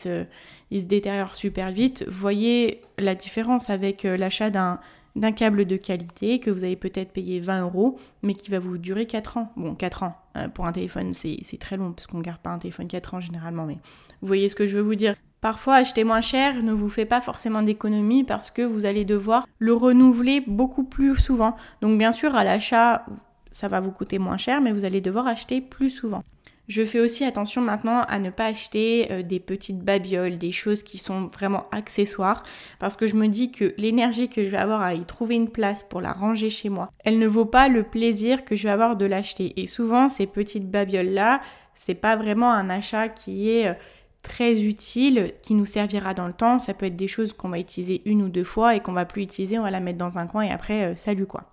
se 0.72 0.86
détériore 0.86 1.34
super 1.34 1.72
vite, 1.72 2.06
voyez 2.08 2.82
la 2.98 3.16
différence 3.16 3.70
avec 3.70 4.04
l'achat 4.04 4.50
d'un 4.50 4.80
d'un 5.18 5.34
câble 5.34 5.66
de 5.66 5.76
qualité 5.76 6.40
que 6.40 6.50
vous 6.50 6.64
avez 6.64 6.78
peut-être 6.78 7.12
payé 7.12 7.42
20 7.42 7.64
euros, 7.64 8.00
mais 8.24 8.34
qui 8.34 8.50
va 8.50 8.60
vous 8.60 8.78
durer 8.78 9.06
4 9.06 9.36
ans. 9.36 9.52
Bon, 9.58 9.76
4 9.76 10.04
ans. 10.04 10.16
pour 10.54 10.66
un 10.68 10.72
téléphone, 10.72 11.14
c'est 11.14 11.60
très 11.60 11.76
long, 11.76 11.92
parce 11.92 12.08
qu'on 12.08 12.20
ne 12.20 12.24
garde 12.24 12.40
pas 12.40 12.52
un 12.52 12.60
téléphone 12.60 12.88
4 12.88 13.16
ans 13.16 13.20
généralement, 13.20 13.66
mais 13.66 13.78
vous 14.22 14.28
voyez 14.28 14.48
ce 14.48 14.56
que 14.56 14.66
je 14.66 14.78
veux 14.78 14.82
vous 14.82 14.96
dire. 14.96 15.16
Parfois, 15.42 15.78
acheter 15.78 16.04
moins 16.04 16.22
cher 16.22 16.62
ne 16.62 16.72
vous 16.72 16.90
fait 16.90 17.06
pas 17.06 17.20
forcément 17.20 17.64
d'économie 17.64 18.24
parce 18.24 18.52
que 18.52 18.62
vous 18.62 18.86
allez 18.86 19.06
devoir 19.06 19.48
le 19.58 19.74
renouveler 19.74 20.44
beaucoup 20.46 20.84
plus 20.84 21.18
souvent. 21.18 21.56
Donc 21.82 21.98
bien 21.98 22.12
sûr, 22.12 22.36
à 22.36 22.44
l'achat, 22.44 23.04
ça 23.50 23.68
va 23.68 23.80
vous 23.80 23.92
coûter 23.92 24.20
moins 24.20 24.38
cher, 24.38 24.62
mais 24.62 24.72
vous 24.72 24.86
allez 24.86 25.02
devoir 25.02 25.26
acheter 25.26 25.60
plus 25.60 25.90
souvent. 25.90 26.24
Je 26.68 26.86
fais 26.86 27.00
aussi 27.00 27.26
attention 27.26 27.60
maintenant 27.60 28.04
à 28.08 28.20
ne 28.20 28.30
pas 28.30 28.46
acheter 28.46 29.12
euh, 29.12 29.24
des 29.24 29.40
petites 29.40 29.80
babioles, 29.80 30.38
des 30.38 30.52
choses 30.52 30.84
qui 30.84 31.00
sont 31.00 31.26
vraiment 31.26 31.66
accessoires, 31.72 32.44
parce 32.80 32.96
que 32.96 33.08
je 33.08 33.16
me 33.16 33.28
dis 33.28 33.52
que 33.52 33.74
l'énergie 33.78 34.30
que 34.30 34.46
je 34.46 34.50
vais 34.50 34.58
avoir 34.58 34.82
à 34.82 34.94
y 34.94 35.04
trouver 35.04 35.36
une 35.36 35.50
place 35.50 35.84
pour 35.84 36.02
la 36.02 36.14
ranger 36.14 36.52
chez 36.52 36.70
moi, 36.70 36.92
elle 37.04 37.18
ne 37.18 37.28
vaut 37.28 37.46
pas 37.46 37.68
le 37.68 37.82
plaisir 37.82 38.46
que 38.46 38.56
je 38.56 38.68
vais 38.68 38.74
avoir 38.74 38.96
de 38.96 39.06
l'acheter. 39.06 39.60
Et 39.60 39.66
souvent, 39.66 40.08
ces 40.08 40.28
petites 40.28 40.70
babioles-là, 40.70 41.42
c'est 41.74 41.96
pas 41.96 42.16
vraiment 42.16 42.52
un 42.52 42.70
achat 42.70 43.10
qui 43.10 43.50
est 43.50 43.68
euh, 43.68 43.74
très 44.22 44.64
utile 44.64 45.34
qui 45.42 45.56
nous 45.56 45.66
servira 45.66 46.14
dans 46.14 46.28
le 46.28 46.34
temps. 46.34 46.60
Ça 46.60 46.74
peut 46.74 46.86
être 46.86 46.96
des 46.96 47.08
choses 47.08 47.34
qu'on 47.34 47.50
va 47.50 47.60
utiliser 47.60 48.02
une 48.06 48.22
ou 48.24 48.30
deux 48.30 48.44
fois 48.44 48.76
et 48.76 48.80
qu'on 48.80 48.94
va 48.94 49.06
plus 49.06 49.24
utiliser, 49.24 49.60
on 49.60 49.64
va 49.64 49.72
la 49.72 49.80
mettre 49.80 49.98
dans 49.98 50.18
un 50.18 50.28
coin 50.28 50.44
et 50.44 50.52
après, 50.52 50.86
euh, 50.86 50.96
salut 50.96 51.26
quoi. 51.26 51.52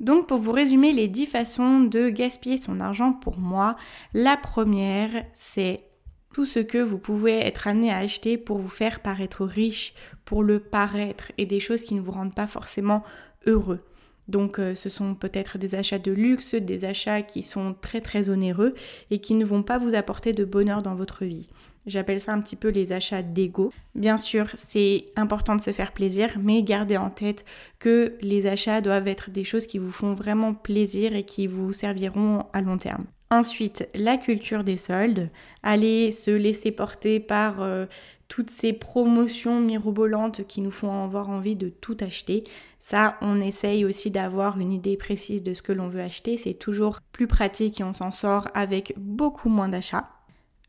Donc 0.00 0.26
pour 0.26 0.38
vous 0.38 0.52
résumer 0.52 0.92
les 0.92 1.08
10 1.08 1.26
façons 1.26 1.80
de 1.80 2.08
gaspiller 2.08 2.56
son 2.56 2.80
argent 2.80 3.12
pour 3.12 3.38
moi, 3.38 3.76
la 4.14 4.38
première 4.38 5.10
c'est 5.34 5.84
tout 6.32 6.46
ce 6.46 6.60
que 6.60 6.78
vous 6.78 6.98
pouvez 6.98 7.38
être 7.38 7.66
amené 7.66 7.90
à 7.90 7.98
acheter 7.98 8.38
pour 8.38 8.58
vous 8.58 8.68
faire 8.68 9.00
paraître 9.00 9.44
riche, 9.44 9.94
pour 10.24 10.42
le 10.42 10.58
paraître 10.58 11.32
et 11.38 11.44
des 11.44 11.60
choses 11.60 11.82
qui 11.82 11.94
ne 11.94 12.00
vous 12.00 12.12
rendent 12.12 12.34
pas 12.34 12.46
forcément 12.46 13.02
heureux. 13.46 13.80
Donc 14.28 14.58
euh, 14.58 14.74
ce 14.74 14.88
sont 14.88 15.14
peut-être 15.14 15.58
des 15.58 15.74
achats 15.74 15.98
de 15.98 16.12
luxe, 16.12 16.54
des 16.54 16.84
achats 16.84 17.22
qui 17.22 17.42
sont 17.42 17.74
très 17.78 18.00
très 18.00 18.30
onéreux 18.30 18.74
et 19.10 19.20
qui 19.20 19.34
ne 19.34 19.44
vont 19.44 19.64
pas 19.64 19.76
vous 19.76 19.94
apporter 19.94 20.32
de 20.32 20.44
bonheur 20.44 20.82
dans 20.82 20.94
votre 20.94 21.24
vie. 21.24 21.48
J'appelle 21.86 22.20
ça 22.20 22.32
un 22.32 22.40
petit 22.40 22.56
peu 22.56 22.68
les 22.68 22.92
achats 22.92 23.22
d'ego. 23.22 23.72
Bien 23.94 24.16
sûr, 24.16 24.48
c'est 24.54 25.06
important 25.16 25.56
de 25.56 25.60
se 25.60 25.72
faire 25.72 25.92
plaisir, 25.92 26.36
mais 26.40 26.62
gardez 26.62 26.96
en 26.96 27.10
tête 27.10 27.44
que 27.78 28.16
les 28.20 28.46
achats 28.46 28.80
doivent 28.80 29.08
être 29.08 29.30
des 29.30 29.44
choses 29.44 29.66
qui 29.66 29.78
vous 29.78 29.92
font 29.92 30.12
vraiment 30.12 30.54
plaisir 30.54 31.14
et 31.14 31.24
qui 31.24 31.46
vous 31.46 31.72
serviront 31.72 32.46
à 32.52 32.60
long 32.60 32.78
terme. 32.78 33.06
Ensuite, 33.30 33.88
la 33.94 34.16
culture 34.16 34.64
des 34.64 34.76
soldes. 34.76 35.30
Allez 35.62 36.10
se 36.10 36.32
laisser 36.32 36.72
porter 36.72 37.20
par 37.20 37.62
euh, 37.62 37.86
toutes 38.26 38.50
ces 38.50 38.72
promotions 38.72 39.60
mirobolantes 39.60 40.44
qui 40.48 40.60
nous 40.60 40.72
font 40.72 41.04
avoir 41.04 41.30
envie 41.30 41.54
de 41.54 41.68
tout 41.68 41.96
acheter. 42.00 42.44
Ça, 42.80 43.16
on 43.20 43.40
essaye 43.40 43.84
aussi 43.84 44.10
d'avoir 44.10 44.58
une 44.58 44.72
idée 44.72 44.96
précise 44.96 45.44
de 45.44 45.54
ce 45.54 45.62
que 45.62 45.72
l'on 45.72 45.88
veut 45.88 46.00
acheter. 46.00 46.36
C'est 46.36 46.54
toujours 46.54 47.00
plus 47.12 47.28
pratique 47.28 47.80
et 47.80 47.84
on 47.84 47.92
s'en 47.92 48.10
sort 48.10 48.48
avec 48.52 48.94
beaucoup 48.96 49.48
moins 49.48 49.68
d'achats. 49.68 50.08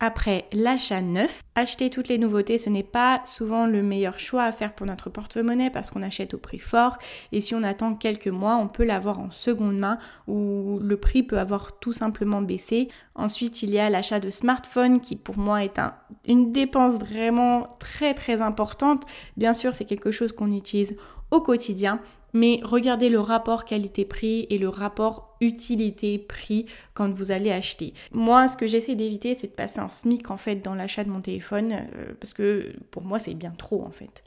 Après 0.03 0.45
l'achat 0.51 1.03
neuf, 1.03 1.43
acheter 1.53 1.91
toutes 1.91 2.07
les 2.07 2.17
nouveautés, 2.17 2.57
ce 2.57 2.71
n'est 2.71 2.81
pas 2.81 3.21
souvent 3.23 3.67
le 3.67 3.83
meilleur 3.83 4.17
choix 4.19 4.41
à 4.41 4.51
faire 4.51 4.73
pour 4.73 4.87
notre 4.87 5.11
porte-monnaie 5.11 5.69
parce 5.69 5.91
qu'on 5.91 6.01
achète 6.01 6.33
au 6.33 6.39
prix 6.39 6.57
fort 6.57 6.97
et 7.31 7.39
si 7.39 7.53
on 7.53 7.61
attend 7.61 7.93
quelques 7.93 8.27
mois, 8.27 8.55
on 8.55 8.67
peut 8.67 8.83
l'avoir 8.83 9.19
en 9.19 9.29
seconde 9.29 9.77
main 9.77 9.99
où 10.27 10.79
le 10.81 10.97
prix 10.97 11.21
peut 11.21 11.37
avoir 11.37 11.77
tout 11.77 11.93
simplement 11.93 12.41
baissé. 12.41 12.87
Ensuite, 13.13 13.61
il 13.61 13.69
y 13.69 13.77
a 13.77 13.91
l'achat 13.91 14.19
de 14.19 14.31
smartphone 14.31 15.01
qui 15.01 15.15
pour 15.15 15.37
moi 15.37 15.63
est 15.63 15.79
une 16.27 16.51
dépense 16.51 16.97
vraiment 16.97 17.67
très 17.79 18.15
très 18.15 18.41
importante. 18.41 19.03
Bien 19.37 19.53
sûr, 19.53 19.71
c'est 19.71 19.85
quelque 19.85 20.09
chose 20.09 20.31
qu'on 20.31 20.51
utilise 20.51 20.95
au 21.29 21.41
quotidien, 21.41 21.99
mais 22.33 22.59
regardez 22.63 23.09
le 23.09 23.19
rapport 23.19 23.65
qualité-prix 23.65 24.47
et 24.49 24.57
le 24.57 24.69
rapport 24.69 25.35
utilité-prix 25.41 26.65
quand 26.93 27.09
vous 27.09 27.31
allez 27.31 27.51
acheter. 27.51 27.93
Moi, 28.11 28.47
ce 28.47 28.57
que 28.57 28.67
j'essaie 28.67 28.95
d'éviter, 28.95 29.33
c'est 29.33 29.47
de 29.47 29.53
passer 29.53 29.79
un 29.79 29.87
SMIC 29.87 30.31
en 30.31 30.37
fait 30.37 30.57
dans 30.57 30.75
l'achat 30.75 31.03
de 31.03 31.09
mon 31.09 31.21
téléphone, 31.21 31.73
euh, 31.95 32.13
parce 32.19 32.33
que 32.33 32.73
pour 32.91 33.03
moi, 33.03 33.19
c'est 33.19 33.33
bien 33.33 33.53
trop 33.57 33.83
en 33.83 33.91
fait. 33.91 34.23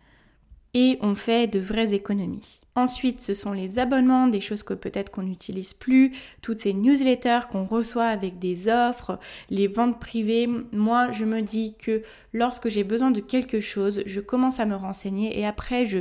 Et 0.74 0.98
on 1.02 1.14
fait 1.14 1.46
de 1.46 1.60
vraies 1.60 1.94
économies. 1.94 2.60
Ensuite, 2.76 3.20
ce 3.20 3.34
sont 3.34 3.52
les 3.52 3.78
abonnements, 3.78 4.26
des 4.26 4.40
choses 4.40 4.64
que 4.64 4.74
peut-être 4.74 5.10
qu'on 5.10 5.22
n'utilise 5.22 5.74
plus, 5.74 6.12
toutes 6.42 6.58
ces 6.58 6.72
newsletters 6.72 7.46
qu'on 7.48 7.62
reçoit 7.62 8.06
avec 8.06 8.40
des 8.40 8.66
offres, 8.66 9.20
les 9.48 9.68
ventes 9.68 10.00
privées. 10.00 10.48
Moi, 10.72 11.12
je 11.12 11.24
me 11.24 11.40
dis 11.40 11.76
que 11.78 12.02
lorsque 12.32 12.68
j'ai 12.68 12.82
besoin 12.82 13.12
de 13.12 13.20
quelque 13.20 13.60
chose, 13.60 14.02
je 14.06 14.20
commence 14.20 14.58
à 14.58 14.66
me 14.66 14.74
renseigner 14.74 15.38
et 15.38 15.46
après, 15.46 15.86
je, 15.86 16.00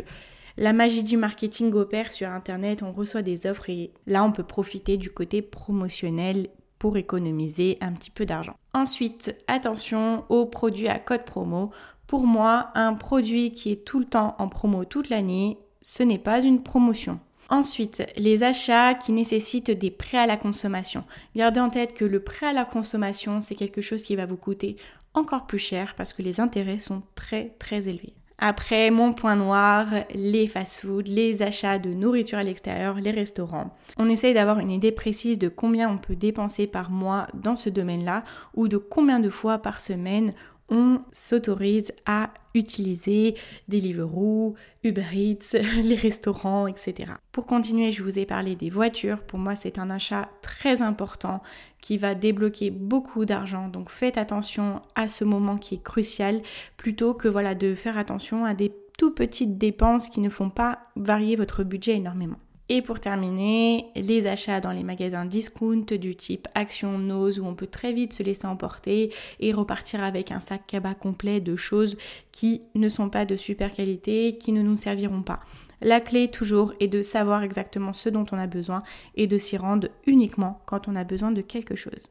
la 0.58 0.74
magie 0.74 1.04
du 1.04 1.18
marketing 1.18 1.74
opère 1.74 2.12
sur 2.12 2.30
Internet, 2.30 2.84
on 2.84 2.92
reçoit 2.92 3.22
des 3.22 3.48
offres 3.48 3.70
et 3.70 3.92
là 4.06 4.24
on 4.24 4.32
peut 4.32 4.44
profiter 4.44 4.98
du 4.98 5.10
côté 5.10 5.42
promotionnel 5.42 6.50
pour 6.78 6.98
économiser 6.98 7.78
un 7.82 7.94
petit 7.94 8.12
peu 8.12 8.26
d'argent. 8.26 8.56
Ensuite, 8.74 9.36
attention 9.48 10.26
aux 10.30 10.46
produits 10.46 10.90
à 10.90 11.00
code 11.00 11.24
promo. 11.24 11.72
Pour 12.08 12.28
moi, 12.28 12.72
un 12.76 12.94
produit 12.94 13.54
qui 13.54 13.72
est 13.72 13.86
tout 13.86 14.00
le 14.00 14.06
temps 14.06 14.36
en 14.38 14.50
promo 14.50 14.84
toute 14.84 15.10
l'année, 15.10 15.58
ce 15.82 16.04
n'est 16.04 16.20
pas 16.20 16.42
une 16.42 16.62
promotion. 16.62 17.20
Ensuite, 17.50 18.04
les 18.18 18.44
achats 18.44 18.96
qui 18.96 19.12
nécessitent 19.12 19.72
des 19.72 19.92
prêts 19.92 20.18
à 20.18 20.28
la 20.28 20.38
consommation. 20.38 21.04
Gardez 21.36 21.60
en 21.60 21.70
tête 21.70 21.94
que 21.94 22.06
le 22.06 22.20
prêt 22.20 22.48
à 22.48 22.54
la 22.54 22.66
consommation, 22.66 23.42
c'est 23.42 23.56
quelque 23.56 23.82
chose 23.82 24.04
qui 24.04 24.16
va 24.16 24.26
vous 24.26 24.38
coûter 24.38 24.76
encore 25.14 25.46
plus 25.46 25.60
cher 25.60 25.94
parce 25.96 26.14
que 26.14 26.22
les 26.22 26.40
intérêts 26.40 26.80
sont 26.80 27.04
très 27.16 27.56
très 27.60 27.88
élevés. 27.88 28.14
Après, 28.46 28.92
mon 28.92 29.14
point 29.14 29.38
noir, 29.38 29.88
les 30.14 30.48
fast-foods, 30.48 31.04
les 31.08 31.42
achats 31.42 31.80
de 31.80 31.94
nourriture 31.94 32.40
à 32.40 32.44
l'extérieur, 32.44 32.96
les 32.96 33.12
restaurants. 33.12 33.74
On 33.98 34.10
essaye 34.10 34.34
d'avoir 34.34 34.60
une 34.60 34.70
idée 34.70 34.92
précise 34.92 35.40
de 35.40 35.48
combien 35.48 35.90
on 35.90 35.98
peut 35.98 36.18
dépenser 36.18 36.68
par 36.68 36.92
mois 36.92 37.28
dans 37.34 37.56
ce 37.56 37.70
domaine-là 37.70 38.24
ou 38.54 38.68
de 38.68 38.76
combien 38.76 39.22
de 39.22 39.30
fois 39.30 39.60
par 39.60 39.80
semaine 39.80 40.34
on 40.68 41.00
s'autorise 41.14 41.94
à 42.06 42.32
utiliser 42.54 43.36
Deliveroo, 43.68 44.56
Uber 44.84 45.06
Eats, 45.14 45.58
les 45.84 45.96
restaurants, 45.96 46.68
etc. 46.68 47.14
Pour 47.32 47.46
continuer, 47.46 47.92
je 47.92 48.04
vous 48.04 48.20
ai 48.20 48.26
parlé 48.26 48.56
des 48.56 48.70
voitures. 48.70 49.24
Pour 49.24 49.40
moi, 49.40 49.56
c'est 49.56 49.80
un 49.80 49.90
achat 49.90 50.30
très 50.42 50.82
important 50.82 51.42
qui 51.82 51.98
va 51.98 52.16
débloquer 52.16 52.70
beaucoup 52.72 53.26
d'argent. 53.26 53.68
Donc 53.68 53.90
faites 53.90 54.18
attention 54.18 54.82
à 54.96 55.08
ce 55.08 55.24
moment 55.24 55.58
qui 55.58 55.76
est 55.76 55.84
crucial 55.84 56.42
plutôt 56.78 57.14
que 57.14 57.28
voilà 57.28 57.56
de 57.56 57.76
faire 57.76 57.98
attention 57.98 58.46
à 58.46 58.54
des 58.54 58.74
tout 58.98 59.12
petites 59.12 59.58
dépenses 59.58 60.10
qui 60.10 60.20
ne 60.20 60.30
font 60.30 60.50
pas 60.50 60.80
varier 60.96 61.36
votre 61.36 61.64
budget 61.64 61.96
énormément. 61.96 62.38
Et 62.70 62.82
pour 62.82 63.02
terminer, 63.02 63.88
les 63.96 64.26
achats 64.26 64.62
dans 64.62 64.72
les 64.72 64.84
magasins 64.84 65.26
discount 65.26 65.86
du 65.86 66.16
type 66.16 66.48
Action 66.56 66.98
Nose 66.98 67.40
où 67.40 67.46
on 67.46 67.56
peut 67.56 67.68
très 67.68 67.92
vite 67.92 68.14
se 68.14 68.24
laisser 68.24 68.48
emporter 68.48 69.14
et 69.42 69.52
repartir 69.52 70.02
avec 70.02 70.32
un 70.32 70.40
sac 70.40 70.66
cabas 70.66 70.94
complet 70.94 71.42
de 71.42 71.58
choses 71.58 71.98
qui 72.32 72.62
ne 72.74 72.88
sont 72.88 73.10
pas 73.10 73.26
de 73.26 73.36
super 73.36 73.74
qualité, 73.74 74.38
qui 74.38 74.54
ne 74.54 74.62
nous 74.62 74.78
serviront 74.78 75.24
pas. 75.24 75.42
La 75.84 76.00
clé 76.00 76.30
toujours 76.30 76.74
est 76.80 76.88
de 76.88 77.04
savoir 77.04 77.44
exactement 77.44 77.92
ce 77.92 78.08
dont 78.08 78.24
on 78.32 78.38
a 78.38 78.48
besoin 78.48 78.84
et 79.16 79.28
de 79.28 79.38
s'y 79.38 79.58
rendre 79.58 79.90
uniquement 80.08 80.62
quand 80.66 80.88
on 80.88 80.96
a 80.96 81.04
besoin 81.04 81.32
de 81.32 81.42
quelque 81.42 81.76
chose. 81.76 82.10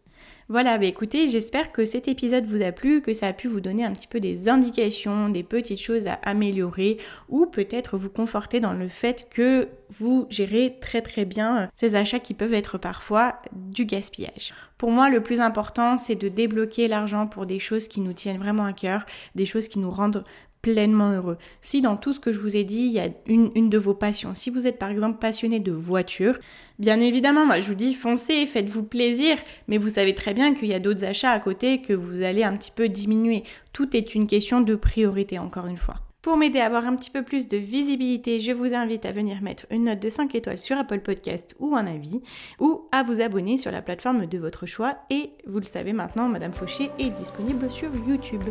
Voilà, 0.49 0.77
bah 0.77 0.85
écoutez, 0.85 1.29
j'espère 1.29 1.73
que 1.73 1.87
cet 1.87 2.07
épisode 2.07 2.45
vous 2.45 2.63
a 2.63 2.73
plu, 2.73 3.01
que 3.01 3.15
ça 3.15 3.29
a 3.29 3.33
pu 3.33 3.49
vous 3.49 3.63
donner 3.63 3.85
un 3.85 3.93
petit 3.93 4.07
peu 4.07 4.21
des 4.21 4.51
indications, 4.51 5.31
des 5.31 5.43
petites 5.43 5.81
choses 5.81 6.07
à 6.07 6.19
améliorer 6.23 6.99
ou 7.31 7.47
peut-être 7.47 7.97
vous 7.97 8.11
conforter 8.11 8.61
dans 8.61 8.75
le 8.75 8.89
fait 8.89 9.29
que 9.31 9.69
vous 9.89 10.27
gérez 10.29 10.77
très 10.81 11.01
très 11.01 11.25
bien 11.25 11.71
ces 11.75 11.97
achats 11.97 12.21
qui 12.21 12.35
peuvent 12.35 12.53
être 12.53 12.77
parfois 12.77 13.37
du 13.53 13.87
gaspillage. 13.87 14.53
Pour 14.77 14.91
moi, 14.91 15.09
le 15.09 15.23
plus 15.23 15.41
important, 15.41 15.97
c'est 15.97 16.17
de 16.17 16.29
débloquer 16.29 16.89
l'argent 16.89 17.27
pour 17.27 17.47
des 17.47 17.59
choses 17.59 17.89
qui 17.89 18.01
nous 18.01 18.13
tiennent 18.13 18.39
vraiment 18.39 18.65
à 18.65 18.75
cœur, 18.75 19.07
des 19.35 19.47
choses 19.47 19.69
qui 19.69 19.79
nous 19.79 19.91
rendent 19.91 20.25
pleinement 20.63 21.11
heureux. 21.11 21.39
Si 21.61 21.81
dans 21.81 21.97
tout 21.97 22.13
ce 22.13 22.21
que 22.21 22.33
je 22.33 22.41
vous 22.41 22.57
ai 22.57 22.65
dit, 22.65 22.83
il 22.83 22.93
y 22.93 23.01
a 23.01 23.09
une, 23.27 23.69
de 23.69 23.79
vos 23.79 23.95
passions, 23.95 24.33
si 24.33 24.49
vous 24.49 24.67
êtes 24.67 24.79
par 24.79 24.91
exemple 24.91 25.19
passionné 25.19 25.61
de 25.61 25.73
voiture, 25.73 26.39
bien 26.79 27.01
évidemment, 27.01 27.45
moi 27.45 27.61
je 27.61 27.67
vous 27.67 27.75
dis 27.75 27.95
foncez, 27.95 28.47
faites-vous 28.47 28.85
plaisir, 28.85 29.37
mais 29.69 29.79
vous 29.79 29.91
savez 29.91 30.15
très 30.15 30.35
bien 30.35 30.55
qu'il 30.55 30.69
y 30.69 30.75
a 30.75 30.81
d'autres 30.81 31.05
achats 31.05 31.33
à 31.33 31.41
côté 31.41 31.83
que 31.83 31.93
vous 31.93 32.23
allez 32.23 32.45
un 32.45 32.57
petit 32.57 32.71
peu 32.71 32.89
diminuer. 32.89 33.43
Tout 33.73 33.97
est 33.97 34.15
une 34.15 34.27
question 34.27 34.61
de 34.61 34.77
priorité, 34.77 35.39
encore 35.39 35.67
une 35.67 35.79
fois. 35.79 35.97
Pour 36.23 36.37
m'aider 36.37 36.61
à 36.61 36.67
avoir 36.67 36.87
un 36.87 36.95
petit 36.95 37.11
peu 37.11 37.25
plus 37.25 37.49
de 37.49 37.57
visibilité, 37.57 38.39
je 38.39 38.53
vous 38.53 38.75
invite 38.75 39.05
à 39.07 39.11
venir 39.11 39.43
mettre 39.43 39.67
une 39.71 39.85
note 39.85 39.99
de 39.99 40.09
5 40.09 40.33
étoiles 40.37 40.61
sur 40.61 40.79
Apple 40.79 41.01
Podcast 41.01 41.57
ou 41.59 41.75
un 41.75 41.85
avis, 41.89 42.23
ou 42.61 42.83
à 42.93 43.03
vous 43.03 43.21
abonner 43.21 43.59
sur 43.59 43.73
la 43.73 43.83
plateforme 43.83 44.27
de 44.27 44.39
votre 44.39 44.65
choix. 44.65 44.99
Et 45.11 45.33
vous 45.49 45.59
le 45.59 45.65
savez 45.65 45.93
maintenant, 45.93 46.29
Madame 46.29 46.53
Fauché 46.53 46.93
est 47.01 47.11
disponible 47.11 47.69
sur 47.73 47.91
YouTube. 48.07 48.45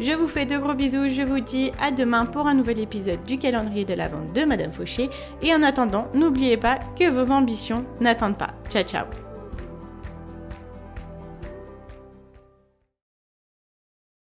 Je 0.00 0.12
vous 0.12 0.28
fais 0.28 0.44
de 0.44 0.58
gros 0.58 0.74
bisous, 0.74 1.08
je 1.08 1.22
vous 1.22 1.40
dis 1.40 1.72
à 1.80 1.90
demain 1.90 2.26
pour 2.26 2.46
un 2.46 2.52
nouvel 2.52 2.78
épisode 2.78 3.24
du 3.24 3.38
calendrier 3.38 3.86
de 3.86 3.94
la 3.94 4.08
vente 4.08 4.34
de 4.34 4.44
Madame 4.44 4.72
Fauché. 4.72 5.08
Et 5.40 5.54
en 5.54 5.62
attendant, 5.62 6.08
n'oubliez 6.12 6.58
pas 6.58 6.78
que 6.98 7.08
vos 7.08 7.32
ambitions 7.32 7.86
n'attendent 8.02 8.36
pas. 8.36 8.52
Ciao 8.68 8.82
ciao 8.82 9.33